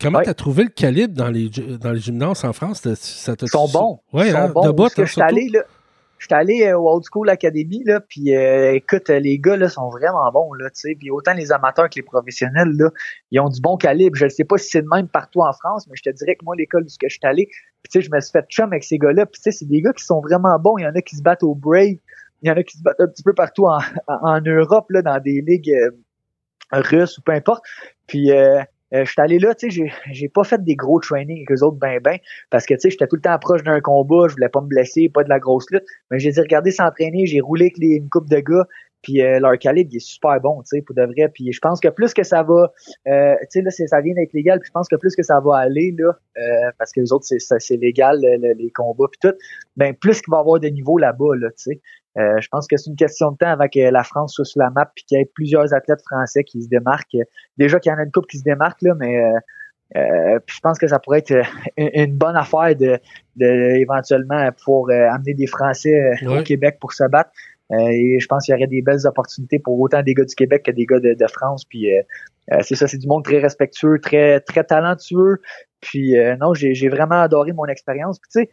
Comment 0.00 0.20
tu 0.20 0.28
as 0.28 0.34
trouvé 0.34 0.64
le 0.64 0.70
calibre 0.70 1.14
dans 1.14 1.30
les, 1.30 1.48
dans 1.80 1.92
les 1.92 2.00
gymnases 2.00 2.44
en 2.44 2.52
France? 2.52 2.82
Ça 2.94 3.34
Ils 3.40 3.48
sont 3.48 3.68
bons. 3.68 4.00
Oui, 4.12 4.24
Ils 4.26 4.32
sont 4.32 4.36
hein, 4.38 4.48
bons. 4.52 4.66
de 4.66 4.72
bout, 4.72 4.90
je 4.96 5.04
suis 5.04 5.22
allé, 5.22 5.48
là, 5.48 5.60
je 6.24 6.28
suis 6.28 6.40
allé 6.40 6.72
au 6.72 6.88
Old 6.88 7.04
School 7.12 7.28
Academy, 7.28 7.84
là, 7.84 8.00
puis 8.00 8.34
euh, 8.34 8.72
écoute, 8.72 9.10
les 9.10 9.38
gars 9.38 9.58
là, 9.58 9.68
sont 9.68 9.90
vraiment 9.90 10.32
bons, 10.32 10.54
là, 10.54 10.70
tu 10.70 10.80
sais, 10.80 10.96
puis 10.98 11.10
autant 11.10 11.34
les 11.34 11.52
amateurs 11.52 11.90
que 11.90 11.96
les 11.96 12.02
professionnels, 12.02 12.70
là, 12.78 12.88
ils 13.30 13.40
ont 13.40 13.50
du 13.50 13.60
bon 13.60 13.76
calibre. 13.76 14.16
Je 14.16 14.24
ne 14.24 14.30
sais 14.30 14.44
pas 14.44 14.56
si 14.56 14.70
c'est 14.70 14.80
le 14.80 14.86
même 14.90 15.06
partout 15.06 15.40
en 15.42 15.52
France, 15.52 15.86
mais 15.86 15.96
je 15.96 16.02
te 16.02 16.08
dirais 16.08 16.34
que 16.36 16.44
moi, 16.46 16.56
l'école 16.56 16.84
où 16.84 16.88
je 16.88 17.08
suis 17.08 17.20
allé, 17.24 17.48
tu 17.50 17.90
sais, 17.90 18.00
je 18.00 18.10
me 18.10 18.18
suis 18.20 18.32
fait 18.32 18.46
chum 18.48 18.72
avec 18.72 18.84
ces 18.84 18.96
gars-là, 18.96 19.26
puis 19.26 19.38
tu 19.38 19.50
sais, 19.50 19.58
c'est 19.58 19.68
des 19.68 19.82
gars 19.82 19.92
qui 19.92 20.02
sont 20.02 20.22
vraiment 20.22 20.58
bons. 20.58 20.78
Il 20.78 20.84
y 20.84 20.86
en 20.86 20.94
a 20.94 21.02
qui 21.02 21.14
se 21.14 21.22
battent 21.22 21.42
au 21.42 21.54
Brave, 21.54 21.98
il 22.40 22.48
y 22.48 22.50
en 22.50 22.56
a 22.56 22.62
qui 22.62 22.78
se 22.78 22.82
battent 22.82 23.00
un 23.00 23.08
petit 23.08 23.22
peu 23.22 23.34
partout 23.34 23.66
en, 23.66 23.80
en 24.06 24.40
Europe, 24.40 24.86
là, 24.88 25.02
dans 25.02 25.20
des 25.20 25.42
ligues 25.46 25.72
euh, 25.72 25.90
russes 26.72 27.18
ou 27.18 27.20
peu 27.20 27.32
importe. 27.32 27.62
Puis 28.06 28.30
euh, 28.30 28.62
euh, 28.94 29.04
je 29.04 29.10
suis 29.10 29.20
allé 29.20 29.38
là, 29.38 29.54
tu 29.54 29.70
sais, 29.70 29.92
j'ai 30.12 30.28
pas 30.28 30.44
fait 30.44 30.62
des 30.62 30.76
gros 30.76 31.00
trainings 31.00 31.38
avec 31.38 31.50
eux 31.50 31.64
autres 31.64 31.78
ben 31.78 32.00
ben, 32.00 32.18
parce 32.50 32.64
que 32.64 32.74
tu 32.74 32.80
sais, 32.80 32.90
j'étais 32.90 33.06
tout 33.06 33.16
le 33.16 33.22
temps 33.22 33.38
proche 33.38 33.62
d'un 33.62 33.80
combat, 33.80 34.28
je 34.28 34.34
voulais 34.34 34.48
pas 34.48 34.60
me 34.60 34.68
blesser, 34.68 35.08
pas 35.12 35.24
de 35.24 35.28
la 35.28 35.38
grosse 35.38 35.66
lutte, 35.70 35.84
mais 36.10 36.18
j'ai 36.18 36.30
dit 36.30 36.40
regarder 36.40 36.70
s'entraîner, 36.70 37.26
j'ai 37.26 37.40
roulé 37.40 37.64
avec 37.64 37.78
les, 37.78 37.96
une 37.96 38.08
coupe 38.08 38.28
de 38.28 38.38
gars, 38.38 38.66
puis 39.02 39.20
euh, 39.20 39.38
leur 39.38 39.58
calibre 39.58 39.90
il 39.92 39.96
est 39.96 40.00
super 40.00 40.40
bon, 40.40 40.62
tu 40.62 40.76
sais, 40.76 40.82
pour 40.82 40.94
de 40.94 41.02
vrai. 41.02 41.28
Puis 41.32 41.52
je 41.52 41.58
pense 41.60 41.80
que 41.80 41.88
plus 41.88 42.14
que 42.14 42.22
ça 42.22 42.42
va, 42.42 42.72
euh, 43.08 43.34
tu 43.42 43.46
sais 43.50 43.62
là, 43.62 43.70
ça 43.70 44.00
vient 44.00 44.14
d'être 44.14 44.32
légal, 44.32 44.60
puis 44.60 44.68
je 44.68 44.72
pense 44.72 44.88
que 44.88 44.96
plus 44.96 45.14
que 45.14 45.22
ça 45.22 45.40
va 45.40 45.58
aller 45.58 45.94
là, 45.98 46.12
euh, 46.38 46.70
parce 46.78 46.92
que 46.92 47.00
les 47.00 47.12
autres 47.12 47.26
c'est 47.26 47.76
légal 47.76 48.18
les 48.20 48.70
combats 48.70 49.06
puis 49.10 49.30
tout, 49.30 49.36
ben 49.76 49.94
plus 49.94 50.20
qu'il 50.22 50.30
va 50.30 50.38
y 50.38 50.40
avoir 50.40 50.60
de 50.60 50.68
niveau 50.68 50.98
là-bas 50.98 51.36
là, 51.36 51.50
tu 51.50 51.72
sais. 51.72 51.80
Euh, 52.16 52.40
je 52.40 52.48
pense 52.48 52.68
que 52.68 52.76
c'est 52.76 52.90
une 52.90 52.96
question 52.96 53.32
de 53.32 53.36
temps 53.36 53.48
avant 53.48 53.66
que 53.66 53.80
la 53.80 54.04
France 54.04 54.34
soit 54.34 54.44
sur 54.44 54.60
la 54.60 54.70
map 54.70 54.90
puis 54.94 55.04
qu'il 55.04 55.18
y 55.18 55.20
ait 55.20 55.30
plusieurs 55.34 55.74
athlètes 55.74 56.02
français 56.02 56.44
qui 56.44 56.62
se 56.62 56.68
démarquent. 56.68 57.16
Déjà 57.58 57.80
qu'il 57.80 57.90
y 57.90 57.94
en 57.94 57.98
a 57.98 58.04
une 58.04 58.12
couple 58.12 58.28
qui 58.28 58.38
se 58.38 58.44
démarquent, 58.44 58.82
là, 58.82 58.94
mais 58.94 59.18
euh, 59.18 59.38
euh 59.96 60.38
je 60.46 60.60
pense 60.60 60.78
que 60.78 60.86
ça 60.86 60.98
pourrait 60.98 61.18
être 61.18 61.34
une, 61.76 62.16
bonne 62.16 62.36
affaire 62.36 62.76
de, 62.76 62.98
de 63.36 63.76
éventuellement 63.76 64.48
pouvoir 64.52 64.90
euh, 64.90 65.14
amener 65.14 65.34
des 65.34 65.46
Français 65.46 65.92
au 66.26 66.42
Québec 66.42 66.78
pour 66.80 66.92
se 66.92 67.04
battre. 67.04 67.30
et 67.70 68.18
je 68.20 68.26
pense 68.26 68.44
qu'il 68.44 68.54
y 68.54 68.56
aurait 68.56 68.68
des 68.68 68.82
belles 68.82 69.06
opportunités 69.06 69.58
pour 69.58 69.78
autant 69.80 70.02
des 70.02 70.14
gars 70.14 70.24
du 70.24 70.34
Québec 70.34 70.62
que 70.64 70.70
des 70.70 70.86
gars 70.86 71.00
de, 71.00 71.14
de 71.14 71.26
France. 71.26 71.64
Puis 71.64 71.88
c'est 72.60 72.76
ça, 72.76 72.86
c'est 72.86 72.98
du 72.98 73.08
monde 73.08 73.24
très 73.24 73.40
respectueux, 73.40 73.98
très 74.00 74.40
très 74.40 74.62
talentueux. 74.62 75.40
Puis 75.80 76.14
non, 76.40 76.54
j'ai 76.54 76.88
vraiment 76.88 77.20
adoré 77.20 77.52
mon 77.52 77.66
expérience. 77.66 78.20
Puis 78.20 78.30
tu 78.30 78.40
sais, 78.40 78.50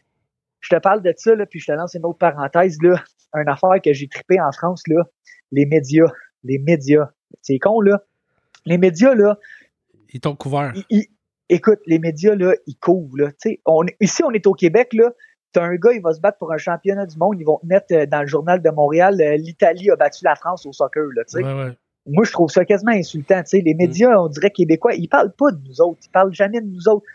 je 0.62 0.76
te 0.76 0.80
parle 0.80 1.02
de 1.02 1.14
ça, 1.18 1.36
là, 1.36 1.46
puis 1.46 1.60
je 1.60 1.66
te 1.66 1.72
lance 1.72 1.96
une 1.96 2.06
autre 2.06 2.20
parenthèse, 2.20 2.78
là, 2.82 3.04
une 3.34 3.50
affaire 3.50 3.82
que 3.84 3.94
j'ai 3.94 4.08
trippé 4.08 4.40
en 4.40 4.52
France, 4.52 4.84
là, 4.88 5.04
les 5.52 5.66
médias. 5.66 6.12
Les 6.44 6.60
médias. 6.60 7.10
C'est 7.42 7.60
con, 7.60 7.82
là. 7.82 8.04
Les 8.66 8.78
médias, 8.78 9.14
là. 9.14 9.38
Ils 10.14 10.20
t'ont 10.20 10.36
couvert. 10.36 10.74
écoute, 11.50 11.80
les 11.86 12.00
médias, 12.00 12.36
là, 12.36 12.56
ils 12.68 12.78
couvrent, 12.78 13.18
là. 13.18 13.32
On, 13.66 13.86
ici, 14.00 14.24
on 14.24 14.32
est 14.32 14.48
au 14.48 14.54
Québec, 14.54 14.94
là. 14.94 15.12
T'as 15.54 15.64
un 15.64 15.76
gars, 15.76 15.92
il 15.92 16.02
va 16.02 16.14
se 16.14 16.22
battre 16.22 16.38
pour 16.38 16.54
un 16.54 16.58
championnat 16.58 17.06
du 17.06 17.18
monde, 17.18 17.36
ils 17.38 17.44
vont 17.44 17.58
te 17.58 17.66
mettre 17.66 17.94
euh, 17.94 18.06
dans 18.06 18.22
le 18.22 18.28
journal 18.28 18.62
de 18.62 18.70
Montréal, 18.70 19.20
euh, 19.20 19.36
l'Italie 19.36 19.90
a 19.90 19.98
battu 19.98 20.24
la 20.24 20.36
France 20.36 20.66
au 20.66 20.72
soccer, 20.72 21.04
là, 21.14 21.26
tu 21.26 21.44
sais. 21.44 21.76
Moi, 22.08 22.24
je 22.24 22.32
trouve 22.32 22.50
ça 22.50 22.64
quasiment 22.64 22.94
insultant, 22.94 23.42
tu 23.44 23.50
sais. 23.58 23.62
Les 23.62 23.74
médias, 23.74 24.18
on 24.18 24.28
dirait 24.30 24.52
québécois, 24.52 24.94
ils 24.96 25.10
parlent 25.10 25.34
pas 25.34 25.52
de 25.52 25.60
nous 25.68 25.82
autres, 25.82 26.00
ils 26.06 26.12
parlent 26.12 26.34
jamais 26.34 26.62
de 26.62 26.68
nous 26.68 26.88
autres 26.88 27.06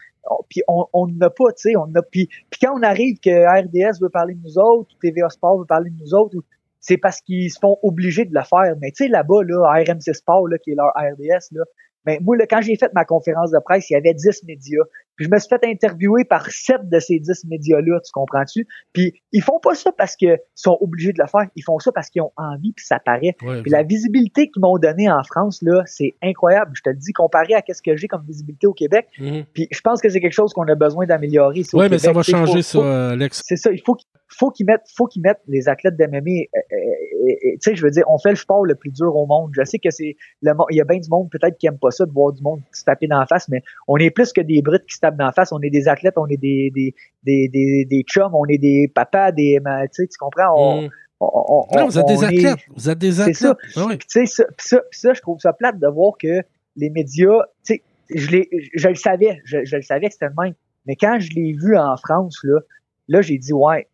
puis 0.48 0.62
on 0.68 1.06
n'a 1.08 1.30
pas, 1.30 1.52
tu 1.52 1.70
sais, 1.70 1.76
on 1.76 1.92
a 1.94 2.02
puis, 2.02 2.28
quand 2.60 2.78
on 2.78 2.82
arrive 2.82 3.18
que 3.20 3.30
RDS 3.30 4.00
veut 4.00 4.08
parler 4.08 4.34
de 4.34 4.42
nous 4.42 4.58
autres, 4.58 4.94
ou 4.94 4.98
TVA 5.00 5.28
Sport 5.28 5.58
veut 5.58 5.66
parler 5.66 5.90
de 5.90 5.98
nous 5.98 6.14
autres, 6.14 6.36
c'est 6.80 6.98
parce 6.98 7.20
qu'ils 7.20 7.50
se 7.50 7.58
font 7.58 7.78
obligés 7.82 8.24
de 8.24 8.34
le 8.34 8.42
faire. 8.42 8.74
Mais 8.80 8.90
tu 8.90 9.04
sais, 9.04 9.08
là-bas, 9.08 9.42
là, 9.44 9.82
RMC 9.84 10.14
Sport, 10.14 10.48
là, 10.48 10.58
qui 10.58 10.70
est 10.72 10.74
leur 10.74 10.92
RDS, 10.96 11.52
là, 11.52 11.64
ben, 12.04 12.20
moi, 12.22 12.36
là, 12.36 12.46
quand 12.46 12.60
j'ai 12.60 12.76
fait 12.76 12.92
ma 12.94 13.04
conférence 13.04 13.50
de 13.50 13.58
presse, 13.58 13.90
il 13.90 13.94
y 13.94 13.96
avait 13.96 14.14
10 14.14 14.44
médias. 14.44 14.84
Puis 15.16 15.26
je 15.26 15.30
me 15.30 15.38
suis 15.38 15.48
fait 15.48 15.64
interviewer 15.64 16.24
par 16.24 16.46
7 16.50 16.88
de 16.88 16.98
ces 16.98 17.18
10 17.18 17.46
médias-là, 17.48 18.00
tu 18.04 18.12
comprends-tu? 18.12 18.66
Puis 18.92 19.22
ils 19.32 19.42
font 19.42 19.58
pas 19.60 19.74
ça 19.74 19.92
parce 19.92 20.16
qu'ils 20.16 20.38
sont 20.54 20.76
obligés 20.80 21.12
de 21.12 21.20
le 21.20 21.28
faire. 21.28 21.48
Ils 21.56 21.62
font 21.62 21.78
ça 21.78 21.92
parce 21.92 22.10
qu'ils 22.10 22.22
ont 22.22 22.32
envie, 22.36 22.72
puis 22.72 22.84
ça 22.84 22.98
paraît. 22.98 23.36
puis 23.38 23.70
la 23.70 23.82
visibilité 23.82 24.50
qu'ils 24.50 24.60
m'ont 24.60 24.78
donnée 24.78 25.10
en 25.10 25.22
France, 25.22 25.60
là, 25.62 25.82
c'est 25.86 26.14
incroyable. 26.22 26.72
Je 26.74 26.82
te 26.82 26.90
le 26.90 26.96
dis, 26.96 27.12
comparé 27.12 27.54
à 27.54 27.62
ce 27.66 27.82
que 27.82 27.96
j'ai 27.96 28.08
comme 28.08 28.24
visibilité 28.26 28.66
au 28.66 28.72
Québec. 28.72 29.06
Mhm. 29.18 29.44
Puis 29.52 29.68
je 29.70 29.80
pense 29.80 30.00
que 30.00 30.08
c'est 30.08 30.20
quelque 30.20 30.32
chose 30.32 30.52
qu'on 30.52 30.68
a 30.68 30.74
besoin 30.74 31.06
d'améliorer. 31.06 31.62
Oui, 31.72 31.86
mais 31.90 31.98
ça 31.98 32.12
va 32.12 32.22
changer, 32.22 32.62
ça, 32.62 33.10
Alex. 33.10 33.42
C'est 33.44 33.56
ça. 33.56 33.70
Il 33.72 33.80
faut 33.80 33.96
faut 34.28 34.50
qu'ils 34.50 34.66
mettent, 34.66 34.86
faut 34.96 35.06
qu'ils 35.06 35.22
mettent 35.22 35.42
les 35.46 35.68
athlètes 35.68 35.96
d'MMA. 35.96 36.18
Euh, 36.18 36.58
euh, 36.72 37.32
tu 37.42 37.58
sais, 37.60 37.76
je 37.76 37.82
veux 37.82 37.90
dire, 37.90 38.04
on 38.08 38.18
fait 38.18 38.30
le 38.30 38.36
sport 38.36 38.64
le 38.64 38.74
plus 38.74 38.90
dur 38.90 39.14
au 39.14 39.26
monde. 39.26 39.50
Je 39.54 39.64
sais 39.64 39.78
que 39.78 39.90
c'est 39.90 40.16
le 40.42 40.52
il 40.70 40.76
y 40.76 40.80
a 40.80 40.84
bien 40.84 40.98
du 40.98 41.08
monde 41.08 41.28
peut-être 41.30 41.56
qui 41.58 41.66
aime 41.66 41.78
pas 41.78 41.90
ça 41.90 42.04
de 42.04 42.12
voir 42.12 42.32
du 42.32 42.42
monde 42.42 42.60
se 42.72 42.84
taper 42.84 43.06
dans 43.06 43.18
la 43.18 43.26
face, 43.26 43.48
mais 43.48 43.62
on 43.88 43.96
est 43.96 44.10
plus 44.10 44.32
que 44.32 44.40
des 44.40 44.62
brutes 44.62 44.84
qui 44.86 44.94
se 44.94 45.00
la 45.10 45.32
face. 45.32 45.52
On 45.52 45.60
est 45.60 45.70
des 45.70 45.88
athlètes, 45.88 46.14
on 46.16 46.26
est 46.26 46.36
des 46.36 46.70
des 46.74 46.94
des 47.24 47.48
des, 47.48 47.84
des 47.84 48.02
chums, 48.02 48.34
on 48.34 48.44
est 48.46 48.58
des 48.58 48.90
papas, 48.94 49.32
des, 49.32 49.58
tu 49.60 49.88
sais, 49.92 50.06
tu 50.06 50.18
comprends? 50.18 50.54
On, 50.56 50.82
mm. 50.82 50.90
non, 51.20 51.86
vous 51.86 51.98
êtes 51.98 52.06
des 52.06 52.24
athlètes. 52.24 52.58
vous 52.74 52.90
êtes 52.90 52.98
des 52.98 53.20
athlètes. 53.20 53.36
C'est 53.36 53.46
ça. 53.46 53.56
Ah 53.76 53.96
tu 53.96 54.04
sais, 54.08 54.26
ça, 54.26 54.44
ça, 54.58 54.80
ça, 54.90 55.12
je 55.14 55.20
trouve 55.20 55.38
ça 55.40 55.52
plate 55.52 55.78
de 55.78 55.88
voir 55.88 56.12
que 56.20 56.42
les 56.76 56.90
médias, 56.90 57.40
tu 57.64 57.74
sais, 57.74 57.82
je, 58.14 58.42
je 58.74 58.88
le 58.88 58.94
savais, 58.94 59.40
je, 59.44 59.64
je 59.64 59.76
le 59.76 59.82
savais 59.82 60.06
que 60.06 60.12
c'était 60.12 60.26
le 60.26 60.42
même. 60.42 60.54
Mais 60.86 60.96
quand 60.96 61.18
je 61.18 61.30
l'ai 61.34 61.52
vu 61.52 61.76
en 61.76 61.96
France, 61.96 62.38
là, 62.44 62.60
là, 63.08 63.22
j'ai 63.22 63.38
dit, 63.38 63.52
ouais, 63.52 63.88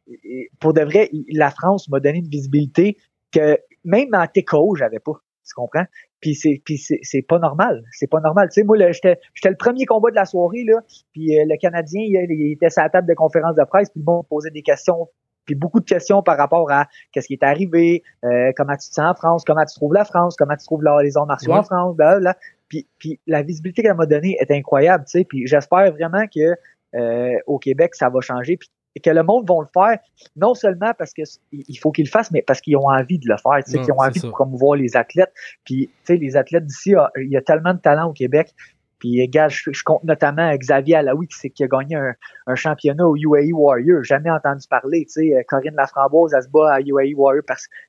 pour 0.61 0.73
de 0.73 0.83
vrai, 0.83 1.11
la 1.33 1.51
France 1.51 1.89
m'a 1.89 2.01
donné 2.01 2.19
une 2.19 2.29
visibilité 2.29 2.97
que 3.33 3.59
même 3.85 4.09
en 4.13 4.27
TKO, 4.27 4.77
j'avais 4.77 4.99
pas. 4.99 5.13
Tu 5.47 5.55
comprends? 5.55 5.87
Puis 6.23 6.37
c'est 6.37 6.63
puis 6.65 6.79
c'est 6.79 7.23
pas 7.23 7.39
normal. 7.39 7.83
C'est 7.91 8.09
pas 8.09 8.21
normal. 8.21 8.49
Tu 8.49 8.61
sais, 8.61 8.65
moi, 8.65 8.79
j'étais 8.93 9.19
le 9.45 9.57
premier 9.57 9.85
combat 9.85 10.11
de 10.11 10.15
la 10.15 10.25
soirée, 10.25 10.65
là, 10.65 10.81
puis 11.13 11.39
euh, 11.39 11.45
le 11.47 11.59
Canadien, 11.59 12.01
il, 12.01 12.53
était 12.53 12.71
sur 12.71 12.83
la 12.83 12.89
table 12.89 13.09
de 13.09 13.15
conférence 13.15 13.57
de 13.57 13.65
presse, 13.65 13.91
puis 13.91 14.01
le 14.01 14.11
monde 14.11 14.25
posait 14.31 14.51
des 14.51 14.63
questions 14.63 15.09
puis 15.45 15.57
beaucoup 15.57 15.81
de 15.81 15.85
questions 15.85 16.23
par 16.23 16.37
rapport 16.37 16.71
à 16.71 16.87
qu'est-ce 17.11 17.27
qui 17.27 17.33
est 17.33 17.43
arrivé, 17.43 18.05
euh, 18.25 18.53
comment 18.57 18.75
tu 18.75 18.89
te 18.89 18.95
sens 18.95 19.11
en 19.11 19.15
France, 19.15 19.45
comment 19.45 19.65
tu 19.65 19.75
trouves 19.75 19.93
la 19.93 20.05
France, 20.05 20.37
comment 20.37 20.55
tu 20.55 20.65
trouves 20.65 20.85
les 21.03 21.17
arts 21.17 21.27
martiaux 21.27 21.53
en 21.53 21.65
France, 21.65 21.97
là. 21.99 22.37
Puis, 22.69 22.87
puis 22.99 23.21
la 23.27 23.43
visibilité 23.43 23.83
qu'elle 23.83 23.97
m'a 23.97 24.07
donnée 24.07 24.37
est 24.39 24.53
incroyable, 24.53 25.05
tu 25.05 25.19
sais. 25.19 25.25
Puis 25.25 25.49
j'espère 25.49 25.93
vraiment 25.93 26.27
que 26.33 26.55
euh, 26.95 27.39
au 27.47 27.59
Québec 27.59 27.97
ça 27.97 28.09
va 28.09 28.21
changer, 28.21 28.57
puis 28.57 28.71
et 28.95 29.01
que 29.01 29.11
le 29.11 29.23
monde 29.23 29.49
va 29.49 29.55
le 29.61 29.69
faire, 29.73 29.99
non 30.37 30.55
seulement 30.55 30.93
parce 30.97 31.13
que 31.13 31.23
il 31.53 31.77
faut 31.77 31.93
qu'ils 31.93 32.05
le 32.05 32.11
fassent, 32.11 32.31
mais 32.31 32.43
parce 32.43 32.61
qu'ils 32.61 32.77
ont 32.77 32.89
envie 32.89 33.19
de 33.19 33.29
le 33.29 33.37
faire, 33.37 33.65
tu 33.65 33.73
sais, 33.73 33.79
qu'ils 33.81 33.93
ont 33.93 34.01
envie 34.01 34.21
de 34.21 34.29
promouvoir 34.29 34.77
les 34.77 34.97
athlètes. 34.97 35.33
Puis, 35.65 35.89
tu 35.89 35.93
sais, 36.05 36.17
les 36.17 36.37
athlètes 36.37 36.67
d'ici, 36.67 36.95
ah, 36.95 37.11
il 37.17 37.31
y 37.31 37.37
a 37.37 37.43
tellement 37.43 37.75
de 37.75 37.81
talent 37.81 38.09
au 38.09 38.13
Québec. 38.13 38.51
Puis, 38.99 39.27
gars, 39.29 39.49
je, 39.49 39.83
compte 39.85 40.05
notamment 40.05 40.55
Xavier 40.55 40.97
Alaoui, 40.97 41.27
qui, 41.27 41.51
qui 41.51 41.65
a 41.65 41.67
gagné 41.67 41.97
un, 41.97 42.55
championnat 42.55 43.05
au 43.05 43.17
UAE 43.17 43.53
Warrior. 43.53 44.05
Jamais 44.05 44.31
entendu 44.31 44.67
parler, 44.69 45.07
tu 45.07 45.29
sais. 45.29 45.45
Corinne 45.49 45.75
Laframboise, 45.75 46.35
elle 46.35 46.43
se 46.43 46.49
bat 46.49 46.75
à 46.75 46.81
UAE 46.81 47.15
Warrior. 47.17 47.43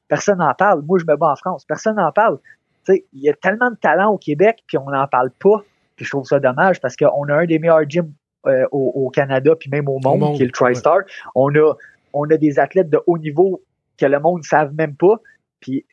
personne 0.07 0.39
n'en 0.39 0.55
parle. 0.55 0.81
Moi, 0.81 0.97
je 0.97 1.05
me 1.05 1.15
bats 1.15 1.31
en 1.31 1.35
France. 1.35 1.65
Personne 1.65 1.97
n'en 1.97 2.11
parle. 2.11 2.39
Tu 2.85 2.93
sais, 2.93 3.05
il 3.13 3.21
y 3.21 3.29
a 3.29 3.33
tellement 3.33 3.69
de 3.69 3.75
talent 3.75 4.11
au 4.11 4.17
Québec, 4.17 4.63
puis 4.65 4.77
on 4.79 4.89
n'en 4.89 5.07
parle 5.07 5.29
pas. 5.29 5.63
Puis 5.95 6.05
je 6.05 6.09
trouve 6.09 6.25
ça 6.25 6.39
dommage 6.39 6.81
parce 6.81 6.95
qu'on 6.95 7.29
a 7.29 7.33
un 7.35 7.45
des 7.45 7.59
meilleurs 7.59 7.87
gyms 7.87 8.11
euh, 8.45 8.65
au, 8.71 9.09
Canada 9.09 9.55
puis 9.57 9.69
même 9.69 9.87
au 9.87 9.99
monde, 9.99 10.35
qui 10.35 10.43
est 10.43 10.45
le 10.45 10.51
TriStar. 10.51 10.99
On 11.35 11.53
a 11.55 11.73
on 12.13 12.29
a 12.29 12.37
des 12.37 12.59
athlètes 12.59 12.89
de 12.89 12.99
haut 13.07 13.17
niveau 13.17 13.61
que 13.97 14.05
le 14.05 14.19
monde 14.19 14.39
ne 14.39 14.43
savent 14.43 14.73
même 14.73 14.95
pas. 14.95 15.19
Puis 15.59 15.85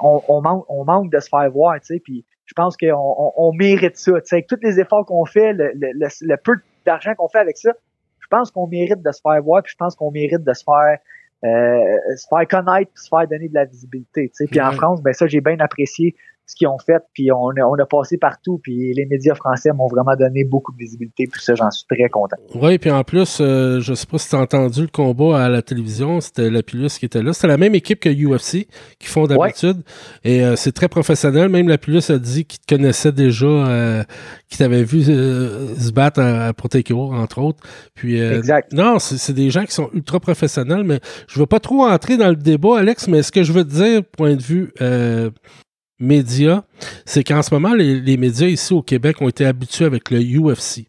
on, 0.00 0.22
on, 0.28 0.42
manque, 0.42 0.64
on 0.68 0.84
manque 0.84 1.10
de 1.10 1.18
se 1.18 1.28
faire 1.28 1.50
voir, 1.50 1.74
tu 1.80 1.86
sais. 1.86 2.00
Puis 2.00 2.24
je 2.44 2.54
pense 2.54 2.76
qu'on 2.76 2.92
on, 2.92 3.32
on, 3.36 3.52
mérite 3.52 3.96
ça, 3.96 4.20
tu 4.20 4.26
sais. 4.26 4.36
Avec 4.36 4.46
tous 4.46 4.58
les 4.62 4.80
efforts 4.80 5.06
qu'on 5.06 5.24
fait, 5.24 5.52
le, 5.52 5.72
le, 5.74 6.08
le, 6.20 6.36
peu 6.36 6.54
d'argent 6.84 7.14
qu'on 7.14 7.28
fait 7.28 7.38
avec 7.38 7.56
ça, 7.56 7.72
je 8.20 8.26
pense 8.28 8.50
qu'on 8.50 8.66
mérite 8.66 9.02
de 9.02 9.12
se 9.12 9.20
faire 9.20 9.42
voir. 9.42 9.62
Puis 9.62 9.72
je 9.72 9.76
pense 9.76 9.94
qu'on 9.96 10.10
mérite 10.10 10.44
de 10.44 10.52
se 10.52 10.64
faire 10.64 10.98
euh, 11.44 12.16
se 12.16 12.26
faire 12.28 12.46
connaître, 12.46 12.92
puis 12.92 13.02
se 13.02 13.08
faire 13.08 13.26
donner 13.26 13.48
de 13.48 13.54
la 13.54 13.64
visibilité. 13.64 14.28
Tu 14.28 14.34
sais. 14.34 14.46
Puis 14.46 14.60
en 14.60 14.72
France, 14.72 15.02
ben 15.02 15.12
ça 15.12 15.26
j'ai 15.26 15.40
bien 15.40 15.58
apprécié 15.58 16.14
ce 16.46 16.56
qu'ils 16.56 16.68
ont 16.68 16.78
fait, 16.78 17.02
puis 17.14 17.30
on 17.32 17.50
a, 17.50 17.62
on 17.62 17.74
a 17.74 17.86
passé 17.86 18.18
partout, 18.18 18.60
puis 18.62 18.92
les 18.94 19.06
médias 19.06 19.34
français 19.34 19.70
m'ont 19.72 19.86
vraiment 19.86 20.14
donné 20.16 20.44
beaucoup 20.44 20.72
de 20.72 20.78
visibilité, 20.78 21.26
puis 21.30 21.40
ça, 21.42 21.54
j'en 21.54 21.70
suis 21.70 21.86
très 21.88 22.08
content. 22.08 22.36
Oui, 22.54 22.78
puis 22.78 22.90
en 22.90 23.04
plus, 23.04 23.38
euh, 23.40 23.80
je 23.80 23.94
sais 23.94 24.06
pas 24.06 24.18
si 24.18 24.28
tu 24.28 24.36
as 24.36 24.40
entendu 24.40 24.82
le 24.82 24.88
combat 24.88 25.44
à 25.44 25.48
la 25.48 25.62
télévision, 25.62 26.20
c'était 26.20 26.44
la 26.44 26.62
Lapillus 26.62 26.98
qui 26.98 27.06
était 27.06 27.22
là. 27.22 27.32
C'était 27.32 27.48
la 27.48 27.56
même 27.56 27.74
équipe 27.74 28.00
que 28.00 28.08
UFC, 28.08 28.66
qui 28.98 29.08
font 29.08 29.26
d'habitude, 29.26 29.82
et 30.24 30.42
euh, 30.42 30.56
c'est 30.56 30.72
très 30.72 30.88
professionnel. 30.88 31.48
Même 31.48 31.68
la 31.68 31.74
Lapillus 31.74 32.10
a 32.10 32.18
dit 32.18 32.44
qu'il 32.44 32.60
te 32.60 32.74
connaissait 32.74 33.12
déjà, 33.12 33.46
euh, 33.46 34.02
qu'il 34.48 34.58
t'avait 34.58 34.84
vu 34.84 35.04
euh, 35.08 35.74
se 35.76 35.92
battre 35.92 36.20
à, 36.20 36.48
à 36.48 36.52
entre 36.52 37.38
autres. 37.40 37.62
Puis, 37.94 38.20
exact. 38.20 38.72
Non, 38.72 38.98
c'est 38.98 39.32
des 39.32 39.50
gens 39.50 39.64
qui 39.64 39.72
sont 39.72 39.90
ultra 39.94 40.20
professionnels, 40.20 40.84
mais 40.84 41.00
je 41.28 41.38
veux 41.38 41.46
pas 41.46 41.60
trop 41.60 41.84
entrer 41.86 42.16
dans 42.16 42.28
le 42.28 42.36
débat, 42.36 42.78
Alex, 42.78 43.08
mais 43.08 43.22
ce 43.22 43.30
que 43.30 43.42
je 43.42 43.52
veux 43.52 43.64
te 43.64 43.70
dire, 43.70 44.02
point 44.04 44.34
de 44.34 44.42
vue 44.42 44.72
médias, 46.02 46.62
c'est 47.06 47.24
qu'en 47.24 47.42
ce 47.42 47.54
moment, 47.54 47.74
les, 47.74 48.16
médias 48.16 48.48
ici 48.48 48.72
au 48.74 48.82
Québec 48.82 49.22
ont 49.22 49.28
été 49.28 49.46
habitués 49.46 49.86
avec 49.86 50.10
le 50.10 50.20
UFC. 50.20 50.86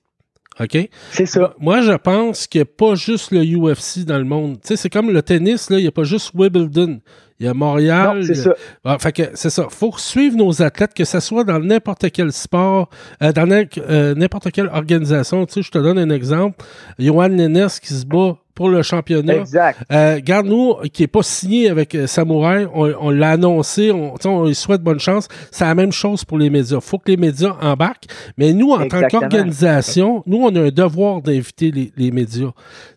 OK? 0.59 0.77
C'est 1.11 1.25
ça. 1.25 1.55
Moi, 1.59 1.81
je 1.81 1.93
pense 1.93 2.45
qu'il 2.45 2.59
n'y 2.59 2.63
a 2.63 2.65
pas 2.65 2.95
juste 2.95 3.31
le 3.31 3.41
UFC 3.41 4.05
dans 4.05 4.17
le 4.17 4.23
monde. 4.23 4.59
Tu 4.61 4.69
sais, 4.69 4.75
c'est 4.75 4.89
comme 4.89 5.09
le 5.09 5.21
tennis, 5.21 5.69
là, 5.69 5.79
il 5.79 5.81
n'y 5.81 5.87
a 5.87 5.91
pas 5.91 6.03
juste 6.03 6.31
Wimbledon. 6.35 6.99
Il 7.39 7.47
y 7.47 7.49
a 7.49 7.53
Montréal. 7.53 8.19
Non, 8.19 8.23
c'est 8.23 8.35
ça. 8.35 8.53
Ah, 8.83 8.97
fait 8.99 9.11
que 9.11 9.23
c'est 9.33 9.49
ça. 9.49 9.67
faut 9.69 9.93
suivre 9.97 10.37
nos 10.37 10.61
athlètes, 10.61 10.93
que 10.93 11.05
ce 11.05 11.19
soit 11.19 11.43
dans 11.43 11.59
n'importe 11.59 12.11
quel 12.11 12.31
sport, 12.31 12.89
euh, 13.21 13.31
dans 13.31 13.49
euh, 13.49 14.15
n'importe 14.15 14.51
quelle 14.51 14.67
organisation. 14.67 15.45
Tu 15.45 15.53
sais, 15.53 15.61
je 15.63 15.71
te 15.71 15.79
donne 15.79 15.97
un 15.97 16.11
exemple. 16.11 16.63
Johan 16.99 17.29
Nennes 17.29 17.67
qui 17.81 17.93
se 17.93 18.05
bat 18.05 18.37
pour 18.55 18.69
le 18.69 18.83
championnat. 18.83 19.35
Exact. 19.35 19.79
Euh, 19.91 20.19
Garde-nous, 20.23 20.75
qui 20.91 21.03
n'est 21.03 21.07
pas 21.07 21.23
signé 21.23 21.69
avec 21.69 21.95
euh, 21.95 22.07
Samouraï, 22.07 22.67
on, 22.73 23.09
l'a 23.09 23.31
annoncé, 23.31 23.91
on, 23.91 24.13
on 24.25 24.45
lui 24.45 24.55
souhaite 24.55 24.81
bonne 24.81 24.99
chance. 24.99 25.27
C'est 25.51 25.65
la 25.65 25.75
même 25.75 25.91
chose 25.91 26.23
pour 26.23 26.37
les 26.37 26.49
médias. 26.49 26.79
faut 26.79 26.97
que 26.97 27.09
les 27.09 27.17
médias 27.17 27.55
embarquent. 27.61 28.05
Mais 28.37 28.53
nous, 28.53 28.71
en 28.71 28.87
tant 28.87 29.01
qu'organisation, 29.09 30.23
nous, 30.25 30.37
on 30.37 30.55
a 30.55 30.61
un 30.61 30.69
devoir 30.69 31.21
d'inviter 31.21 31.71
les, 31.71 31.91
les, 31.97 32.11
médias. 32.11 32.51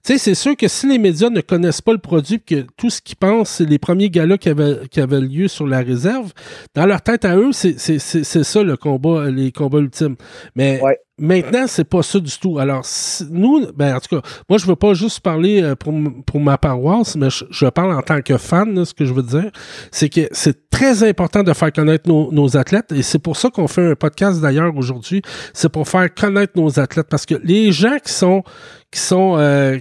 Tu 0.05 0.13
sais, 0.13 0.19
c'est 0.19 0.35
sûr 0.35 0.57
que 0.57 0.69
si 0.69 0.87
les 0.89 0.99
médias 0.99 1.31
ne 1.31 1.41
connaissent 1.41 1.81
pas 1.83 1.93
le 1.93 1.99
produit, 1.99 2.41
que 2.41 2.67
tout 2.77 2.91
ce 2.91 3.01
qu'ils 3.01 3.17
pensent, 3.17 3.51
c'est 3.51 3.69
les 3.69 3.79
premiers 3.79 4.11
galas 4.11 4.39
qui 4.39 4.49
avaient, 4.49 4.87
qui 4.91 5.01
avaient 5.01 5.21
lieu 5.21 5.49
sur 5.49 5.67
la 5.67 5.81
réserve, 5.81 6.33
dans 6.75 6.87
leur 6.87 7.01
tête 7.03 7.25
à 7.25 7.37
eux, 7.37 7.53
c'est 7.53 7.79
ça 7.79 8.63
le 8.63 8.77
combat, 8.77 9.31
les 9.31 9.53
combats 9.53 9.79
ultimes. 9.79 10.17
Mais 10.55 10.81
Maintenant, 11.19 11.67
c'est 11.67 11.85
pas 11.85 12.03
ça 12.03 12.21
du 12.21 12.39
tout. 12.39 12.59
Alors, 12.59 12.85
nous, 13.31 13.73
ben, 13.73 13.97
en 13.97 14.01
tout 14.01 14.21
cas, 14.21 14.29
moi, 14.51 14.59
je 14.59 14.67
veux 14.67 14.77
pas 14.77 14.93
juste 14.93 15.21
parler 15.21 15.63
euh, 15.63 15.75
pour, 15.75 15.95
pour 16.27 16.41
ma 16.41 16.59
paroisse, 16.59 17.17
mais 17.17 17.29
je, 17.31 17.67
parle 17.69 17.95
en 17.95 18.03
tant 18.03 18.21
que 18.21 18.37
fan, 18.37 18.85
ce 18.85 18.93
que 18.93 19.07
je 19.07 19.15
veux 19.15 19.23
dire. 19.23 19.51
C'est 19.91 20.11
que 20.11 20.29
c'est 20.33 20.69
très 20.69 21.09
important 21.09 21.43
de 21.43 21.55
faire 21.55 21.73
connaître 21.73 22.11
nos, 22.11 22.57
athlètes 22.59 22.93
et 22.93 23.03
c'est 23.03 23.19
pour 23.19 23.39
ça 23.39 23.49
qu'on 23.49 23.67
fait 23.67 23.93
un 23.93 23.95
podcast 23.95 24.43
d'ailleurs 24.43 24.77
aujourd'hui. 24.77 25.23
C'est 25.55 25.71
pour 25.71 25.89
faire 25.89 26.15
connaître 26.15 26.53
nos 26.57 26.79
athlètes 26.79 27.09
parce 27.09 27.25
que 27.25 27.37
les 27.43 27.73
gens 27.73 27.97
qui 28.05 28.13
sont, 28.13 28.43
qui 28.91 29.01
sont, 29.01 29.39
euh, 29.39 29.79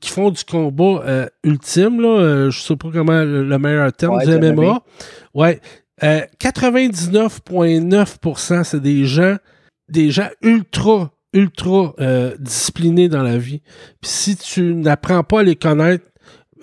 qui, 0.00 0.08
font 0.08 0.30
du 0.30 0.42
combat 0.42 1.02
euh, 1.06 1.26
ultime, 1.44 2.00
là, 2.00 2.48
je 2.48 2.58
sais 2.58 2.76
pas 2.76 2.88
comment 2.90 3.22
le, 3.22 3.58
meilleur 3.58 3.92
terme 3.92 4.24
du 4.24 4.38
MMA. 4.38 4.82
Ouais. 5.34 5.60
99,9% 6.00 8.64
c'est 8.64 8.80
des 8.80 9.04
gens 9.04 9.36
des 9.88 10.10
gens 10.10 10.28
ultra, 10.42 11.12
ultra 11.32 11.94
euh, 12.00 12.36
disciplinés 12.38 13.08
dans 13.08 13.22
la 13.22 13.38
vie. 13.38 13.60
Puis 14.00 14.10
si 14.10 14.36
tu 14.36 14.74
n'apprends 14.74 15.22
pas 15.22 15.40
à 15.40 15.42
les 15.42 15.56
connaître, 15.56 16.04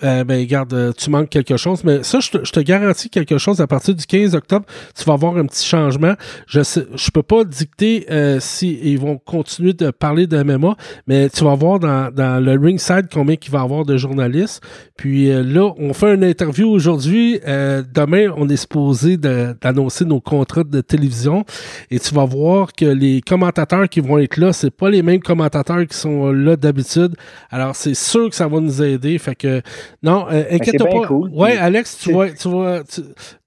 euh, 0.02 0.24
ben 0.24 0.44
garde, 0.46 0.74
euh, 0.74 0.92
tu 0.92 1.10
manques 1.10 1.28
quelque 1.28 1.56
chose. 1.56 1.84
Mais 1.84 2.02
ça, 2.02 2.18
je 2.20 2.30
te, 2.30 2.60
garantis 2.60 3.10
quelque 3.10 3.38
chose 3.38 3.60
à 3.60 3.66
partir 3.66 3.94
du 3.94 4.04
15 4.04 4.34
octobre, 4.34 4.66
tu 4.96 5.04
vas 5.04 5.12
avoir 5.12 5.36
un 5.36 5.46
petit 5.46 5.64
changement. 5.64 6.14
Je 6.46 6.62
sais, 6.62 6.86
je 6.94 7.10
peux 7.10 7.22
pas 7.22 7.44
dicter 7.44 8.06
euh, 8.10 8.38
si 8.40 8.78
ils 8.82 8.98
vont 8.98 9.18
continuer 9.18 9.72
de 9.72 9.90
parler 9.90 10.26
de 10.26 10.42
MMA, 10.42 10.76
mais 11.06 11.28
tu 11.28 11.44
vas 11.44 11.54
voir 11.54 11.78
dans, 11.78 12.12
dans 12.12 12.42
le 12.42 12.58
ringside 12.58 13.06
combien 13.12 13.36
il 13.40 13.50
va 13.50 13.60
y 13.60 13.62
avoir 13.62 13.84
de 13.84 13.96
journalistes. 13.96 14.62
Puis 14.96 15.30
euh, 15.30 15.42
là, 15.42 15.72
on 15.78 15.92
fait 15.92 16.14
une 16.14 16.24
interview 16.24 16.68
aujourd'hui. 16.68 17.40
demain, 17.44 18.32
on 18.36 18.48
est 18.48 18.56
supposé 18.56 19.16
d'annoncer 19.16 20.04
nos 20.04 20.20
contrats 20.20 20.64
de 20.64 20.80
télévision. 20.80 21.44
Et 21.90 22.00
tu 22.00 22.14
vas 22.14 22.24
voir 22.24 22.72
que 22.72 22.84
les 22.84 23.20
commentateurs 23.20 23.88
qui 23.88 24.00
vont 24.00 24.18
être 24.18 24.36
là, 24.38 24.52
c'est 24.52 24.70
pas 24.70 24.90
les 24.90 25.02
mêmes 25.02 25.20
commentateurs 25.20 25.86
qui 25.86 25.96
sont 25.96 26.32
là 26.32 26.56
d'habitude. 26.56 27.14
Alors, 27.50 27.76
c'est 27.76 27.94
sûr 27.94 28.28
que 28.30 28.36
ça 28.36 28.48
va 28.48 28.60
nous 28.60 28.82
aider. 28.82 29.18
Fait 29.18 29.34
que 29.34 29.62
non, 30.02 30.26
euh, 30.26 30.42
ben, 30.42 30.54
inquiète 30.54 30.78
pas. 30.78 31.06
Cool. 31.06 31.30
Ouais, 31.30 31.56
Alex, 31.56 31.98
tu 31.98 32.12
vois, 32.12 32.30
tu 32.30 32.48
vois, 32.48 32.82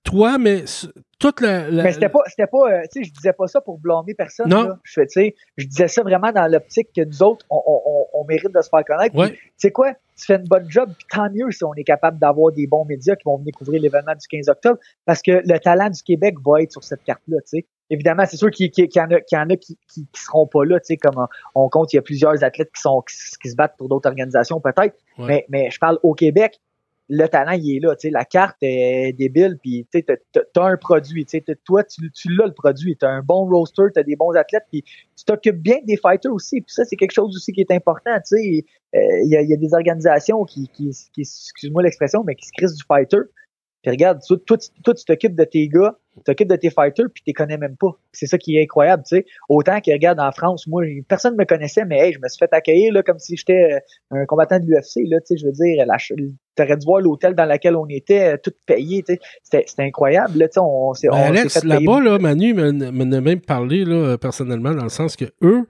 toi, 0.03 0.37
mais 0.37 0.63
toute 1.19 1.41
la. 1.41 1.69
Mais 1.71 1.91
c'était 1.91 2.09
pas, 2.09 2.19
c'était 2.27 2.47
pas, 2.47 2.71
euh, 2.71 2.81
tu 2.91 3.01
sais, 3.01 3.03
je 3.03 3.13
disais 3.13 3.33
pas 3.33 3.47
ça 3.47 3.61
pour 3.61 3.79
blâmer 3.79 4.13
personne. 4.13 4.49
Non. 4.49 4.63
Là. 4.63 4.79
Je, 4.83 5.01
tu 5.01 5.07
sais, 5.09 5.35
je 5.57 5.65
disais 5.65 5.87
ça 5.87 6.03
vraiment 6.03 6.31
dans 6.31 6.49
l'optique 6.51 6.89
que 6.95 7.03
nous 7.03 7.23
autres, 7.23 7.45
on, 7.49 7.61
on, 7.65 8.05
on, 8.13 8.25
mérite 8.25 8.53
de 8.53 8.61
se 8.61 8.69
faire 8.69 8.85
connaître. 8.85 9.15
Tu 9.15 9.39
sais 9.57 9.71
quoi? 9.71 9.93
Tu 10.15 10.25
fais 10.25 10.35
une 10.35 10.47
bonne 10.47 10.69
job, 10.69 10.89
puis 10.97 11.07
tant 11.09 11.29
mieux 11.29 11.51
si 11.51 11.63
on 11.63 11.73
est 11.73 11.83
capable 11.83 12.19
d'avoir 12.19 12.51
des 12.51 12.67
bons 12.67 12.85
médias 12.85 13.15
qui 13.15 13.23
vont 13.25 13.37
venir 13.37 13.53
couvrir 13.55 13.81
l'événement 13.81 14.13
du 14.13 14.27
15 14.27 14.49
octobre, 14.49 14.79
parce 15.05 15.21
que 15.21 15.41
le 15.45 15.59
talent 15.59 15.89
du 15.89 16.01
Québec 16.01 16.35
va 16.45 16.61
être 16.61 16.71
sur 16.71 16.83
cette 16.83 17.03
carte-là, 17.03 17.37
tu 17.41 17.59
sais. 17.59 17.65
Évidemment, 17.89 18.23
c'est 18.25 18.37
sûr 18.37 18.51
qu'il 18.51 18.69
y, 18.75 18.99
en 18.99 19.11
a, 19.11 19.19
y 19.31 19.37
en 19.37 19.49
a 19.49 19.55
qui, 19.55 19.77
qui, 19.87 20.05
seront 20.13 20.45
pas 20.45 20.65
là, 20.65 20.79
tu 20.79 20.87
sais, 20.87 20.97
comme 20.97 21.25
on, 21.55 21.69
compte, 21.69 21.93
il 21.93 21.95
y 21.95 21.99
a 21.99 22.01
plusieurs 22.01 22.43
athlètes 22.43 22.71
qui 22.73 22.81
sont 22.81 23.01
qui, 23.01 23.49
se 23.49 23.55
battent 23.55 23.77
pour 23.77 23.87
d'autres 23.87 24.09
organisations 24.09 24.59
peut-être, 24.59 24.95
mais, 25.17 25.45
mais 25.49 25.71
je 25.71 25.79
parle 25.79 25.97
au 26.03 26.13
Québec, 26.13 26.59
le 27.09 27.27
talent, 27.27 27.51
il 27.51 27.77
est 27.77 27.79
là. 27.79 27.95
sais, 27.97 28.09
la 28.09 28.25
carte 28.25 28.57
est 28.61 29.13
débile, 29.13 29.57
puis 29.61 29.87
tu 29.91 30.03
as, 30.05 30.61
un 30.61 30.77
produit. 30.77 31.25
Toi, 31.63 31.83
tu, 31.83 32.11
tu 32.11 32.29
l'as 32.35 32.47
le 32.47 32.53
produit. 32.53 32.97
Tu 32.97 33.05
as 33.05 33.09
un 33.09 33.21
bon 33.21 33.47
roster, 33.47 33.83
tu 33.93 33.99
as 33.99 34.03
des 34.03 34.15
bons 34.15 34.31
athlètes, 34.31 34.65
puis 34.69 34.83
tu 34.83 35.25
t'occupes 35.25 35.61
bien 35.61 35.77
des 35.85 35.97
fighters 35.97 36.33
aussi. 36.33 36.61
Puis 36.61 36.73
ça, 36.73 36.83
c'est 36.83 36.95
quelque 36.95 37.13
chose 37.13 37.35
aussi 37.35 37.53
qui 37.53 37.61
est 37.61 37.71
important. 37.71 38.11
Euh, 38.11 38.19
il 38.33 38.63
y, 39.25 39.37
a, 39.37 39.41
y, 39.41 39.53
a, 39.53 39.57
des 39.57 39.73
organisations 39.73 40.43
qui, 40.43 40.67
qui, 40.69 40.89
qui 41.13 41.21
excuse-moi 41.21 41.83
l'expression, 41.83 42.23
mais 42.25 42.35
qui 42.35 42.47
se 42.47 42.51
crissent 42.57 42.75
du 42.75 42.83
fighter. 42.85 43.19
Puis 43.83 43.91
regarde, 43.91 44.19
toi, 44.27 44.37
toi, 44.45 44.57
toi 44.83 44.93
tu 44.93 45.05
t'occupes 45.05 45.35
de 45.35 45.43
tes 45.43 45.67
gars, 45.69 45.97
tu 46.06 46.06
t'occupes 46.25 46.49
de 46.49 46.55
tes 46.55 46.69
fighters, 46.69 47.07
puis 47.13 47.23
tu 47.23 47.29
les 47.29 47.33
connais 47.33 47.57
même 47.57 47.75
pas. 47.77 47.97
C'est 48.11 48.27
ça 48.27 48.37
qui 48.37 48.57
est 48.57 48.63
incroyable, 48.63 49.03
tu 49.07 49.17
sais. 49.17 49.25
Autant 49.49 49.79
que, 49.81 49.91
regarde, 49.91 50.19
en 50.19 50.31
France, 50.31 50.67
moi, 50.67 50.83
personne 51.07 51.33
ne 51.33 51.39
me 51.39 51.45
connaissait, 51.45 51.85
mais 51.85 51.99
hey, 51.99 52.13
je 52.13 52.19
me 52.19 52.27
suis 52.27 52.39
fait 52.39 52.53
accueillir 52.53 52.93
là, 52.93 53.03
comme 53.03 53.19
si 53.19 53.35
j'étais 53.35 53.73
euh, 53.73 53.79
un 54.11 54.25
combattant 54.25 54.59
de 54.59 54.65
l'UFC, 54.65 55.07
là, 55.07 55.19
tu 55.19 55.27
sais, 55.27 55.37
je 55.37 55.45
veux 55.45 55.51
dire, 55.51 55.85
la, 55.85 55.97
t'aurais 56.55 56.77
dû 56.77 56.85
voir 56.85 57.01
l'hôtel 57.01 57.35
dans 57.35 57.45
lequel 57.45 57.75
on 57.75 57.87
était, 57.87 58.33
euh, 58.33 58.37
tout 58.41 58.53
payé, 58.65 59.03
tu 59.03 59.15
sais. 59.43 59.63
C'était 59.67 59.83
incroyable, 59.83 60.39
là, 60.39 60.47
tu 60.47 60.53
sais, 60.55 60.59
on, 60.61 60.93
s'est 60.93 61.07
Alex, 61.11 61.63
là-bas, 61.63 62.01
là, 62.01 62.19
Manu 62.19 62.53
m'en 62.53 63.11
a 63.11 63.21
même 63.21 63.41
parlé, 63.41 63.85
là, 63.85 64.17
personnellement, 64.17 64.73
dans 64.73 64.83
le 64.83 64.89
sens 64.89 65.15
que 65.15 65.25
eux, 65.41 65.67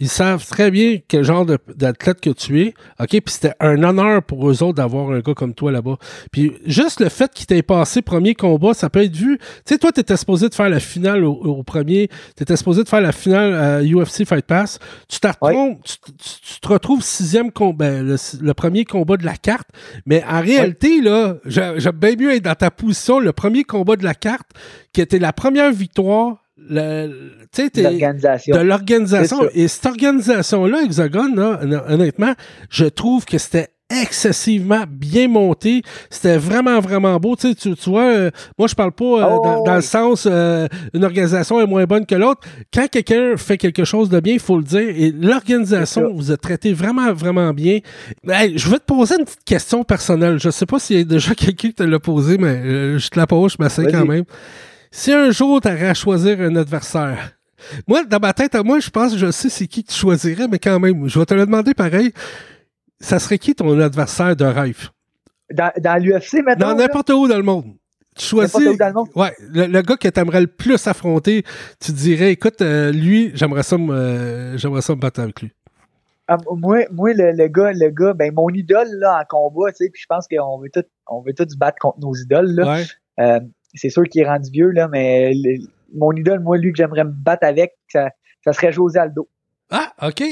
ils 0.00 0.08
savent 0.08 0.44
très 0.46 0.70
bien 0.70 0.98
quel 1.06 1.22
genre 1.24 1.44
d'athlète 1.44 2.20
que 2.22 2.30
tu 2.30 2.62
es. 2.62 2.74
OK? 2.98 3.08
Puis 3.10 3.22
c'était 3.26 3.52
un 3.60 3.82
honneur 3.82 4.22
pour 4.22 4.50
eux 4.50 4.62
autres 4.62 4.76
d'avoir 4.76 5.10
un 5.10 5.20
gars 5.20 5.34
comme 5.34 5.52
toi 5.52 5.70
là-bas. 5.70 5.96
Puis 6.32 6.54
juste 6.64 7.00
le 7.00 7.10
fait 7.10 7.30
qu'il 7.32 7.44
t'ait 7.44 7.62
passé 7.62 8.00
premier 8.00 8.34
combat, 8.34 8.72
ça 8.72 8.88
peut 8.88 9.02
être 9.02 9.14
vu. 9.14 9.36
Tu 9.38 9.44
sais, 9.66 9.78
toi, 9.78 9.92
t'étais 9.92 10.16
supposé 10.16 10.48
de 10.48 10.54
faire 10.54 10.70
la 10.70 10.80
finale 10.80 11.22
au, 11.24 11.62
premier. 11.62 12.08
T'étais 12.34 12.56
supposé 12.56 12.82
de 12.82 12.88
faire 12.88 13.02
la 13.02 13.12
finale 13.12 13.52
à 13.54 13.82
UFC 13.82 14.24
Fight 14.24 14.46
Pass. 14.46 14.78
Tu, 15.06 15.20
tu, 15.20 16.60
te 16.60 16.68
retrouves 16.68 17.02
sixième 17.02 17.52
combat, 17.52 18.02
ben, 18.02 18.16
le, 18.40 18.54
premier 18.54 18.86
combat 18.86 19.18
de 19.18 19.26
la 19.26 19.36
carte. 19.36 19.68
Mais 20.06 20.24
en 20.24 20.40
réalité, 20.40 21.02
là, 21.02 21.36
j'ai 21.44 21.92
bien 21.92 22.16
mieux 22.16 22.34
être 22.34 22.44
dans 22.44 22.54
ta 22.54 22.70
position, 22.70 23.20
le 23.20 23.32
premier 23.32 23.64
combat 23.64 23.96
de 23.96 24.04
la 24.04 24.14
carte, 24.14 24.48
qui 24.94 25.02
était 25.02 25.18
la 25.18 25.34
première 25.34 25.72
victoire 25.72 26.39
de 26.68 28.60
l'organisation. 28.60 29.48
Et 29.54 29.68
cette 29.68 29.86
organisation-là, 29.86 30.82
Hexagone, 30.82 31.38
honnêtement, 31.88 32.34
je 32.68 32.86
trouve 32.86 33.24
que 33.24 33.38
c'était 33.38 33.68
excessivement 33.90 34.84
bien 34.88 35.28
monté. 35.28 35.82
C'était 36.08 36.36
vraiment, 36.36 36.80
vraiment 36.80 37.18
beau. 37.18 37.36
Tu, 37.36 37.54
tu, 37.54 37.74
vois, 37.86 38.04
euh, 38.04 38.30
moi, 38.58 38.68
je 38.68 38.74
parle 38.74 38.92
pas 38.92 39.04
euh, 39.04 39.26
oh, 39.28 39.62
dans, 39.64 39.74
le 39.74 39.80
sens 39.80 40.26
euh, 40.30 40.68
une 40.94 41.04
organisation 41.04 41.60
est 41.60 41.66
moins 41.66 41.84
bonne 41.84 42.06
que 42.06 42.14
l'autre. 42.14 42.40
Quand 42.72 42.88
quelqu'un 42.88 43.36
fait 43.36 43.58
quelque 43.58 43.84
chose 43.84 44.08
de 44.08 44.20
bien, 44.20 44.34
il 44.34 44.40
faut 44.40 44.56
le 44.56 44.62
dire. 44.62 44.80
Et 44.80 45.12
l'organisation 45.12 46.12
vous 46.14 46.30
a 46.30 46.36
traité 46.36 46.72
vraiment, 46.72 47.12
vraiment 47.12 47.52
bien. 47.52 47.80
je 48.24 48.68
vais 48.70 48.78
te 48.78 48.84
poser 48.84 49.16
une 49.18 49.24
petite 49.24 49.44
question 49.44 49.82
personnelle. 49.82 50.38
Je 50.38 50.50
sais 50.50 50.66
pas 50.66 50.78
s'il 50.78 50.98
y 50.98 51.00
a 51.00 51.04
déjà 51.04 51.34
quelqu'un 51.34 51.68
qui 51.68 51.74
te 51.74 51.82
l'a 51.82 51.98
posé, 51.98 52.38
mais 52.38 52.98
je 52.98 53.08
te 53.08 53.18
la 53.18 53.26
pose, 53.26 53.52
je 53.52 53.56
m'asseye 53.62 53.90
quand 53.90 54.06
même. 54.06 54.24
Si 54.90 55.12
un 55.12 55.30
jour 55.30 55.60
tu 55.60 55.68
à 55.68 55.94
choisir 55.94 56.40
un 56.40 56.56
adversaire, 56.56 57.32
moi, 57.86 58.04
dans 58.04 58.18
ma 58.18 58.32
tête, 58.32 58.54
à 58.54 58.62
moi, 58.62 58.80
je 58.80 58.90
pense 58.90 59.12
que 59.12 59.18
je 59.18 59.30
sais 59.30 59.48
c'est 59.48 59.66
qui 59.66 59.84
tu 59.84 59.94
choisirais, 59.94 60.48
mais 60.48 60.58
quand 60.58 60.80
même, 60.80 61.08
je 61.08 61.18
vais 61.18 61.26
te 61.26 61.34
le 61.34 61.46
demander 61.46 61.74
pareil. 61.74 62.12
Ça 63.00 63.18
serait 63.18 63.38
qui 63.38 63.54
ton 63.54 63.78
adversaire 63.78 64.34
de 64.36 64.44
rêve? 64.44 64.90
Dans, 65.52 65.72
dans 65.78 66.02
l'UFC 66.02 66.42
maintenant? 66.44 66.70
Dans 66.70 66.74
n'importe 66.74 67.10
où 67.10 67.28
dans 67.28 67.36
le 67.36 67.42
monde. 67.42 67.74
Tu 68.16 68.26
choisis. 68.26 68.54
Où 68.54 68.76
dans 68.76 68.88
le, 68.88 68.92
monde? 68.92 69.08
Ouais, 69.14 69.34
le, 69.40 69.80
gars 69.82 69.96
que 69.96 70.08
tu 70.08 70.20
aimerais 70.20 70.40
le 70.40 70.46
plus 70.48 70.86
affronter, 70.86 71.44
tu 71.80 71.92
dirais, 71.92 72.32
écoute, 72.32 72.60
euh, 72.60 72.92
lui, 72.92 73.30
j'aimerais 73.34 73.62
ça, 73.62 73.78
me, 73.78 74.54
j'aimerais 74.56 74.82
ça 74.82 74.94
me 74.94 75.00
battre 75.00 75.20
avec 75.20 75.40
lui. 75.40 75.52
Ah, 76.28 76.36
moi, 76.56 76.84
moi 76.92 77.12
le, 77.12 77.48
gars, 77.48 77.72
le 77.72 77.90
gars, 77.90 78.12
ben 78.12 78.32
mon 78.32 78.48
idole 78.50 78.88
là 78.98 79.20
en 79.20 79.24
combat, 79.28 79.72
tu 79.72 79.84
sais, 79.84 79.90
puis 79.90 80.00
je 80.00 80.06
pense 80.08 80.26
qu'on 80.28 80.58
veut 80.60 80.70
tout, 80.72 80.84
on 81.08 81.22
veut 81.22 81.34
tous 81.34 81.56
battre 81.56 81.78
contre 81.80 81.98
nos 81.98 82.14
idoles 82.14 82.54
là. 82.54 82.76
Ouais. 83.18 83.40
C'est 83.74 83.90
sûr 83.90 84.04
qu'il 84.04 84.22
est 84.22 84.26
rendu 84.26 84.50
vieux, 84.50 84.70
là, 84.70 84.88
mais 84.88 85.32
mon 85.94 86.12
idole, 86.12 86.40
moi, 86.40 86.58
lui, 86.58 86.72
que 86.72 86.76
j'aimerais 86.76 87.04
me 87.04 87.12
battre 87.12 87.46
avec, 87.46 87.74
ça, 87.88 88.10
ça 88.44 88.52
serait 88.52 88.72
José 88.72 88.98
Aldo. 88.98 89.28
Ah, 89.70 89.92
OK. 90.02 90.22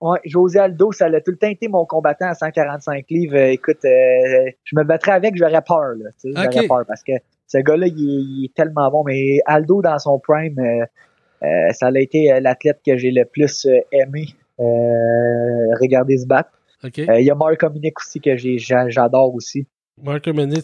Ouais, 0.00 0.18
José 0.24 0.58
Aldo, 0.58 0.90
ça 0.90 1.06
a 1.06 1.20
tout 1.20 1.30
le 1.30 1.36
temps 1.36 1.48
été 1.48 1.68
mon 1.68 1.86
combattant 1.86 2.26
à 2.26 2.34
145 2.34 3.04
livres. 3.08 3.36
Euh, 3.36 3.52
écoute, 3.52 3.84
euh, 3.84 4.50
je 4.64 4.76
me 4.76 4.82
battrais 4.82 5.12
avec, 5.12 5.36
j'aurais 5.36 5.62
peur, 5.62 5.94
là. 5.96 6.10
J'aurais 6.24 6.66
peur 6.66 6.84
parce 6.86 7.04
que 7.04 7.12
ce 7.46 7.58
gars-là, 7.58 7.86
il, 7.86 8.46
est 8.46 8.54
tellement 8.54 8.90
bon. 8.90 9.04
Mais 9.04 9.38
Aldo, 9.46 9.80
dans 9.80 9.98
son 10.00 10.18
prime, 10.18 10.58
euh, 10.58 11.72
ça 11.72 11.86
a 11.86 12.00
été 12.00 12.36
l'athlète 12.40 12.80
que 12.84 12.96
j'ai 12.96 13.12
le 13.12 13.24
plus 13.24 13.66
aimé 13.92 14.26
regarder 14.58 16.18
se 16.18 16.26
battre. 16.26 16.50
Il 16.82 17.24
y 17.24 17.30
a 17.30 17.34
Mark 17.34 17.60
Dominic 17.60 17.98
aussi 17.98 18.20
que 18.20 18.36
j'adore 18.36 19.34
aussi. 19.34 19.66
Mark 20.00 20.24
Dominic, 20.24 20.62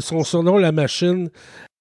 son 0.00 0.22
surnom, 0.24 0.58
la 0.58 0.72
machine. 0.72 1.28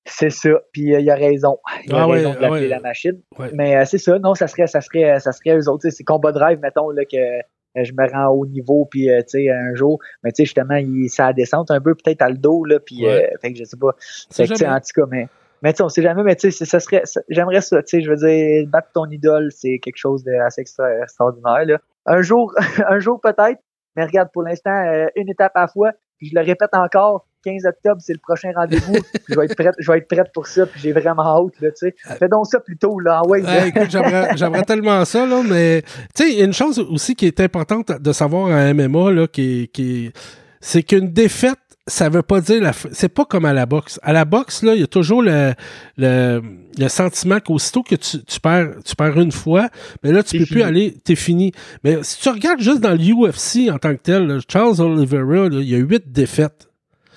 C'est 0.05 0.29
ça. 0.29 0.49
Puis 0.73 0.83
il 0.99 1.09
a 1.09 1.15
raison. 1.15 1.57
Il 1.85 1.93
a 1.93 2.01
Ah 2.03 2.07
ouais, 2.07 2.17
raison 2.17 2.33
de 2.33 2.39
l'appeler 2.39 2.61
ouais. 2.61 2.67
la 2.67 2.79
machine. 2.81 3.21
Ouais. 3.39 3.49
Mais 3.53 3.77
euh, 3.77 3.85
c'est 3.85 3.97
ça. 3.97 4.19
Non, 4.19 4.35
ça 4.35 4.47
serait, 4.47 4.67
ça 4.67 4.81
serait, 4.81 5.19
ça 5.19 5.31
serait 5.31 5.57
eux 5.57 5.69
autres. 5.69 5.89
C'est 5.89 6.03
combat 6.03 6.31
drive, 6.33 6.59
mettons, 6.61 6.89
là, 6.89 7.05
que 7.05 7.15
euh, 7.17 7.83
je 7.83 7.91
me 7.93 8.11
rends 8.11 8.33
au 8.33 8.45
niveau, 8.45 8.85
puis 8.85 9.09
euh, 9.09 9.19
tu 9.21 9.45
sais, 9.45 9.49
un 9.49 9.73
jour, 9.75 9.99
mais 10.23 10.31
tu 10.31 10.37
sais, 10.37 10.45
justement, 10.45 10.75
il, 10.75 11.09
ça 11.09 11.31
descend 11.33 11.65
un 11.71 11.81
peu 11.81 11.95
peut-être 11.95 12.21
à 12.21 12.29
le 12.29 12.37
dos, 12.37 12.65
là, 12.65 12.79
puis 12.79 13.05
Ouais. 13.05 13.31
euh, 13.33 13.37
fait 13.41 13.53
que 13.53 13.59
je 13.59 13.63
sais 13.63 13.77
pas. 13.77 13.95
C'est 14.29 14.45
Fait 14.45 14.53
que, 14.53 14.65
en 14.65 14.79
tout 14.79 15.01
cas, 15.01 15.07
mais, 15.09 15.27
mais 15.63 15.71
tu 15.73 15.77
sais, 15.77 15.83
on 15.83 15.89
sait 15.89 16.03
jamais, 16.03 16.21
mais 16.23 16.35
tu 16.35 16.51
sais, 16.51 16.65
ça 16.65 16.79
serait, 16.79 17.01
j'aimerais 17.29 17.61
ça, 17.61 17.81
tu 17.81 17.97
sais, 17.97 18.01
je 18.03 18.09
veux 18.11 18.17
dire, 18.17 18.67
battre 18.67 18.89
ton 18.93 19.05
idole, 19.09 19.51
c'est 19.51 19.79
quelque 19.79 19.97
chose 19.97 20.23
d'assez 20.23 20.61
extra- 20.61 21.01
extraordinaire, 21.01 21.65
là. 21.65 21.77
Un 22.05 22.21
jour, 22.21 22.53
un 22.87 22.99
jour 22.99 23.19
peut-être, 23.21 23.59
mais 23.95 24.03
regarde, 24.05 24.29
pour 24.33 24.43
l'instant, 24.43 24.75
euh, 24.85 25.07
une 25.15 25.29
étape 25.29 25.53
à 25.55 25.61
la 25.61 25.67
fois, 25.67 25.91
puis 26.23 26.29
je 26.33 26.39
le 26.39 26.45
répète 26.45 26.69
encore, 26.73 27.25
15 27.43 27.65
octobre, 27.65 27.97
c'est 27.99 28.13
le 28.13 28.19
prochain 28.19 28.51
rendez-vous, 28.55 28.93
je 29.29 29.35
vais 29.35 29.45
être 29.45 29.55
prête, 29.55 29.75
je 29.77 29.91
vais 29.91 29.97
être 29.97 30.07
prête 30.07 30.31
pour 30.33 30.47
ça, 30.47 30.65
puis 30.65 30.79
j'ai 30.79 30.93
vraiment 30.93 31.23
hâte, 31.45 31.59
là, 31.59 31.71
tu 31.71 31.89
sais. 31.89 31.95
Fais 32.17 32.29
donc 32.29 32.47
ça 32.47 32.61
plus 32.61 32.77
tôt, 32.77 32.99
là, 32.99 33.21
ouais, 33.27 33.41
écoute, 33.67 33.89
j'aimerais, 34.35 34.63
tellement 34.63 35.03
ça, 35.03 35.25
là, 35.25 35.41
mais 35.43 35.81
tu 36.15 36.23
sais, 36.23 36.31
il 36.31 36.39
y 36.39 36.41
a 36.41 36.45
une 36.45 36.53
chose 36.53 36.79
aussi 36.79 37.15
qui 37.15 37.25
est 37.27 37.39
importante 37.41 37.91
de 38.01 38.11
savoir 38.13 38.45
en 38.45 38.73
MMA, 38.73 39.11
là, 39.11 39.27
qui, 39.27 39.69
qui 39.73 40.05
est- 40.05 40.17
c'est 40.61 40.83
qu'une 40.83 41.11
défaite, 41.11 41.59
ça 41.87 42.07
veut 42.09 42.21
pas 42.21 42.39
dire 42.39 42.61
la 42.61 42.71
f- 42.71 42.87
c'est 42.93 43.09
pas 43.09 43.25
comme 43.25 43.45
à 43.45 43.51
la 43.53 43.65
boxe. 43.65 43.99
À 44.03 44.13
la 44.13 44.23
boxe, 44.25 44.63
là, 44.63 44.73
il 44.73 44.79
y 44.81 44.83
a 44.83 44.87
toujours 44.87 45.21
le, 45.21 45.53
le, 45.97 46.41
le 46.77 46.87
sentiment 46.87 47.39
qu'aussitôt 47.39 47.83
que 47.83 47.95
tu, 47.95 48.23
tu 48.23 48.39
perds, 48.39 48.75
tu 48.85 48.95
perds 48.95 49.19
une 49.19 49.31
fois, 49.33 49.69
mais 50.03 50.11
là, 50.11 50.23
tu 50.23 50.37
peux 50.39 50.45
plus 50.45 50.61
aller, 50.61 50.95
t'es 51.03 51.15
fini. 51.15 51.51
Mais 51.83 51.97
si 52.03 52.21
tu 52.21 52.29
regardes 52.29 52.61
juste 52.61 52.79
dans 52.79 52.93
l'UFC 52.93 53.69
en 53.69 53.79
tant 53.79 53.93
que 53.95 54.01
tel, 54.01 54.27
là, 54.27 54.39
Charles 54.47 54.79
Oliveira, 54.81 55.49
là, 55.49 55.59
il 55.59 55.69
y 55.69 55.75
a 55.75 55.79
huit 55.79 56.09
défaites. 56.11 56.69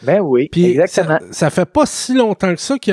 Ben 0.03 0.21
oui, 0.21 0.49
Puis 0.53 0.73
exactement. 0.79 1.19
ça, 1.31 1.33
ça 1.33 1.51
fait 1.51 1.65
pas 1.65 1.87
si 1.87 2.13
longtemps 2.13 2.55
que 2.55 2.61
ça 2.61 2.79
qu'il 2.79 2.93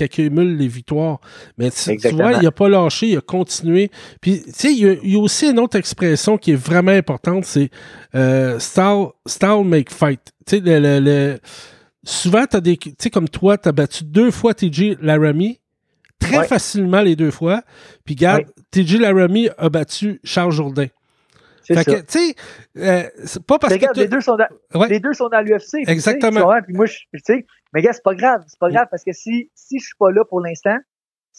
accumule 0.00 0.56
les 0.56 0.68
victoires. 0.68 1.20
Mais 1.58 1.70
tu, 1.70 1.96
tu 1.98 2.08
vois, 2.08 2.32
il 2.40 2.46
a 2.46 2.50
pas 2.50 2.68
lâché, 2.70 3.08
il 3.08 3.16
a 3.18 3.20
continué. 3.20 3.90
Puis, 4.22 4.42
tu 4.46 4.52
sais, 4.54 4.72
il 4.72 4.78
y, 4.78 4.88
a- 4.88 4.96
il 5.02 5.12
y 5.12 5.16
a 5.16 5.18
aussi 5.20 5.50
une 5.50 5.58
autre 5.58 5.76
expression 5.76 6.38
qui 6.38 6.52
est 6.52 6.56
vraiment 6.56 6.92
importante, 6.92 7.44
c'est 7.44 7.68
euh, 8.14 8.58
style, 8.58 9.08
style 9.26 9.64
make 9.66 9.90
fight. 9.92 10.20
Tu 10.50 10.56
sais, 10.56 10.60
le, 10.62 10.80
le- 10.80 11.00
le- 11.00 11.38
souvent, 12.02 12.44
t'as 12.46 12.60
des, 12.60 12.76
tu 12.76 12.92
sais, 12.98 13.10
comme 13.10 13.28
toi, 13.28 13.56
tu 13.58 13.68
as 13.68 13.72
battu 13.72 14.04
deux 14.04 14.30
fois 14.30 14.52
TJ 14.54 14.96
Laramie, 15.00 15.60
très 16.18 16.38
Ouais. 16.38 16.46
facilement 16.46 17.02
les 17.02 17.14
deux 17.16 17.30
fois. 17.30 17.62
Puis, 18.04 18.14
regarde, 18.14 18.44
TJ 18.72 18.98
Laramie 18.98 19.48
a 19.58 19.68
battu 19.68 20.20
Charles 20.24 20.52
Jourdain. 20.52 20.86
Fait 21.66 21.84
que, 21.84 22.00
tu 22.00 22.04
sais, 22.08 22.34
euh, 22.78 23.04
c'est 23.24 23.44
pas 23.44 23.58
parce 23.60 23.70
Mais 23.72 23.76
regarde, 23.78 23.94
que... 23.94 24.00
les 24.00 24.08
deux 24.08 24.20
sont 24.20 24.36
dans, 24.36 24.48
Ouais. 24.80 24.88
les 24.88 24.98
deux 24.98 25.12
sont 25.12 25.28
dans 25.28 25.40
l'UFC. 25.40 25.84
Exactement. 25.86 26.50
Puis 26.64 26.74
moi, 26.74 26.86
je, 26.86 26.94
tu 27.12 27.20
sais, 27.24 27.46
mais 27.72 27.80
gars, 27.80 27.92
c'est 27.92 28.02
pas 28.02 28.14
grave. 28.16 28.42
C'est 28.48 28.58
pas 28.58 28.70
grave 28.70 28.88
parce 28.90 29.04
que 29.04 29.12
si, 29.12 29.50
si 29.54 29.78
je 29.78 29.84
suis 29.84 29.94
pas 29.96 30.10
là 30.10 30.24
pour 30.28 30.40
l'instant, 30.40 30.76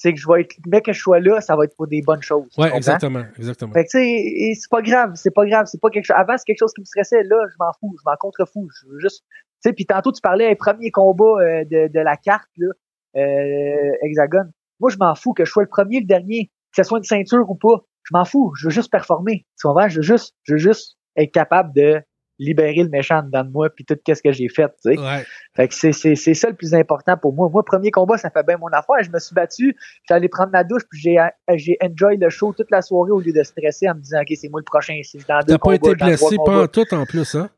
c'est 0.02 0.14
que 0.14 0.20
je 0.20 0.28
vais 0.28 0.42
être, 0.42 0.56
mais 0.66 0.82
que 0.82 0.94
je 0.94 1.00
sois 1.00 1.20
là, 1.20 1.42
ça 1.42 1.56
va 1.56 1.66
être 1.66 1.76
pour 1.76 1.86
des 1.86 2.02
bonnes 2.02 2.24
choses. 2.24 2.48
Ouais, 2.58 2.76
exactement, 2.76 3.24
exactement. 3.38 3.72
Fait 3.72 3.84
que, 3.84 3.90
tu 3.92 4.00
sais, 4.00 4.60
c'est 4.60 4.70
pas 4.72 4.82
grave, 4.82 5.12
c'est 5.14 5.30
pas 5.30 5.46
grave, 5.46 5.68
c'est 5.68 5.80
pas 5.80 5.92
quelque 5.92 6.06
chose. 6.06 6.16
Avant, 6.18 6.36
c'est 6.38 6.46
quelque 6.46 6.58
chose 6.58 6.74
qui 6.74 6.82
me 6.82 6.86
stressait. 6.86 7.22
Là, 7.22 7.38
je 7.52 7.56
m'en 7.60 7.72
fous, 7.80 7.96
je 8.00 8.10
m'en 8.10 8.16
contrefous. 8.20 8.68
Je 8.82 8.88
veux 8.88 8.98
juste, 8.98 9.24
tu 9.30 9.70
sais, 9.70 9.74
puis 9.74 9.86
tantôt, 9.86 10.12
tu 10.12 10.20
parlais, 10.20 10.50
un 10.50 10.56
premier 10.56 10.90
combat 10.90 11.24
euh, 11.24 11.66
de, 11.66 11.88
de 11.88 12.00
la 12.00 12.18
carte, 12.18 12.50
là, 12.58 12.70
euh, 13.16 13.92
Hexagone. 14.02 14.52
Moi, 14.80 14.90
je 14.90 14.98
m'en 14.98 15.14
fous 15.14 15.34
que 15.34 15.46
je 15.46 15.52
sois 15.52 15.62
le 15.62 15.70
premier, 15.70 16.00
le 16.00 16.08
dernier, 16.08 16.48
que 16.76 16.82
ce 16.82 16.84
soit 16.84 16.98
une 16.98 17.04
ceinture 17.04 17.48
ou 17.48 17.56
pas. 17.56 17.86
Je 18.04 18.18
m'en 18.18 18.26
fous. 18.26 18.54
Je 18.58 18.66
veux 18.68 18.72
juste 18.72 18.92
performer. 18.92 19.46
Tu 19.60 19.68
comprends? 19.68 19.88
Je 19.88 19.98
veux 19.98 20.02
juste, 20.02 20.34
je 20.46 20.54
veux 20.54 20.58
juste 20.58 20.98
être 21.16 21.32
capable 21.32 21.74
de 21.76 22.02
libérer 22.42 22.84
le 22.84 22.90
méchant 22.90 23.22
dedans 23.22 23.44
de 23.44 23.52
moi 23.52 23.70
puis 23.70 23.86
tout 23.86 23.96
qu'est-ce 24.04 24.24
que 24.24 24.32
j'ai 24.32 24.50
fait, 24.50 24.68
tu 24.84 24.94
sais. 24.94 25.00
Ouais. 25.00 25.24
Fait 25.56 25.68
que 25.68 25.74
c'est, 25.76 25.92
c'est, 25.92 26.16
c'est 26.16 26.34
ça 26.34 26.50
le 26.50 26.56
plus 26.56 26.74
important 26.74 27.16
pour 27.16 27.34
moi. 27.34 27.48
Moi, 27.50 27.64
premier 27.64 27.92
combat, 27.92 28.18
ça 28.18 28.30
fait 28.32 28.44
bien 28.46 28.58
mon 28.58 28.68
affaire. 28.70 29.04
Je 29.04 29.12
me 29.12 29.20
suis 29.20 29.36
battu, 29.36 29.76
j'allais 30.10 30.18
allé 30.22 30.30
prendre 30.30 30.52
ma 30.52 30.64
douche, 30.64 30.84
puis 30.90 31.00
j'ai, 31.00 31.18
j'ai 31.56 31.78
enjoy 31.82 32.18
le 32.18 32.30
show 32.30 32.52
toute 32.52 32.72
la 32.72 32.82
soirée 32.82 33.12
au 33.12 33.20
lieu 33.20 33.32
de 33.32 33.44
stresser 33.44 33.88
en 33.90 33.96
me 33.96 34.02
disant, 34.02 34.22
OK, 34.22 34.34
c'est 34.36 34.50
moi 34.50 34.60
le 34.60 34.66
prochain. 34.66 35.00
Si 35.04 35.20
je 35.20 35.28
dans 35.28 35.40
deux 35.42 35.54
pas 35.54 35.60
combats, 35.60 35.76
été 35.76 35.96
blessé, 35.96 36.36
pas 36.44 36.64
en 36.64 36.68
tout 36.68 36.94
en 36.94 37.06
plus, 37.06 37.36
hein? 37.36 37.50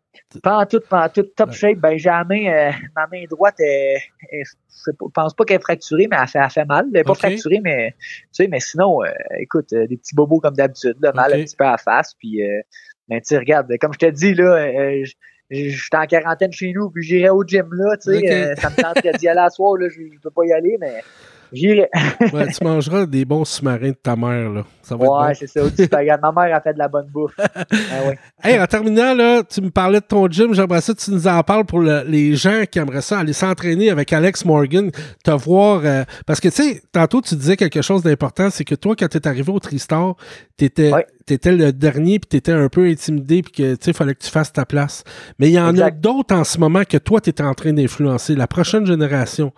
Pas 0.44 0.58
en 0.58 0.66
tout, 0.66 0.80
pas 0.88 1.06
en 1.06 1.10
tout, 1.10 1.24
top 1.24 1.52
shape. 1.54 1.78
Ben, 1.80 1.98
j'ai 1.98 2.10
la 2.10 2.24
main, 2.24 2.46
euh, 2.46 2.72
ma 2.96 3.08
main 3.08 3.24
droite, 3.30 3.56
est, 3.60 3.96
est- 4.32 4.44
je 4.44 4.92
sais 4.92 4.92
pas- 4.94 5.06
pense 5.14 5.34
pas 5.34 5.44
qu'elle 5.46 5.58
est 5.58 5.62
fracturée, 5.64 6.08
mais 6.10 6.18
elle 6.22 6.28
fait, 6.28 6.40
elle 6.40 6.50
fait 6.52 6.66
mal. 6.66 6.86
Elle 6.94 7.00
est 7.00 7.04
pas 7.04 7.14
fracturée, 7.16 7.62
mais, 7.64 7.96
tu 8.00 8.28
sais, 8.34 8.48
mais 8.48 8.60
sinon, 8.60 9.04
euh, 9.04 9.08
écoute, 9.40 9.74
euh, 9.74 9.88
des 9.88 9.98
petits 9.98 10.14
bobos 10.14 10.40
comme 10.40 10.56
d'habitude, 10.56 10.98
là, 11.02 11.14
mal 11.14 11.34
un 11.34 11.44
petit 11.44 11.56
peu 11.56 11.64
à 11.66 11.72
la 11.72 11.78
face, 11.78 12.14
puis, 12.14 12.44
euh, 12.44 12.62
mais 13.10 13.20
tu 13.22 13.28
sais, 13.28 13.38
regarde, 13.38 13.68
comme 13.80 13.94
je 13.94 14.00
te 14.00 14.10
dis, 14.12 14.34
là, 14.34 14.56
euh, 14.56 15.04
je 15.06 15.14
je 15.52 15.70
suis 15.70 15.90
en 15.94 16.06
quarantaine 16.08 16.52
chez 16.52 16.72
nous, 16.74 16.90
puis 16.90 17.04
j'irai 17.04 17.30
au 17.30 17.44
gym, 17.44 17.68
là, 17.74 17.96
tu 17.98 18.12
sais, 18.12 18.32
euh, 18.32 18.56
ça 18.56 18.70
me 18.72 18.76
tenterait 18.76 19.12
d'y 19.20 19.28
aller 19.28 19.42
à 19.42 19.50
soir, 19.50 19.76
là, 19.78 19.88
je, 19.90 20.02
peux 20.22 20.32
pas 20.32 20.46
y 20.46 20.52
aller, 20.52 20.78
mais 20.80 21.04
j'irai. 21.52 21.90
Ouais, 22.34 22.48
tu 22.48 22.64
mangeras 22.64 23.06
des 23.06 23.24
bons 23.24 23.46
sous-marins 23.46 23.90
de 23.90 23.96
ta 24.02 24.16
mère, 24.16 24.50
là. 24.50 24.64
Ça 24.82 24.96
va 24.96 25.06
Ouais, 25.28 25.36
c'est 25.36 25.46
ça, 25.48 25.64
au 25.64 25.70
spaghetti. 25.70 26.20
Ma 26.22 26.32
mère 26.32 26.56
a 26.56 26.60
fait 26.62 26.74
de 26.74 26.80
la 26.80 26.88
bonne 26.88 27.08
bouffe. 27.08 27.36
Ah 27.38 28.08
ouais. 28.08 28.18
bon. 28.44 28.50
Hey, 28.50 28.60
en 28.60 28.66
terminant, 28.66 29.14
là, 29.14 29.44
tu 29.44 29.62
me 29.62 29.70
parlais 29.70 30.00
de 30.00 30.06
ton 30.06 30.28
gym. 30.28 30.54
J'aimerais 30.56 30.82
ça 30.82 30.94
que 30.94 31.00
tu 31.00 31.12
nous 31.12 31.28
en 31.28 31.44
parles 31.44 31.66
pour 31.66 31.80
le- 31.80 32.04
les 32.08 32.36
gens 32.36 32.64
qui 32.70 32.80
aimeraient 32.80 33.02
ça 33.02 33.20
aller 33.20 33.34
s'entraîner 33.34 33.92
avec 33.92 34.12
Alex 34.12 34.44
Morgan, 34.46 34.90
te 35.24 35.32
voir. 35.32 35.82
euh, 35.86 36.04
parce 36.26 36.40
que, 36.40 36.48
tu 36.50 36.56
sais, 36.56 36.82
tantôt, 36.92 37.22
tu 37.22 37.36
disais 37.36 37.56
quelque 37.58 37.82
chose 37.82 38.02
d'important, 38.02 38.50
c'est 38.50 38.64
que 38.66 38.76
toi, 38.76 38.96
quand 38.98 39.08
tu 39.08 39.18
es 39.18 39.28
arrivé 39.28 39.52
au 39.52 39.60
Tristar, 39.60 40.16
tu 40.58 40.66
étais, 40.66 40.92
Ouais. 40.92 41.06
Le 41.30 41.72
dernier, 41.72 42.20
puis 42.20 42.28
tu 42.30 42.38
étais 42.38 42.52
un 42.52 42.70
peu 42.70 42.86
intimidé, 42.86 43.42
puis 43.42 43.52
que, 43.52 43.76
tu 43.76 43.94
fallait 43.94 44.14
que 44.16 44.24
tu 44.24 44.30
fasses 44.30 44.52
ta 44.54 44.66
place. 44.66 45.04
Mais 45.40 45.50
il 45.50 45.54
y 45.54 45.60
en 45.60 45.78
a 45.78 45.92
d'autres 45.92 46.36
en 46.36 46.44
ce 46.44 46.60
moment 46.60 46.84
que 46.84 46.98
toi, 46.98 47.22
tu 47.22 47.30
es 47.30 47.42
en 47.42 47.54
train 47.54 47.74
d'influencer. 47.74 48.36
La 48.36 48.48
prochaine 48.48 48.86
génération 48.86 49.52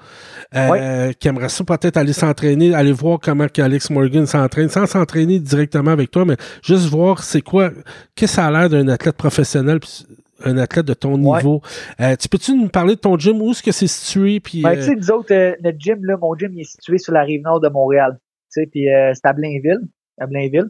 euh, 0.56 1.12
qui 1.14 1.28
aimerait 1.28 1.50
ça 1.50 1.64
peut-être 1.64 1.98
aller 1.98 2.14
s'entraîner, 2.14 2.74
aller 2.74 2.92
voir 2.92 3.20
comment 3.20 3.48
Alex 3.58 3.90
Morgan 3.90 4.26
s'entraîne, 4.26 4.70
sans 4.70 4.86
s'entraîner 4.86 5.40
directement 5.40 5.92
avec 5.92 6.12
toi, 6.12 6.26
mais 6.26 6.38
juste 6.64 6.88
voir 6.88 7.24
c'est 7.24 7.42
quoi, 7.42 7.72
qu'est-ce 8.16 8.32
que 8.34 8.36
ça 8.36 8.46
a 8.48 8.52
l'air 8.52 8.70
d'un 8.70 8.88
athlète 8.88 9.16
professionnel, 9.18 9.80
puis 9.80 10.06
un 10.44 10.58
athlète 10.58 10.86
de 10.86 10.94
ton 10.94 11.14
Ouais. 11.24 11.38
niveau. 11.38 11.62
Euh, 12.02 12.16
tu 12.18 12.28
peux-tu 12.28 12.54
nous 12.56 12.68
parler 12.68 12.96
de 12.96 13.00
ton 13.00 13.18
gym, 13.18 13.42
où 13.42 13.52
est-ce 13.52 13.64
que 13.64 13.72
c'est 13.72 13.88
situé, 13.88 14.40
puis 14.40 14.62
Ben, 14.62 14.72
euh, 14.72 14.76
tu 14.76 14.82
sais, 14.84 14.96
nous 14.96 15.12
autres, 15.12 15.34
euh, 15.34 15.54
notre 15.64 15.80
gym, 15.80 16.04
là, 16.04 16.18
mon 16.18 16.36
gym, 16.38 16.52
il 16.54 16.62
est 16.62 16.70
situé 16.70 16.98
sur 16.98 17.14
la 17.14 17.24
rive 17.24 17.42
nord 17.42 17.62
de 17.62 17.70
Montréal. 17.70 18.18
Tu 18.54 18.62
sais, 18.62 18.68
puis 18.70 18.94
euh, 18.94 19.12
c'est 19.14 19.26
à 19.26 19.34
Blainville. 19.34 19.80
À 20.20 20.28
Blainville. 20.28 20.70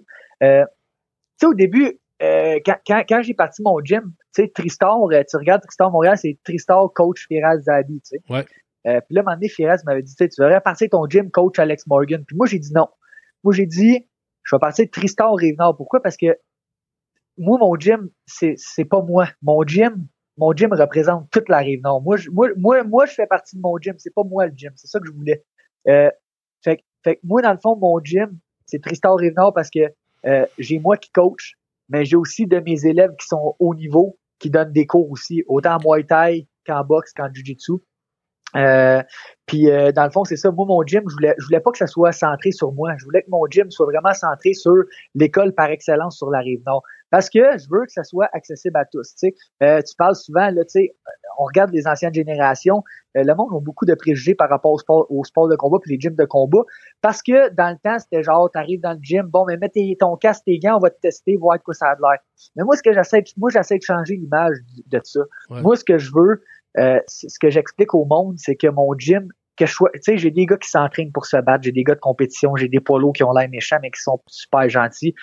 Tu 1.39 1.45
sais, 1.45 1.47
au 1.47 1.53
début, 1.53 1.99
euh, 2.21 2.59
quand, 2.65 2.77
quand, 2.87 3.03
quand 3.07 3.21
j'ai 3.21 3.33
parti 3.33 3.61
mon 3.61 3.79
gym, 3.83 4.13
tu 4.33 4.43
sais, 4.43 4.51
Tristar, 4.53 4.97
euh, 5.11 5.21
tu 5.29 5.37
regardes 5.37 5.61
Tristar 5.61 5.91
Montréal, 5.91 6.17
c'est 6.17 6.37
Tristar 6.43 6.91
coach 6.93 7.25
Firas 7.27 7.59
Zabi, 7.59 8.01
tu 8.01 8.17
sais. 8.17 8.19
Ouais. 8.29 8.45
Euh, 8.87 9.01
puis 9.01 9.15
là, 9.15 9.19
à 9.19 9.21
un 9.21 9.25
moment 9.25 9.35
donné, 9.35 9.49
Firas 9.49 9.77
m'avait 9.85 10.03
dit, 10.03 10.13
tu 10.15 10.23
sais, 10.23 10.29
tu 10.29 10.41
devrais 10.41 10.61
partir 10.61 10.87
ton 10.89 11.05
gym 11.09 11.29
coach 11.31 11.59
Alex 11.59 11.87
Morgan. 11.87 12.23
Puis 12.25 12.37
moi, 12.37 12.45
j'ai 12.47 12.59
dit 12.59 12.71
non. 12.73 12.87
Moi, 13.43 13.53
j'ai 13.53 13.65
dit, 13.65 14.07
je 14.43 14.55
vais 14.55 14.59
partir 14.59 14.85
de 14.85 14.91
Tristar 14.91 15.33
Rive-Nord. 15.33 15.75
Pourquoi? 15.75 16.01
Parce 16.01 16.17
que 16.17 16.37
moi, 17.37 17.57
mon 17.59 17.75
gym, 17.75 18.09
c'est, 18.25 18.53
c'est 18.57 18.85
pas 18.85 19.01
moi. 19.01 19.27
Mon 19.41 19.63
gym, 19.63 20.07
mon 20.37 20.53
gym 20.53 20.71
représente 20.73 21.29
toute 21.31 21.49
la 21.49 21.57
rive 21.57 21.81
nord. 21.81 22.01
Moi, 22.01 22.17
je, 22.17 22.29
moi, 22.29 22.49
moi, 22.57 22.83
moi, 22.83 23.05
je 23.05 23.13
fais 23.13 23.27
partie 23.27 23.55
de 23.55 23.61
mon 23.61 23.77
gym. 23.77 23.95
C'est 23.97 24.13
pas 24.13 24.23
moi 24.23 24.47
le 24.47 24.53
gym. 24.55 24.71
C'est 24.75 24.87
ça 24.87 24.99
que 24.99 25.07
je 25.07 25.11
voulais. 25.11 25.43
Euh, 25.87 26.09
fait, 26.63 26.77
que- 26.77 26.83
fait 27.03 27.19
moi, 27.23 27.41
dans 27.41 27.51
le 27.51 27.59
fond, 27.61 27.75
mon 27.75 27.99
gym, 28.03 28.39
c'est 28.65 28.81
Tristar 28.81 29.15
rive 29.15 29.33
nord 29.35 29.53
parce 29.53 29.69
que 29.69 29.79
euh, 30.25 30.45
j'ai 30.57 30.79
moi 30.79 30.97
qui 30.97 31.11
coach, 31.11 31.53
mais 31.89 32.05
j'ai 32.05 32.15
aussi 32.15 32.47
de 32.47 32.59
mes 32.59 32.85
élèves 32.85 33.15
qui 33.19 33.27
sont 33.27 33.55
haut 33.59 33.75
niveau, 33.75 34.17
qui 34.39 34.49
donnent 34.49 34.71
des 34.71 34.85
cours 34.85 35.09
aussi, 35.11 35.43
autant 35.47 35.77
en 35.77 35.79
Muay 35.83 36.03
Thai 36.03 36.47
qu'en 36.65 36.83
boxe, 36.83 37.13
qu'en 37.13 37.31
Jiu-Jitsu. 37.31 37.73
Euh, 38.55 39.01
puis 39.45 39.69
euh, 39.69 39.91
dans 39.91 40.05
le 40.05 40.09
fond, 40.11 40.23
c'est 40.23 40.37
ça. 40.37 40.49
Moi, 40.51 40.65
mon 40.65 40.81
gym, 40.83 41.03
je 41.07 41.13
voulais, 41.13 41.35
je 41.37 41.45
voulais 41.45 41.59
pas 41.59 41.71
que 41.71 41.77
ça 41.77 41.87
soit 41.87 42.11
centré 42.11 42.51
sur 42.51 42.71
moi. 42.71 42.93
Je 42.97 43.05
voulais 43.05 43.21
que 43.21 43.29
mon 43.29 43.45
gym 43.49 43.69
soit 43.69 43.85
vraiment 43.85 44.13
centré 44.13 44.53
sur 44.53 44.73
l'école 45.13 45.53
par 45.53 45.69
excellence 45.69 46.17
sur 46.17 46.29
la 46.31 46.39
rive 46.39 46.61
nord. 46.65 46.81
Parce 47.11 47.29
que 47.29 47.39
je 47.57 47.67
veux 47.69 47.85
que 47.85 47.91
ça 47.91 48.03
soit 48.03 48.27
accessible 48.33 48.75
à 48.77 48.85
tous. 48.85 49.13
Tu 49.15 49.29
sais, 49.29 49.35
Euh, 49.61 49.81
tu 49.81 49.95
parles 49.95 50.15
souvent, 50.15 50.49
là, 50.49 50.63
tu 50.65 50.69
sais, 50.69 50.95
on 51.37 51.43
regarde 51.45 51.71
les 51.71 51.85
anciennes 51.87 52.13
générations. 52.13 52.83
euh, 53.17 53.23
le 53.23 53.35
monde 53.35 53.49
a 53.55 53.59
beaucoup 53.59 53.85
de 53.85 53.93
préjugés 53.93 54.35
par 54.35 54.49
rapport 54.49 54.71
au 54.71 54.79
sport, 54.79 55.05
au 55.09 55.23
sport 55.23 55.47
de 55.47 55.55
combat 55.55 55.77
puis 55.81 55.91
les 55.91 55.99
gyms 55.99 56.15
de 56.15 56.25
combat. 56.25 56.63
Parce 57.01 57.21
que 57.21 57.49
dans 57.53 57.69
le 57.69 57.77
temps, 57.83 57.99
c'était 57.99 58.23
genre, 58.23 58.49
t'arrives 58.51 58.81
dans 58.81 58.93
le 58.93 58.99
gym, 59.01 59.27
bon, 59.27 59.45
mais 59.45 59.55
mets 59.57 59.69
tes- 59.69 59.95
ton 59.99 60.15
casque, 60.17 60.43
tes 60.45 60.57
gants, 60.59 60.77
on 60.77 60.79
va 60.79 60.89
te 60.89 60.99
tester, 60.99 61.37
voir 61.37 61.57
de 61.57 61.63
quoi 61.63 61.73
ça 61.73 61.87
a 61.89 61.95
l'air. 61.95 62.19
Mais 62.55 62.63
moi, 62.63 62.75
ce 62.75 62.81
que 62.83 62.91
j'essaie, 62.93 63.23
moi, 63.37 63.49
j'essaie 63.51 63.77
de 63.77 63.83
changer 63.83 64.15
l'image 64.15 64.57
de 64.87 64.99
ça. 65.03 65.19
Ouais. 65.49 65.61
Moi, 65.61 65.75
ce 65.75 65.83
que 65.85 65.97
je 65.97 66.11
veux, 66.13 66.41
euh, 66.77 66.99
ce 67.07 67.39
que 67.39 67.49
j'explique 67.49 67.93
au 67.93 68.05
monde, 68.05 68.35
c'est 68.37 68.55
que 68.55 68.67
mon 68.67 68.93
gym, 68.97 69.29
que 69.57 69.65
je 69.65 69.73
sois, 69.73 69.89
tu 69.93 70.01
sais, 70.01 70.17
j'ai 70.17 70.31
des 70.31 70.45
gars 70.45 70.57
qui 70.57 70.69
s'entraînent 70.69 71.11
pour 71.11 71.25
se 71.25 71.37
battre, 71.37 71.63
j'ai 71.63 71.71
des 71.71 71.83
gars 71.83 71.95
de 71.95 71.99
compétition, 71.99 72.55
j'ai 72.55 72.67
des 72.67 72.79
polos 72.79 73.13
qui 73.13 73.23
ont 73.23 73.31
l'air 73.31 73.49
méchants, 73.49 73.77
mais 73.81 73.91
qui 73.91 74.01
sont 74.01 74.21
super 74.27 74.67
gentils. 74.69 75.13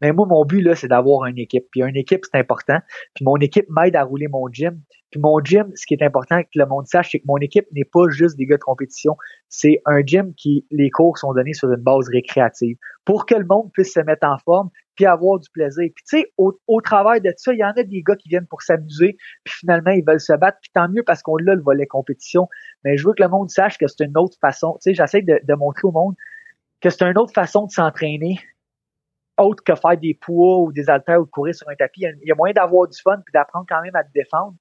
Mais 0.00 0.12
moi, 0.12 0.26
mon 0.26 0.44
but, 0.44 0.62
là, 0.62 0.74
c'est 0.74 0.88
d'avoir 0.88 1.26
une 1.26 1.38
équipe. 1.38 1.64
Puis 1.70 1.82
une 1.82 1.96
équipe, 1.96 2.22
c'est 2.24 2.38
important. 2.38 2.78
Puis 3.14 3.24
mon 3.24 3.36
équipe 3.36 3.66
m'aide 3.68 3.96
à 3.96 4.04
rouler 4.04 4.28
mon 4.28 4.48
gym. 4.50 4.80
Puis 5.10 5.20
mon 5.20 5.40
gym, 5.40 5.70
ce 5.74 5.86
qui 5.86 5.94
est 5.94 6.02
important 6.02 6.40
que 6.42 6.48
le 6.54 6.66
monde 6.66 6.86
sache, 6.86 7.10
c'est 7.10 7.18
que 7.18 7.26
mon 7.26 7.38
équipe 7.38 7.66
n'est 7.72 7.84
pas 7.84 8.08
juste 8.08 8.36
des 8.36 8.46
gars 8.46 8.56
de 8.56 8.62
compétition. 8.62 9.16
C'est 9.48 9.82
un 9.86 10.00
gym 10.04 10.34
qui, 10.34 10.66
les 10.70 10.90
cours 10.90 11.18
sont 11.18 11.32
donnés 11.32 11.52
sur 11.52 11.70
une 11.70 11.82
base 11.82 12.08
récréative 12.08 12.76
pour 13.04 13.26
que 13.26 13.34
le 13.34 13.44
monde 13.44 13.70
puisse 13.72 13.92
se 13.92 14.00
mettre 14.00 14.26
en 14.26 14.38
forme 14.38 14.70
puis 14.94 15.06
avoir 15.06 15.40
du 15.40 15.48
plaisir. 15.50 15.88
Puis 15.94 16.04
tu 16.08 16.18
sais, 16.18 16.32
au, 16.36 16.58
au 16.66 16.80
travers 16.80 17.20
de 17.20 17.32
ça, 17.36 17.52
il 17.52 17.58
y 17.58 17.64
en 17.64 17.70
a 17.70 17.82
des 17.82 18.02
gars 18.02 18.16
qui 18.16 18.28
viennent 18.28 18.46
pour 18.46 18.62
s'amuser, 18.62 19.16
puis 19.44 19.54
finalement, 19.58 19.90
ils 19.90 20.04
veulent 20.06 20.20
se 20.20 20.34
battre. 20.34 20.58
Puis 20.60 20.70
tant 20.72 20.88
mieux 20.88 21.02
parce 21.02 21.22
qu'on 21.22 21.36
a 21.36 21.54
le 21.54 21.62
volet 21.62 21.86
compétition. 21.86 22.48
Mais 22.84 22.96
je 22.96 23.06
veux 23.06 23.14
que 23.14 23.22
le 23.22 23.28
monde 23.28 23.50
sache 23.50 23.78
que 23.78 23.86
c'est 23.88 24.04
une 24.04 24.16
autre 24.16 24.36
façon. 24.40 24.78
Tu 24.82 24.90
sais, 24.90 24.94
j'essaie 24.94 25.22
de, 25.22 25.40
de 25.42 25.54
montrer 25.54 25.82
au 25.84 25.92
monde 25.92 26.14
que 26.80 26.90
c'est 26.90 27.04
une 27.04 27.18
autre 27.18 27.32
façon 27.32 27.66
de 27.66 27.70
s'entraîner 27.70 28.38
autre 29.40 29.62
que 29.64 29.74
faire 29.74 29.96
des 29.96 30.14
poids 30.14 30.58
ou 30.58 30.72
des 30.72 30.88
haltères 30.88 31.20
ou 31.20 31.24
de 31.24 31.30
courir 31.30 31.54
sur 31.54 31.68
un 31.68 31.74
tapis. 31.74 32.02
Il 32.02 32.28
y 32.28 32.32
a 32.32 32.34
moyen 32.34 32.52
d'avoir 32.52 32.88
du 32.88 33.00
fun 33.00 33.20
puis 33.24 33.32
d'apprendre 33.32 33.66
quand 33.68 33.80
même 33.82 33.96
à 33.96 34.04
te 34.04 34.10
défendre. 34.14 34.54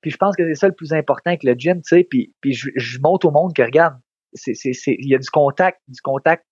Puis 0.00 0.10
je 0.10 0.16
pense 0.16 0.36
que 0.36 0.46
c'est 0.46 0.54
ça 0.54 0.68
le 0.68 0.74
plus 0.74 0.92
important 0.92 1.30
avec 1.30 1.42
le 1.44 1.54
gym, 1.54 1.82
tu 1.82 1.96
sais. 1.96 2.04
Puis, 2.04 2.32
je, 2.44 2.70
je 2.76 2.98
montre 3.00 3.26
au 3.26 3.30
monde 3.30 3.52
que 3.54 3.62
regarde, 3.62 3.98
c'est, 4.32 4.54
c'est, 4.54 4.72
c'est, 4.72 4.96
il 4.98 5.08
y 5.08 5.14
a 5.14 5.18
du 5.18 5.28
contact, 5.30 5.80
du 5.88 6.00
contact. 6.00 6.44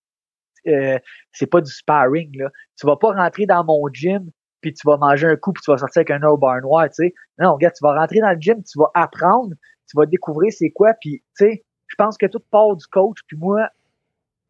Euh, 0.67 0.99
c'est 1.33 1.47
pas 1.47 1.61
du 1.61 1.71
sparring 1.71 2.37
là. 2.37 2.51
Tu 2.79 2.87
vas 2.87 2.97
pas 2.97 3.13
rentrer 3.13 3.47
dans 3.47 3.65
mon 3.65 3.89
gym 3.93 4.31
puis 4.61 4.75
tu 4.75 4.87
vas 4.87 4.97
manger 4.97 5.29
un 5.29 5.37
coup 5.37 5.53
puis 5.53 5.63
tu 5.63 5.71
vas 5.71 5.79
sortir 5.79 6.01
avec 6.01 6.11
un 6.11 6.23
œuf 6.25 6.39
bar 6.39 6.61
noir, 6.61 6.87
tu 6.89 7.05
sais. 7.05 7.15
Non, 7.39 7.55
regarde, 7.55 7.75
tu 7.75 7.85
vas 7.85 7.95
rentrer 7.95 8.19
dans 8.19 8.33
le 8.33 8.41
gym, 8.41 8.63
tu 8.65 8.79
vas 8.79 8.91
apprendre, 8.95 9.55
tu 9.89 9.97
vas 9.97 10.05
découvrir 10.05 10.53
c'est 10.53 10.71
quoi. 10.71 10.95
Puis 11.01 11.23
tu 11.39 11.47
sais, 11.47 11.65
je 11.87 11.95
pense 11.97 12.19
que 12.19 12.27
tout 12.27 12.43
part 12.51 12.75
du 12.77 12.87
coach. 12.87 13.19
Puis 13.27 13.37
moi, 13.37 13.69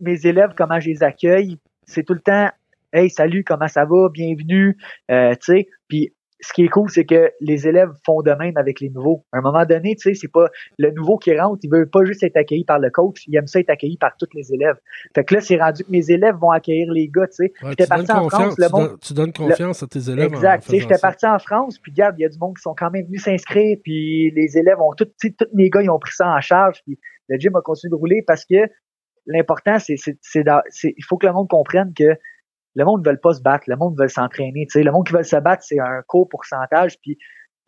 mes 0.00 0.26
élèves, 0.26 0.54
comment 0.56 0.80
je 0.80 0.88
les 0.88 1.02
accueille, 1.02 1.58
c'est 1.86 2.04
tout 2.04 2.14
le 2.14 2.20
temps 2.20 2.50
Hey, 2.90 3.10
salut, 3.10 3.44
comment 3.44 3.68
ça 3.68 3.84
va? 3.84 4.08
Bienvenue. 4.08 4.78
Euh, 5.10 5.34
tu 5.34 5.52
sais, 5.52 5.68
puis 5.88 6.14
ce 6.40 6.52
qui 6.52 6.64
est 6.64 6.68
cool, 6.68 6.88
c'est 6.88 7.04
que 7.04 7.32
les 7.40 7.66
élèves 7.66 7.90
font 8.04 8.22
de 8.22 8.30
même 8.32 8.56
avec 8.56 8.80
les 8.80 8.90
nouveaux. 8.90 9.24
À 9.32 9.38
un 9.38 9.40
moment 9.40 9.64
donné, 9.64 9.96
tu 9.96 10.10
sais, 10.10 10.14
c'est 10.14 10.30
pas 10.30 10.46
le 10.78 10.90
nouveau 10.92 11.18
qui 11.18 11.36
rentre, 11.38 11.58
il 11.62 11.70
veut 11.70 11.88
pas 11.88 12.04
juste 12.04 12.22
être 12.22 12.36
accueilli 12.36 12.64
par 12.64 12.78
le 12.78 12.90
coach, 12.90 13.24
il 13.26 13.36
aime 13.36 13.46
ça 13.46 13.58
être 13.58 13.70
accueilli 13.70 13.96
par 13.96 14.16
tous 14.16 14.28
les 14.34 14.52
élèves. 14.52 14.76
Fait 15.14 15.24
que 15.24 15.34
là, 15.34 15.40
c'est 15.40 15.56
rendu 15.56 15.84
que 15.84 15.90
mes 15.90 16.10
élèves 16.10 16.36
vont 16.36 16.50
accueillir 16.50 16.92
les 16.92 17.08
gars, 17.08 17.26
tu 17.26 17.46
sais. 17.46 17.52
Ouais, 17.62 17.74
tu, 17.74 17.84
donnes 17.86 18.10
en 18.10 18.28
France, 18.28 18.54
tu, 18.54 18.60
donnes, 18.60 18.98
tu, 19.00 19.14
donnes, 19.14 19.32
confiance 19.32 19.80
le, 19.80 19.84
à 19.84 19.88
tes 19.88 20.10
élèves. 20.10 20.32
Exact. 20.32 20.64
Tu 20.64 20.70
sais, 20.70 20.80
j'étais 20.80 20.98
parti 20.98 21.26
en 21.26 21.38
France, 21.38 21.78
puis 21.78 21.92
regarde, 21.92 22.14
il 22.18 22.22
y 22.22 22.26
a 22.26 22.28
du 22.28 22.38
monde 22.38 22.56
qui 22.56 22.62
sont 22.62 22.74
quand 22.74 22.90
même 22.90 23.04
venus 23.06 23.22
s'inscrire, 23.22 23.76
puis 23.82 24.30
les 24.30 24.56
élèves 24.56 24.80
ont 24.80 24.92
tout, 24.92 25.06
tu 25.06 25.28
sais, 25.28 25.34
tous 25.36 25.48
mes 25.54 25.70
gars, 25.70 25.82
ils 25.82 25.90
ont 25.90 25.98
pris 25.98 26.14
ça 26.14 26.28
en 26.28 26.40
charge, 26.40 26.82
puis 26.84 26.98
le 27.28 27.38
gym 27.38 27.54
a 27.56 27.60
continué 27.60 27.90
de 27.90 27.96
rouler 27.96 28.22
parce 28.26 28.44
que 28.44 28.56
l'important, 29.26 29.78
c'est, 29.78 29.96
c'est, 29.96 30.18
c'est, 30.22 30.94
il 30.96 31.04
faut 31.04 31.18
que 31.18 31.26
le 31.26 31.32
monde 31.32 31.48
comprenne 31.48 31.92
que 31.94 32.16
le 32.74 32.84
monde 32.84 33.04
ne 33.04 33.10
veut 33.10 33.18
pas 33.18 33.34
se 33.34 33.42
battre, 33.42 33.64
le 33.66 33.76
monde 33.76 33.96
veut 33.98 34.08
s'entraîner. 34.08 34.66
Le 34.74 34.90
monde 34.90 35.06
qui 35.06 35.12
veut 35.12 35.22
se 35.22 35.36
battre, 35.36 35.62
c'est 35.64 35.80
un 35.80 36.02
court 36.06 36.28
pourcentage, 36.28 36.98
puis 37.00 37.18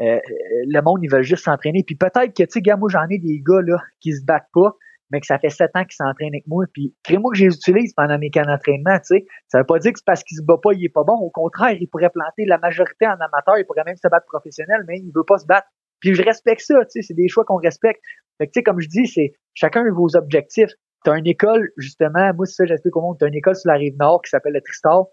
euh, 0.00 0.18
le 0.66 0.80
monde, 0.82 1.00
ils 1.02 1.10
veulent 1.10 1.22
juste 1.22 1.44
s'entraîner. 1.44 1.82
Puis 1.86 1.96
peut-être 1.96 2.34
que, 2.36 2.42
tu 2.44 2.60
sais, 2.64 2.76
moi, 2.76 2.88
j'en 2.90 3.06
ai 3.10 3.18
des 3.18 3.40
gars 3.40 3.60
là 3.62 3.78
qui 4.00 4.12
se 4.12 4.24
battent 4.24 4.48
pas, 4.54 4.76
mais 5.10 5.20
que 5.20 5.26
ça 5.26 5.38
fait 5.38 5.50
sept 5.50 5.70
ans 5.74 5.84
qu'ils 5.84 5.96
s'entraînent 5.96 6.32
avec 6.32 6.46
moi. 6.46 6.64
Puis 6.72 6.94
crée-moi 7.04 7.32
que 7.32 7.38
je 7.38 7.46
les 7.46 7.54
utilise 7.54 7.92
pendant 7.94 8.18
mes 8.18 8.30
camps 8.30 8.46
d'entraînement, 8.46 8.96
tu 8.98 9.16
sais. 9.16 9.26
Ça 9.48 9.58
veut 9.58 9.66
pas 9.66 9.78
dire 9.78 9.92
que 9.92 9.98
c'est 9.98 10.06
parce 10.06 10.22
qu'il 10.22 10.38
se 10.38 10.42
bat 10.42 10.56
pas, 10.62 10.72
il 10.72 10.84
est 10.84 10.92
pas 10.92 11.04
bon. 11.04 11.14
Au 11.14 11.30
contraire, 11.30 11.76
il 11.78 11.88
pourrait 11.88 12.10
planter 12.10 12.44
la 12.46 12.58
majorité 12.58 13.06
en 13.06 13.14
amateur, 13.14 13.58
il 13.58 13.66
pourrait 13.66 13.84
même 13.84 13.96
se 13.96 14.08
battre 14.08 14.26
professionnel, 14.26 14.84
mais 14.86 14.98
il 14.98 15.10
veut 15.14 15.24
pas 15.26 15.38
se 15.38 15.46
battre. 15.46 15.66
Puis 16.00 16.14
je 16.14 16.22
respecte 16.22 16.62
ça, 16.62 16.76
tu 16.84 16.90
sais, 16.90 17.02
c'est 17.02 17.14
des 17.14 17.28
choix 17.28 17.44
qu'on 17.44 17.56
respecte. 17.56 18.00
Fait 18.38 18.46
que, 18.46 18.52
tu 18.52 18.60
sais, 18.60 18.62
comme 18.62 18.80
je 18.80 18.88
dis, 18.88 19.06
c'est 19.06 19.32
chacun 19.52 19.84
a 19.84 19.90
vos 19.92 20.16
objectifs. 20.16 20.70
T'as 21.04 21.16
une 21.16 21.26
école, 21.26 21.70
justement, 21.76 22.32
moi, 22.34 22.46
c'est 22.46 22.54
ça, 22.54 22.66
j'explique 22.66 22.96
au 22.96 23.00
monde, 23.00 23.16
t'as 23.18 23.28
une 23.28 23.34
école 23.34 23.56
sur 23.56 23.70
la 23.70 23.76
rive 23.76 23.96
nord 23.98 24.20
qui 24.22 24.30
s'appelle 24.30 24.52
le 24.52 24.60
Tristar. 24.60 25.06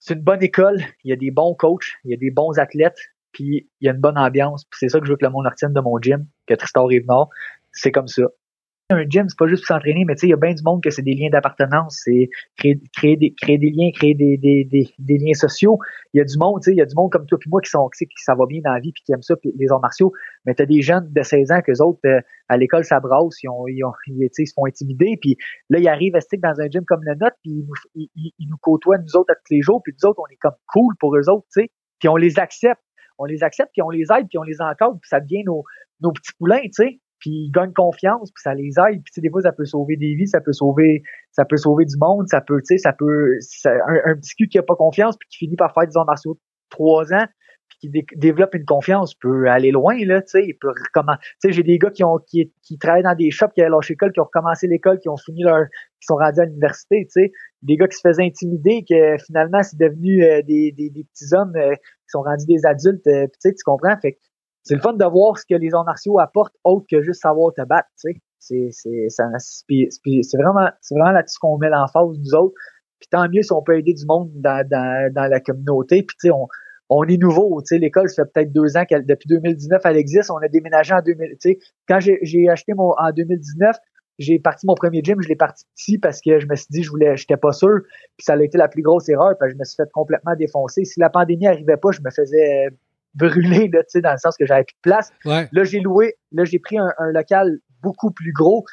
C'est 0.00 0.14
une 0.14 0.22
bonne 0.22 0.42
école, 0.42 0.80
il 1.04 1.10
y 1.10 1.12
a 1.12 1.16
des 1.16 1.30
bons 1.30 1.54
coachs, 1.54 1.96
il 2.04 2.10
y 2.10 2.14
a 2.14 2.16
des 2.16 2.30
bons 2.30 2.58
athlètes, 2.58 2.98
puis 3.32 3.68
il 3.80 3.86
y 3.86 3.88
a 3.88 3.92
une 3.92 4.00
bonne 4.00 4.18
ambiance. 4.18 4.66
C'est 4.72 4.88
ça 4.88 4.98
que 5.00 5.06
je 5.06 5.12
veux 5.12 5.16
que 5.16 5.24
le 5.24 5.30
monde 5.30 5.46
retienne 5.46 5.72
de 5.72 5.80
mon 5.80 5.98
gym, 6.00 6.26
que 6.46 6.54
Tristar 6.54 6.86
rive 6.86 7.06
nord. 7.06 7.30
C'est 7.72 7.92
comme 7.92 8.08
ça 8.08 8.24
un 8.90 9.04
gym, 9.06 9.28
c'est 9.28 9.38
pas 9.38 9.46
juste 9.46 9.66
s'entraîner, 9.66 10.04
mais 10.06 10.14
tu 10.14 10.20
sais, 10.20 10.26
il 10.28 10.30
y 10.30 10.32
a 10.32 10.36
bien 10.36 10.54
du 10.54 10.62
monde 10.62 10.82
que 10.82 10.88
c'est 10.88 11.02
des 11.02 11.12
liens 11.12 11.28
d'appartenance, 11.28 12.00
c'est 12.04 12.30
créer, 12.56 12.80
créer, 12.96 13.16
des, 13.16 13.34
créer 13.34 13.58
des 13.58 13.70
liens, 13.70 13.90
créer 13.94 14.14
des, 14.14 14.38
des, 14.38 14.64
des, 14.64 15.18
liens 15.18 15.34
sociaux. 15.34 15.78
Il 16.14 16.18
y 16.18 16.20
a 16.22 16.24
du 16.24 16.38
monde, 16.38 16.62
tu 16.62 16.70
sais, 16.70 16.72
il 16.72 16.78
y 16.78 16.80
a 16.80 16.86
du 16.86 16.94
monde 16.94 17.12
comme 17.12 17.26
toi 17.26 17.36
puis 17.38 17.50
moi 17.50 17.60
qui 17.60 17.68
sont, 17.68 17.90
qui 17.90 18.06
ça 18.16 18.34
va 18.34 18.46
bien 18.46 18.62
dans 18.64 18.72
la 18.72 18.80
vie 18.80 18.92
puis 18.92 19.02
qui 19.04 19.12
aiment 19.12 19.22
ça, 19.22 19.36
puis 19.36 19.52
les 19.58 19.70
arts 19.70 19.80
martiaux. 19.80 20.12
Mais 20.46 20.54
t'as 20.54 20.64
des 20.64 20.80
jeunes 20.80 21.12
de 21.12 21.22
16 21.22 21.52
ans 21.52 21.60
que 21.60 21.72
autres, 21.82 22.00
euh, 22.06 22.20
à 22.48 22.56
l'école, 22.56 22.84
ça 22.84 22.98
brasse, 22.98 23.42
ils, 23.42 23.50
ont, 23.50 23.68
ils, 23.68 23.84
ont, 23.84 23.92
ils, 24.06 24.30
ils, 24.38 24.46
se 24.46 24.52
font 24.54 24.64
intimider, 24.64 25.18
puis 25.20 25.36
là, 25.68 25.80
ils 25.80 25.88
arrivent 25.88 26.16
à 26.16 26.22
stick 26.22 26.40
dans 26.40 26.58
un 26.58 26.70
gym 26.70 26.84
comme 26.86 27.04
le 27.04 27.14
nôtre, 27.14 27.36
puis 27.42 27.52
ils 27.52 27.66
nous, 27.66 28.08
ils 28.14 28.48
nous 28.48 28.56
côtoient, 28.56 28.96
nous 28.96 29.16
autres, 29.16 29.32
à 29.32 29.34
tous 29.34 29.52
les 29.52 29.60
jours, 29.60 29.82
puis 29.82 29.92
nous 30.00 30.08
autres, 30.08 30.20
on 30.20 30.32
est 30.32 30.38
comme 30.40 30.56
cool 30.72 30.94
pour 30.98 31.14
eux 31.14 31.28
autres, 31.28 31.46
tu 31.52 31.60
sais, 31.60 31.70
puis 31.98 32.08
on 32.08 32.16
les 32.16 32.38
accepte. 32.38 32.80
On 33.20 33.24
les 33.24 33.42
accepte, 33.42 33.70
puis 33.72 33.82
on 33.82 33.90
les 33.90 34.04
aide, 34.16 34.28
puis 34.28 34.38
on 34.38 34.44
les 34.44 34.62
encadre, 34.62 34.96
puis 35.00 35.08
ça 35.08 35.18
devient 35.18 35.42
nos, 35.44 35.64
nos 36.00 36.12
petits 36.12 36.32
poulains, 36.38 36.62
tu 36.62 36.70
sais 36.72 37.00
puis 37.18 37.30
ils 37.30 37.50
gagnent 37.50 37.72
confiance, 37.72 38.30
puis 38.32 38.42
ça 38.42 38.54
les 38.54 38.72
aide, 38.78 39.02
puis 39.04 39.20
des 39.20 39.30
fois 39.30 39.42
ça 39.42 39.52
peut 39.52 39.64
sauver 39.64 39.96
des 39.96 40.14
vies, 40.14 40.28
ça 40.28 40.40
peut 40.40 40.52
sauver 40.52 41.02
ça 41.32 41.44
peut 41.44 41.56
sauver 41.56 41.84
du 41.84 41.96
monde, 41.98 42.28
ça 42.28 42.40
peut 42.40 42.60
tu 42.60 42.76
sais 42.76 42.78
ça 42.78 42.92
peut 42.92 43.38
un, 43.64 44.16
petit 44.16 44.34
cul 44.34 44.48
qui 44.48 44.58
a 44.58 44.62
pas 44.62 44.76
confiance 44.76 45.16
puis 45.18 45.28
qui 45.28 45.38
finit 45.38 45.56
par 45.56 45.72
faire 45.74 45.86
des 45.86 45.96
arts 45.96 46.06
martiaux 46.06 46.38
trois 46.70 47.12
ans 47.12 47.26
puis 47.68 47.78
qui 47.80 47.88
dé 47.90 48.06
développe 48.16 48.54
une 48.54 48.64
confiance 48.64 49.14
peut 49.14 49.48
aller 49.48 49.70
loin 49.70 49.96
là, 50.04 50.22
tu 50.22 50.28
sais, 50.28 50.44
il 50.46 50.54
peut 50.54 50.68
recommencer. 50.68 51.20
Tu 51.42 51.48
sais, 51.48 51.52
j'ai 51.52 51.62
des 51.62 51.78
gars 51.78 51.90
qui 51.90 52.02
ont 52.02 52.18
qui, 52.18 52.52
qui 52.62 52.78
travaillent 52.78 53.02
dans 53.02 53.14
des 53.14 53.30
shops 53.30 53.52
qui 53.54 53.60
avaient 53.60 53.70
lâché 53.70 53.92
l'école, 53.94 54.12
qui 54.12 54.20
ont 54.20 54.24
recommencé 54.24 54.66
l'école, 54.66 54.98
qui 54.98 55.08
ont 55.08 55.16
fini 55.16 55.42
leur 55.42 55.66
qui 56.00 56.06
sont 56.06 56.16
rendus 56.16 56.40
à 56.40 56.44
l'université, 56.44 57.04
tu 57.04 57.22
sais, 57.22 57.32
des 57.62 57.76
gars 57.76 57.88
qui 57.88 57.96
se 57.96 58.08
faisaient 58.08 58.24
intimider 58.24 58.84
que 58.88 59.16
finalement 59.24 59.62
c'est 59.62 59.78
devenu 59.78 60.24
euh, 60.24 60.42
des, 60.42 60.72
des, 60.72 60.90
des, 60.90 61.04
petits 61.04 61.34
hommes 61.34 61.56
euh, 61.56 61.74
qui 61.74 62.08
sont 62.08 62.22
rendus 62.22 62.46
des 62.46 62.64
adultes, 62.64 63.06
euh, 63.06 63.26
tu 63.26 63.38
sais, 63.40 63.52
tu 63.52 63.62
comprends 63.64 63.96
fait 64.00 64.18
c'est 64.68 64.74
le 64.74 64.82
fun 64.82 64.92
de 64.92 65.04
voir 65.06 65.38
ce 65.38 65.46
que 65.48 65.54
les 65.54 65.74
arts 65.74 65.86
martiaux 65.86 66.18
apportent 66.18 66.54
autre 66.62 66.84
que 66.90 67.00
juste 67.00 67.22
savoir 67.22 67.54
te 67.54 67.62
battre. 67.62 67.88
C'est, 67.96 68.70
vraiment, 70.36 70.68
vraiment 70.90 71.10
là-dessus 71.10 71.38
qu'on 71.40 71.56
met 71.56 71.70
l'emphase, 71.70 72.18
nous 72.18 72.34
autres. 72.34 72.54
Puis 73.00 73.08
tant 73.10 73.26
mieux 73.30 73.42
si 73.42 73.52
on 73.52 73.62
peut 73.62 73.78
aider 73.78 73.94
du 73.94 74.04
monde 74.06 74.30
dans, 74.34 74.66
dans, 74.68 75.10
dans 75.14 75.26
la 75.26 75.40
communauté. 75.40 76.02
Puis 76.02 76.16
tu 76.20 76.30
on, 76.30 76.48
on 76.90 77.04
est 77.04 77.16
nouveau, 77.16 77.62
tu 77.66 77.78
l'école, 77.78 78.10
ça 78.10 78.24
fait 78.24 78.30
peut-être 78.34 78.52
deux 78.52 78.76
ans 78.76 78.84
qu'elle, 78.84 79.06
depuis 79.06 79.26
2019, 79.28 79.80
elle 79.84 79.96
existe. 79.96 80.30
On 80.30 80.36
a 80.36 80.48
déménagé 80.48 80.92
en 80.92 81.00
2000, 81.00 81.36
tu. 81.40 81.58
Quand 81.88 82.00
j'ai, 82.00 82.18
j'ai 82.20 82.50
acheté 82.50 82.74
mon, 82.74 82.92
en 82.98 83.10
2019, 83.10 83.74
j'ai 84.18 84.38
parti 84.38 84.66
mon 84.66 84.74
premier 84.74 85.00
gym, 85.02 85.16
je 85.22 85.28
l'ai 85.28 85.36
parti 85.36 85.64
petit 85.76 85.96
parce 85.96 86.20
que 86.20 86.40
je 86.40 86.46
me 86.46 86.56
suis 86.56 86.66
dit, 86.70 86.82
je 86.82 86.90
voulais, 86.90 87.16
j'étais 87.16 87.36
pas 87.38 87.52
sûr. 87.52 87.80
Puis 88.18 88.24
ça 88.24 88.34
a 88.34 88.42
été 88.42 88.58
la 88.58 88.68
plus 88.68 88.82
grosse 88.82 89.08
erreur, 89.08 89.32
parce 89.38 89.52
que 89.52 89.54
je 89.54 89.58
me 89.58 89.64
suis 89.64 89.76
fait 89.76 89.90
complètement 89.92 90.34
défoncer. 90.36 90.84
Si 90.84 91.00
la 91.00 91.08
pandémie 91.08 91.46
arrivait 91.46 91.78
pas, 91.78 91.90
je 91.92 92.00
me 92.04 92.10
faisais 92.10 92.68
brûlé, 93.14 93.70
là, 93.72 93.80
dans 94.02 94.12
le 94.12 94.18
sens 94.18 94.36
que 94.36 94.46
j'avais 94.46 94.64
plus 94.64 94.74
de 94.74 94.90
place. 94.90 95.10
Ouais. 95.24 95.48
Là, 95.52 95.64
j'ai 95.64 95.80
loué, 95.80 96.14
là, 96.32 96.44
j'ai 96.44 96.58
pris 96.58 96.78
un, 96.78 96.90
un, 96.98 97.12
local 97.12 97.58
beaucoup 97.82 98.10
plus 98.10 98.32
gros. 98.32 98.64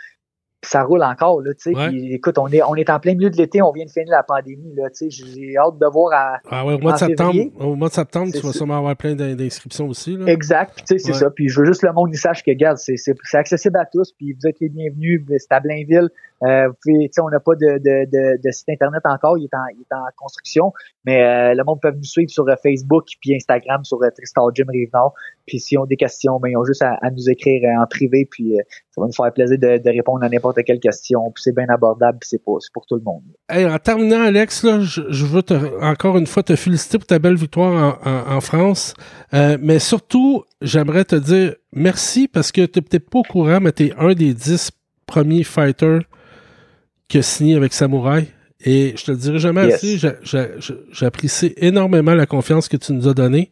Ça 0.66 0.84
roule 0.84 1.03
encore, 1.03 1.41
là, 1.41 1.53
tu 1.53 1.72
sais. 1.72 1.76
Ouais. 1.76 1.93
Écoute, 2.11 2.38
on 2.38 2.47
est, 2.47 2.61
on 2.63 2.76
est 2.76 2.89
en 2.89 2.99
plein 2.99 3.13
milieu 3.13 3.30
de 3.30 3.38
l'été, 3.38 3.61
on 3.61 3.72
vient 3.72 3.86
de 3.86 3.89
finir 3.89 4.09
la 4.09 4.24
pandémie, 4.24 4.74
là, 4.76 4.89
tu 4.89 5.09
sais. 5.09 5.26
J'ai 5.26 5.55
hâte 5.57 5.78
de 5.80 5.86
voir 5.88 6.11
à. 6.13 6.38
Ah 6.49 6.66
ouais, 6.66 6.74
au 6.74 6.80
mois 6.80 6.93
de 6.93 6.97
septembre, 6.97 7.39
au 7.59 7.76
mois 7.76 7.89
de 7.89 7.93
septembre, 7.93 8.32
tu 8.34 8.39
vas 8.45 8.51
sûrement 8.51 8.78
avoir 8.80 8.95
plein 8.95 9.16
d'inscriptions 9.16 9.88
aussi, 9.88 10.18
là. 10.18 10.26
Exact, 10.28 10.78
tu 10.80 10.84
sais, 10.86 10.97
c'est 10.97 11.11
Ouais. 11.11 11.18
ça. 11.20 11.30
Puis 11.30 11.47
je 11.49 11.59
veux 11.59 11.66
juste 11.66 11.82
que 11.82 11.88
le 11.88 11.93
monde 11.93 12.13
sache 12.16 12.43
que, 12.43 12.51
regarde, 12.51 12.78
c'est 12.78 12.95
accessible 13.34 13.78
à 13.78 13.86
tous, 13.86 14.11
puis 14.13 14.34
vous 14.34 14.47
êtes 14.47 14.59
les 14.59 14.70
bienvenus. 14.70 15.24
C'est 15.38 15.51
à 15.51 15.59
Blainville. 15.59 16.09
Euh, 16.43 16.68
vous 16.68 16.74
pouvez, 16.84 17.07
tu 17.07 17.13
sais, 17.13 17.22
on 17.22 17.30
n'a 17.30 17.39
pas 17.39 17.55
de, 17.55 17.78
de, 17.78 18.05
de, 18.11 18.41
de 18.43 18.51
site 18.51 18.68
internet 18.70 19.01
encore, 19.05 19.38
il 19.38 19.45
est 19.45 19.55
en, 19.55 19.66
il 19.74 19.82
est 19.82 19.95
en 19.95 20.03
construction, 20.18 20.74
mais 21.05 21.24
euh, 21.24 21.53
le 21.55 21.63
monde 21.63 21.80
peut 21.82 21.91
nous 21.91 22.03
suivre 22.03 22.30
sur 22.30 22.45
euh, 22.47 22.55
Facebook 22.61 23.05
puis 23.22 23.34
Instagram 23.36 23.86
sur 23.86 24.03
euh, 24.03 24.09
Tristar 24.16 24.53
Gym 24.53 24.66
Rive-Nord. 24.70 25.13
Puis 25.46 25.60
s'ils 25.60 25.78
ont 25.78 25.86
des 25.86 25.96
questions, 25.96 26.39
ben, 26.39 26.50
ils 26.50 26.58
ont 26.58 26.66
juste 26.66 26.82
à, 26.82 26.98
à 27.02 27.12
nous 27.12 27.30
écrire 27.30 27.62
euh, 27.64 27.84
en 27.84 27.86
privé, 27.88 28.28
puis 28.30 28.58
euh, 28.58 28.64
ça 28.91 29.02
va 29.02 29.08
nous 29.08 29.14
faire 29.14 29.32
plaisir 29.34 29.58
de, 29.60 29.78
de 29.78 29.89
répondre 29.89 30.24
à 30.24 30.30
n'importe 30.30 30.64
quelle 30.64 30.80
question. 30.80 31.20
Puis 31.34 31.43
c'est 31.43 31.56
bien 31.56 31.68
abordable, 31.70 32.18
puis 32.20 32.30
c'est 32.30 32.43
pour, 32.43 32.60
tout 32.88 32.96
le 32.96 33.02
monde. 33.04 33.22
Hey, 33.50 33.66
en 33.66 33.78
terminant, 33.78 34.22
Alex, 34.24 34.64
là, 34.64 34.80
je, 34.80 35.02
je 35.10 35.26
veux 35.26 35.43
te, 35.43 35.54
encore 35.84 36.18
une 36.18 36.26
fois 36.28 36.41
te 36.43 36.56
féliciter 36.56 36.98
pour 36.98 37.08
ta 37.08 37.20
belle 37.20 37.36
victoire 37.36 38.00
en, 38.06 38.10
en, 38.10 38.36
en 38.38 38.41
France. 38.41 38.93
Euh, 39.34 39.58
mais 39.62 39.80
surtout, 39.80 40.43
j'aimerais 40.62 41.06
te 41.06 41.16
dire 41.16 41.56
merci 41.74 42.28
parce 42.28 42.52
que 42.52 42.66
tu 42.66 42.80
n'es 42.80 42.82
peut-être 42.82 43.10
pas 43.10 43.20
au 43.20 43.24
courant, 43.24 43.60
mais 43.62 43.72
tu 43.72 43.86
es 43.88 43.93
un 43.98 44.14
des 44.14 44.34
dix 44.34 44.72
premiers 45.06 45.43
fighters 45.43 46.02
qui 47.08 47.20
a 47.20 47.22
signé 47.22 47.56
avec 47.56 47.74
Samouraï. 47.74 48.28
Et 48.68 48.93
je 48.98 49.06
te 49.06 49.12
le 49.12 49.18
dirai 49.18 49.38
jamais 49.38 49.66
Yes. 49.66 49.76
assez, 49.76 49.98
j'a- 49.98 50.16
j'a- 50.24 50.58
j'a- 50.60 50.74
j'apprécie 50.91 51.54
énormément 51.58 52.16
la 52.16 52.26
confiance 52.26 52.68
que 52.68 52.78
tu 52.78 52.93
nous 52.93 53.08
as 53.08 53.14
donnée, 53.14 53.52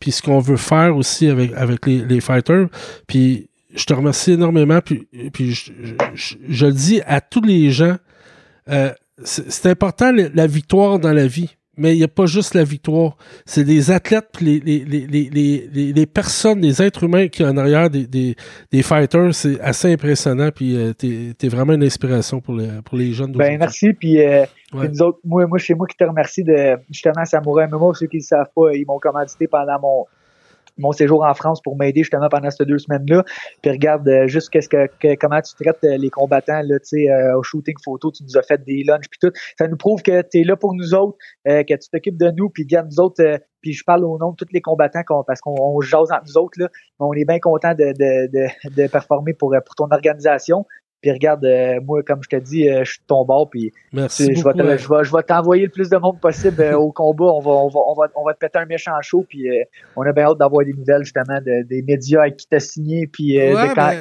puis 0.00 0.12
ce 0.12 0.22
qu'on 0.22 0.40
veut 0.40 0.56
faire 0.56 0.96
aussi 0.96 1.28
avec, 1.28 1.86
les, 1.86 2.20
fighters. 2.20 2.68
Puis 3.06 3.48
je 3.74 3.84
te 3.84 3.92
remercie 3.92 4.32
énormément, 4.32 4.80
puis, 4.80 5.08
puis 5.32 5.52
je, 5.52 6.36
le 6.64 6.72
dis 6.72 7.00
à 7.06 7.20
tous 7.20 7.42
les 7.42 7.70
gens, 7.70 7.96
euh, 8.70 8.92
c'est 9.24 9.66
important 9.66 10.12
la 10.12 10.46
victoire 10.46 10.98
dans 10.98 11.12
la 11.12 11.26
vie, 11.26 11.56
mais 11.78 11.94
il 11.94 11.98
n'y 11.98 12.04
a 12.04 12.08
pas 12.08 12.26
juste 12.26 12.54
la 12.54 12.64
victoire. 12.64 13.16
C'est 13.46 13.64
les 13.64 13.90
athlètes, 13.90 14.40
les, 14.40 14.60
les, 14.60 14.84
les, 14.84 15.92
les, 15.92 16.06
personnes, 16.06 16.60
les 16.60 16.82
êtres 16.82 17.04
humains 17.04 17.28
qui 17.28 17.42
sont 17.42 17.48
en 17.48 17.56
arrière 17.56 17.88
des, 17.88 18.06
des, 18.06 18.82
fighters. 18.82 19.34
C'est 19.34 19.60
assez 19.60 19.92
impressionnant. 19.92 20.50
Puis 20.54 20.76
euh, 20.76 20.92
tu 20.98 21.34
es, 21.40 21.48
vraiment 21.48 21.74
une 21.74 21.84
inspiration 21.84 22.40
pour, 22.40 22.56
les, 22.56 22.68
pour 22.84 22.98
les 22.98 23.12
jeunes. 23.12 23.32
Ben, 23.32 23.58
merci. 23.58 23.92
Puis, 23.92 24.20
euh, 24.20 24.44
nous 24.74 25.02
autres, 25.02 25.20
moi, 25.24 25.46
moi, 25.46 25.58
chez 25.58 25.74
moi 25.74 25.86
qui 25.86 25.96
te 25.96 26.04
remercie 26.04 26.42
de 26.42 26.76
justement 26.90 27.24
Samouraï 27.24 27.68
moi 27.70 27.92
Ceux 27.94 28.06
qui 28.06 28.18
ne 28.18 28.22
savent 28.22 28.50
pas, 28.54 28.74
ils 28.74 28.84
m'ont 28.86 28.98
commandité 28.98 29.46
pendant 29.46 29.80
mon 29.80 30.06
mon 30.78 30.92
séjour 30.92 31.24
en 31.24 31.34
France 31.34 31.60
pour 31.62 31.76
m'aider 31.76 32.02
justement 32.02 32.28
pendant 32.28 32.50
ces 32.50 32.64
deux 32.64 32.78
semaines-là. 32.78 33.24
Puis 33.62 33.70
regarde 33.70 34.08
euh, 34.08 34.26
juste 34.26 34.50
qu'est-ce 34.50 34.68
que, 34.68 35.14
comment 35.16 35.40
tu 35.40 35.54
traites 35.54 35.82
euh, 35.84 35.96
les 35.96 36.10
combattants 36.10 36.62
là, 36.62 36.78
tu 36.78 37.04
sais, 37.04 37.10
euh, 37.10 37.38
au 37.38 37.42
shooting 37.42 37.74
photo, 37.84 38.10
tu 38.10 38.22
nous 38.24 38.36
as 38.36 38.42
fait 38.42 38.62
des 38.64 38.84
lunchs 38.84 39.08
puis 39.10 39.18
tout. 39.20 39.32
Ça 39.58 39.68
nous 39.68 39.76
prouve 39.76 40.02
que 40.02 40.22
tu 40.22 40.40
es 40.40 40.44
là 40.44 40.56
pour 40.56 40.74
nous 40.74 40.94
autres, 40.94 41.16
que 41.44 41.74
tu 41.74 41.90
t'occupes 41.90 42.18
de 42.18 42.30
nous, 42.30 42.50
puis 42.50 42.64
regarde 42.64 42.88
nous 42.90 43.00
autres. 43.00 43.22
puis 43.60 43.72
je 43.72 43.84
parle 43.84 44.04
au 44.04 44.18
nom 44.18 44.30
de 44.32 44.36
tous 44.36 44.52
les 44.52 44.60
combattants 44.60 45.02
parce 45.26 45.40
qu'on 45.40 45.80
jase 45.80 46.10
entre 46.12 46.24
nous 46.26 46.38
autres 46.38 46.60
là. 46.60 46.68
On 46.98 47.12
est 47.12 47.24
bien 47.24 47.38
content 47.38 47.74
de, 47.74 47.92
de, 47.92 48.30
de, 48.32 48.82
de 48.82 48.88
performer 48.88 49.34
pour, 49.34 49.54
pour 49.64 49.74
ton 49.74 49.88
organisation. 49.90 50.64
Puis 51.00 51.12
regarde, 51.12 51.44
euh, 51.44 51.78
moi, 51.86 52.02
comme 52.02 52.20
je 52.24 52.28
te 52.28 52.42
dis, 52.42 52.68
euh, 52.68 52.82
je 52.82 52.90
suis 52.90 52.98
de 52.98 53.06
ton 53.06 53.24
bord, 53.24 53.48
puis 53.48 53.72
Merci 53.92 54.34
je, 54.34 54.42
vais 54.42 54.78
je, 55.04 55.12
vais, 55.16 55.22
t'envoyer 55.22 55.66
le 55.66 55.70
plus 55.70 55.88
de 55.88 55.96
monde 55.96 56.18
possible 56.20 56.60
euh, 56.60 56.76
au 56.76 56.90
combat. 56.90 57.26
On 57.26 57.40
va, 57.40 57.52
on, 57.52 57.68
va, 57.68 57.80
on, 57.86 57.94
va, 57.94 58.08
on 58.16 58.24
va 58.24 58.34
te 58.34 58.40
péter 58.40 58.58
un 58.58 58.66
méchant 58.66 58.90
show, 59.00 59.24
puis 59.28 59.48
on 59.94 60.02
a 60.02 60.12
bien 60.12 60.24
hâte 60.24 60.38
d'avoir 60.38 60.64
des 60.64 60.72
nouvelles, 60.72 61.04
justement, 61.04 61.38
des 61.44 61.82
médias 61.82 62.22
avec 62.22 62.38
qui 62.38 62.48
t'as 62.48 62.58
signé, 62.58 63.06
puis 63.06 63.38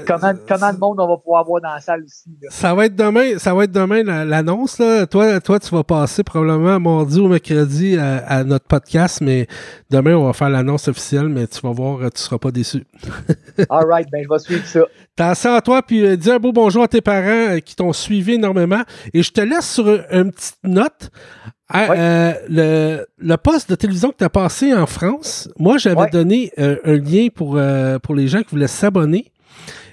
comment, 0.08 0.34
comment 0.48 0.74
de 0.74 0.80
monde 0.80 1.00
on 1.00 1.08
va 1.08 1.18
pouvoir 1.18 1.46
voir 1.46 1.62
dans 1.62 1.74
la 1.74 1.80
salle 1.80 2.04
aussi. 2.04 2.30
Ça 2.50 2.74
va 2.74 2.88
être 2.88 2.96
demain, 2.96 3.38
ça 3.38 3.54
va 3.54 3.66
être 3.66 3.72
demain 3.72 4.02
l'annonce. 4.26 4.80
Là. 4.80 5.06
Toi, 5.06 5.40
toi, 5.40 5.60
tu 5.60 5.70
vas 5.70 5.84
passer 5.84 6.24
probablement 6.24 6.80
mardi 6.80 7.20
ou 7.20 7.28
mercredi 7.28 7.96
à, 8.00 8.44
notre 8.44 8.66
podcast, 8.66 9.22
mais 9.22 9.46
demain, 9.92 10.16
on 10.16 10.26
va 10.26 10.34
faire 10.34 10.50
l'annonce 10.50 10.88
officielle, 10.88 11.30
mais 11.30 11.46
tu 11.46 11.62
vas 11.62 11.72
voir, 11.72 12.00
tu 12.12 12.22
seras 12.22 12.40
pas 12.40 12.50
déçu. 12.50 12.84
All 13.70 13.86
right, 13.86 14.08
ben 14.12 14.24
je 14.24 14.30
vais 14.30 14.40
suivre 14.40 14.66
ça. 14.66 14.82
T'as 15.16 15.36
ça 15.36 15.56
à 15.56 15.62
toi, 15.62 15.82
puis 15.82 16.18
dis 16.18 16.32
un 16.32 16.40
beau 16.40 16.52
bonjour 16.52 16.87
tes 16.88 17.02
parents 17.02 17.56
euh, 17.56 17.60
qui 17.60 17.76
t'ont 17.76 17.94
suivi 17.94 18.34
énormément. 18.34 18.82
Et 19.14 19.24
je 19.24 19.32
te 19.32 19.42
laisse 19.42 19.70
sur 19.70 19.88
une 19.88 20.32
petite 20.32 20.58
note. 20.64 21.10
Ah, 21.70 21.92
euh, 21.92 22.34
le, 22.50 23.06
le, 23.18 23.38
poste 23.38 23.70
de 23.70 23.76
télévision 23.76 24.12
que 24.12 24.18
tu 24.18 24.24
as 24.24 24.30
passé 24.30 24.74
en 24.74 24.86
France, 24.86 25.50
moi, 25.60 25.78
j'avais 25.78 26.10
donné 26.10 26.52
euh, 26.60 26.78
un 26.86 26.96
lien 26.96 27.28
pour, 27.34 27.60
pour 28.04 28.16
les 28.16 28.28
gens 28.30 28.40
qui 28.40 28.52
voulaient 28.52 28.68
s'abonner. 28.68 29.32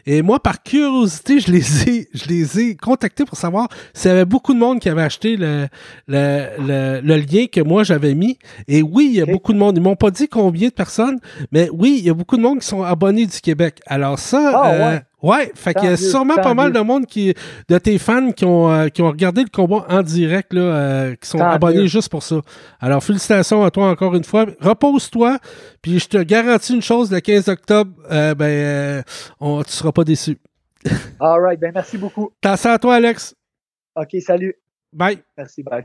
Et 0.07 0.23
moi, 0.23 0.39
par 0.39 0.63
curiosité, 0.63 1.41
je 1.41 1.51
les 1.51 1.89
ai, 1.89 2.09
je 2.13 2.27
les 2.27 2.61
ai 2.61 2.77
contactés 2.77 3.25
pour 3.25 3.39
savoir 3.39 3.69
s'il 3.95 4.11
y 4.11 4.13
avait 4.13 4.27
beaucoup 4.27 4.53
de 4.53 4.59
monde 4.59 4.81
qui 4.81 4.89
avait 4.89 5.03
acheté 5.03 5.37
le, 5.37 5.67
le, 6.09 7.01
le, 7.01 7.17
lien 7.17 7.47
que 7.51 7.63
moi 7.63 7.85
j'avais 7.85 8.15
mis. 8.15 8.39
Et 8.69 8.83
oui, 8.83 9.09
il 9.13 9.19
y 9.19 9.23
a 9.23 9.27
beaucoup 9.27 9.53
de 9.53 9.59
monde. 9.59 9.77
Ils 9.79 9.83
m'ont 9.83 9.97
pas 9.97 10.11
dit 10.11 10.29
combien 10.29 10.69
de 10.69 10.75
personnes, 10.75 11.21
mais 11.53 11.71
oui, 11.73 11.97
il 11.99 12.05
y 12.05 12.11
a 12.11 12.15
beaucoup 12.15 12.37
de 12.37 12.43
monde 12.43 12.61
qui 12.61 12.67
sont 12.67 12.83
abonnés 12.83 13.27
du 13.27 13.41
Québec. 13.41 13.81
Alors 13.87 14.19
ça, 14.19 14.53
ah, 14.55 14.71
euh, 14.71 14.91
ouais. 14.91 15.03
Fait 15.55 15.75
qu'il 15.75 15.85
y 15.85 15.93
a 15.93 15.97
sûrement 15.97 16.37
pas 16.37 16.55
mal 16.55 16.72
de 16.72 16.81
monde 16.81 17.07
qui, 17.07 17.35
de 17.68 17.79
tes 17.79 17.99
fans 17.99 18.33
qui 18.33 18.45
ont, 18.45 18.70
euh, 18.70 18.89
qui 18.89 19.03
ont 19.03 19.09
regardé 19.09 19.43
le 19.43 19.49
combat 19.49 19.87
en 19.89 20.03
direct, 20.03 20.53
là, 20.53 20.61
euh, 20.61 21.14
qui 21.16 21.29
sont 21.29 21.41
abonnés 21.41 21.89
juste 21.89 22.09
pour 22.09 22.22
ça. 22.22 22.41
Alors, 22.81 23.03
félicitations 23.03 23.64
à 23.64 23.70
toi 23.70 23.89
encore 23.89 24.14
une 24.14 24.25
fois. 24.25 24.47
Repose-toi, 24.61 25.39
puis 25.83 25.99
je 25.99 26.09
te 26.09 26.22
garantis 26.22 26.75
une 26.75 26.83
chose, 26.83 27.11
le 27.11 27.20
15 27.20 27.49
octobre, 27.49 27.93
ben, 28.11 29.03
on, 29.41 29.62
tu 29.62 29.72
seras 29.72 29.93
pas 29.93 30.05
déçu. 30.05 30.39
All 31.20 31.41
right, 31.41 31.59
ben 31.59 31.72
merci 31.72 31.97
beaucoup. 31.99 32.31
T'as 32.41 32.57
ça 32.57 32.75
à 32.75 32.79
toi, 32.79 32.97
Alex. 32.97 33.35
OK, 33.97 34.16
salut. 34.20 34.55
Bye. 34.93 35.18
Merci, 35.37 35.62
bye. 35.62 35.85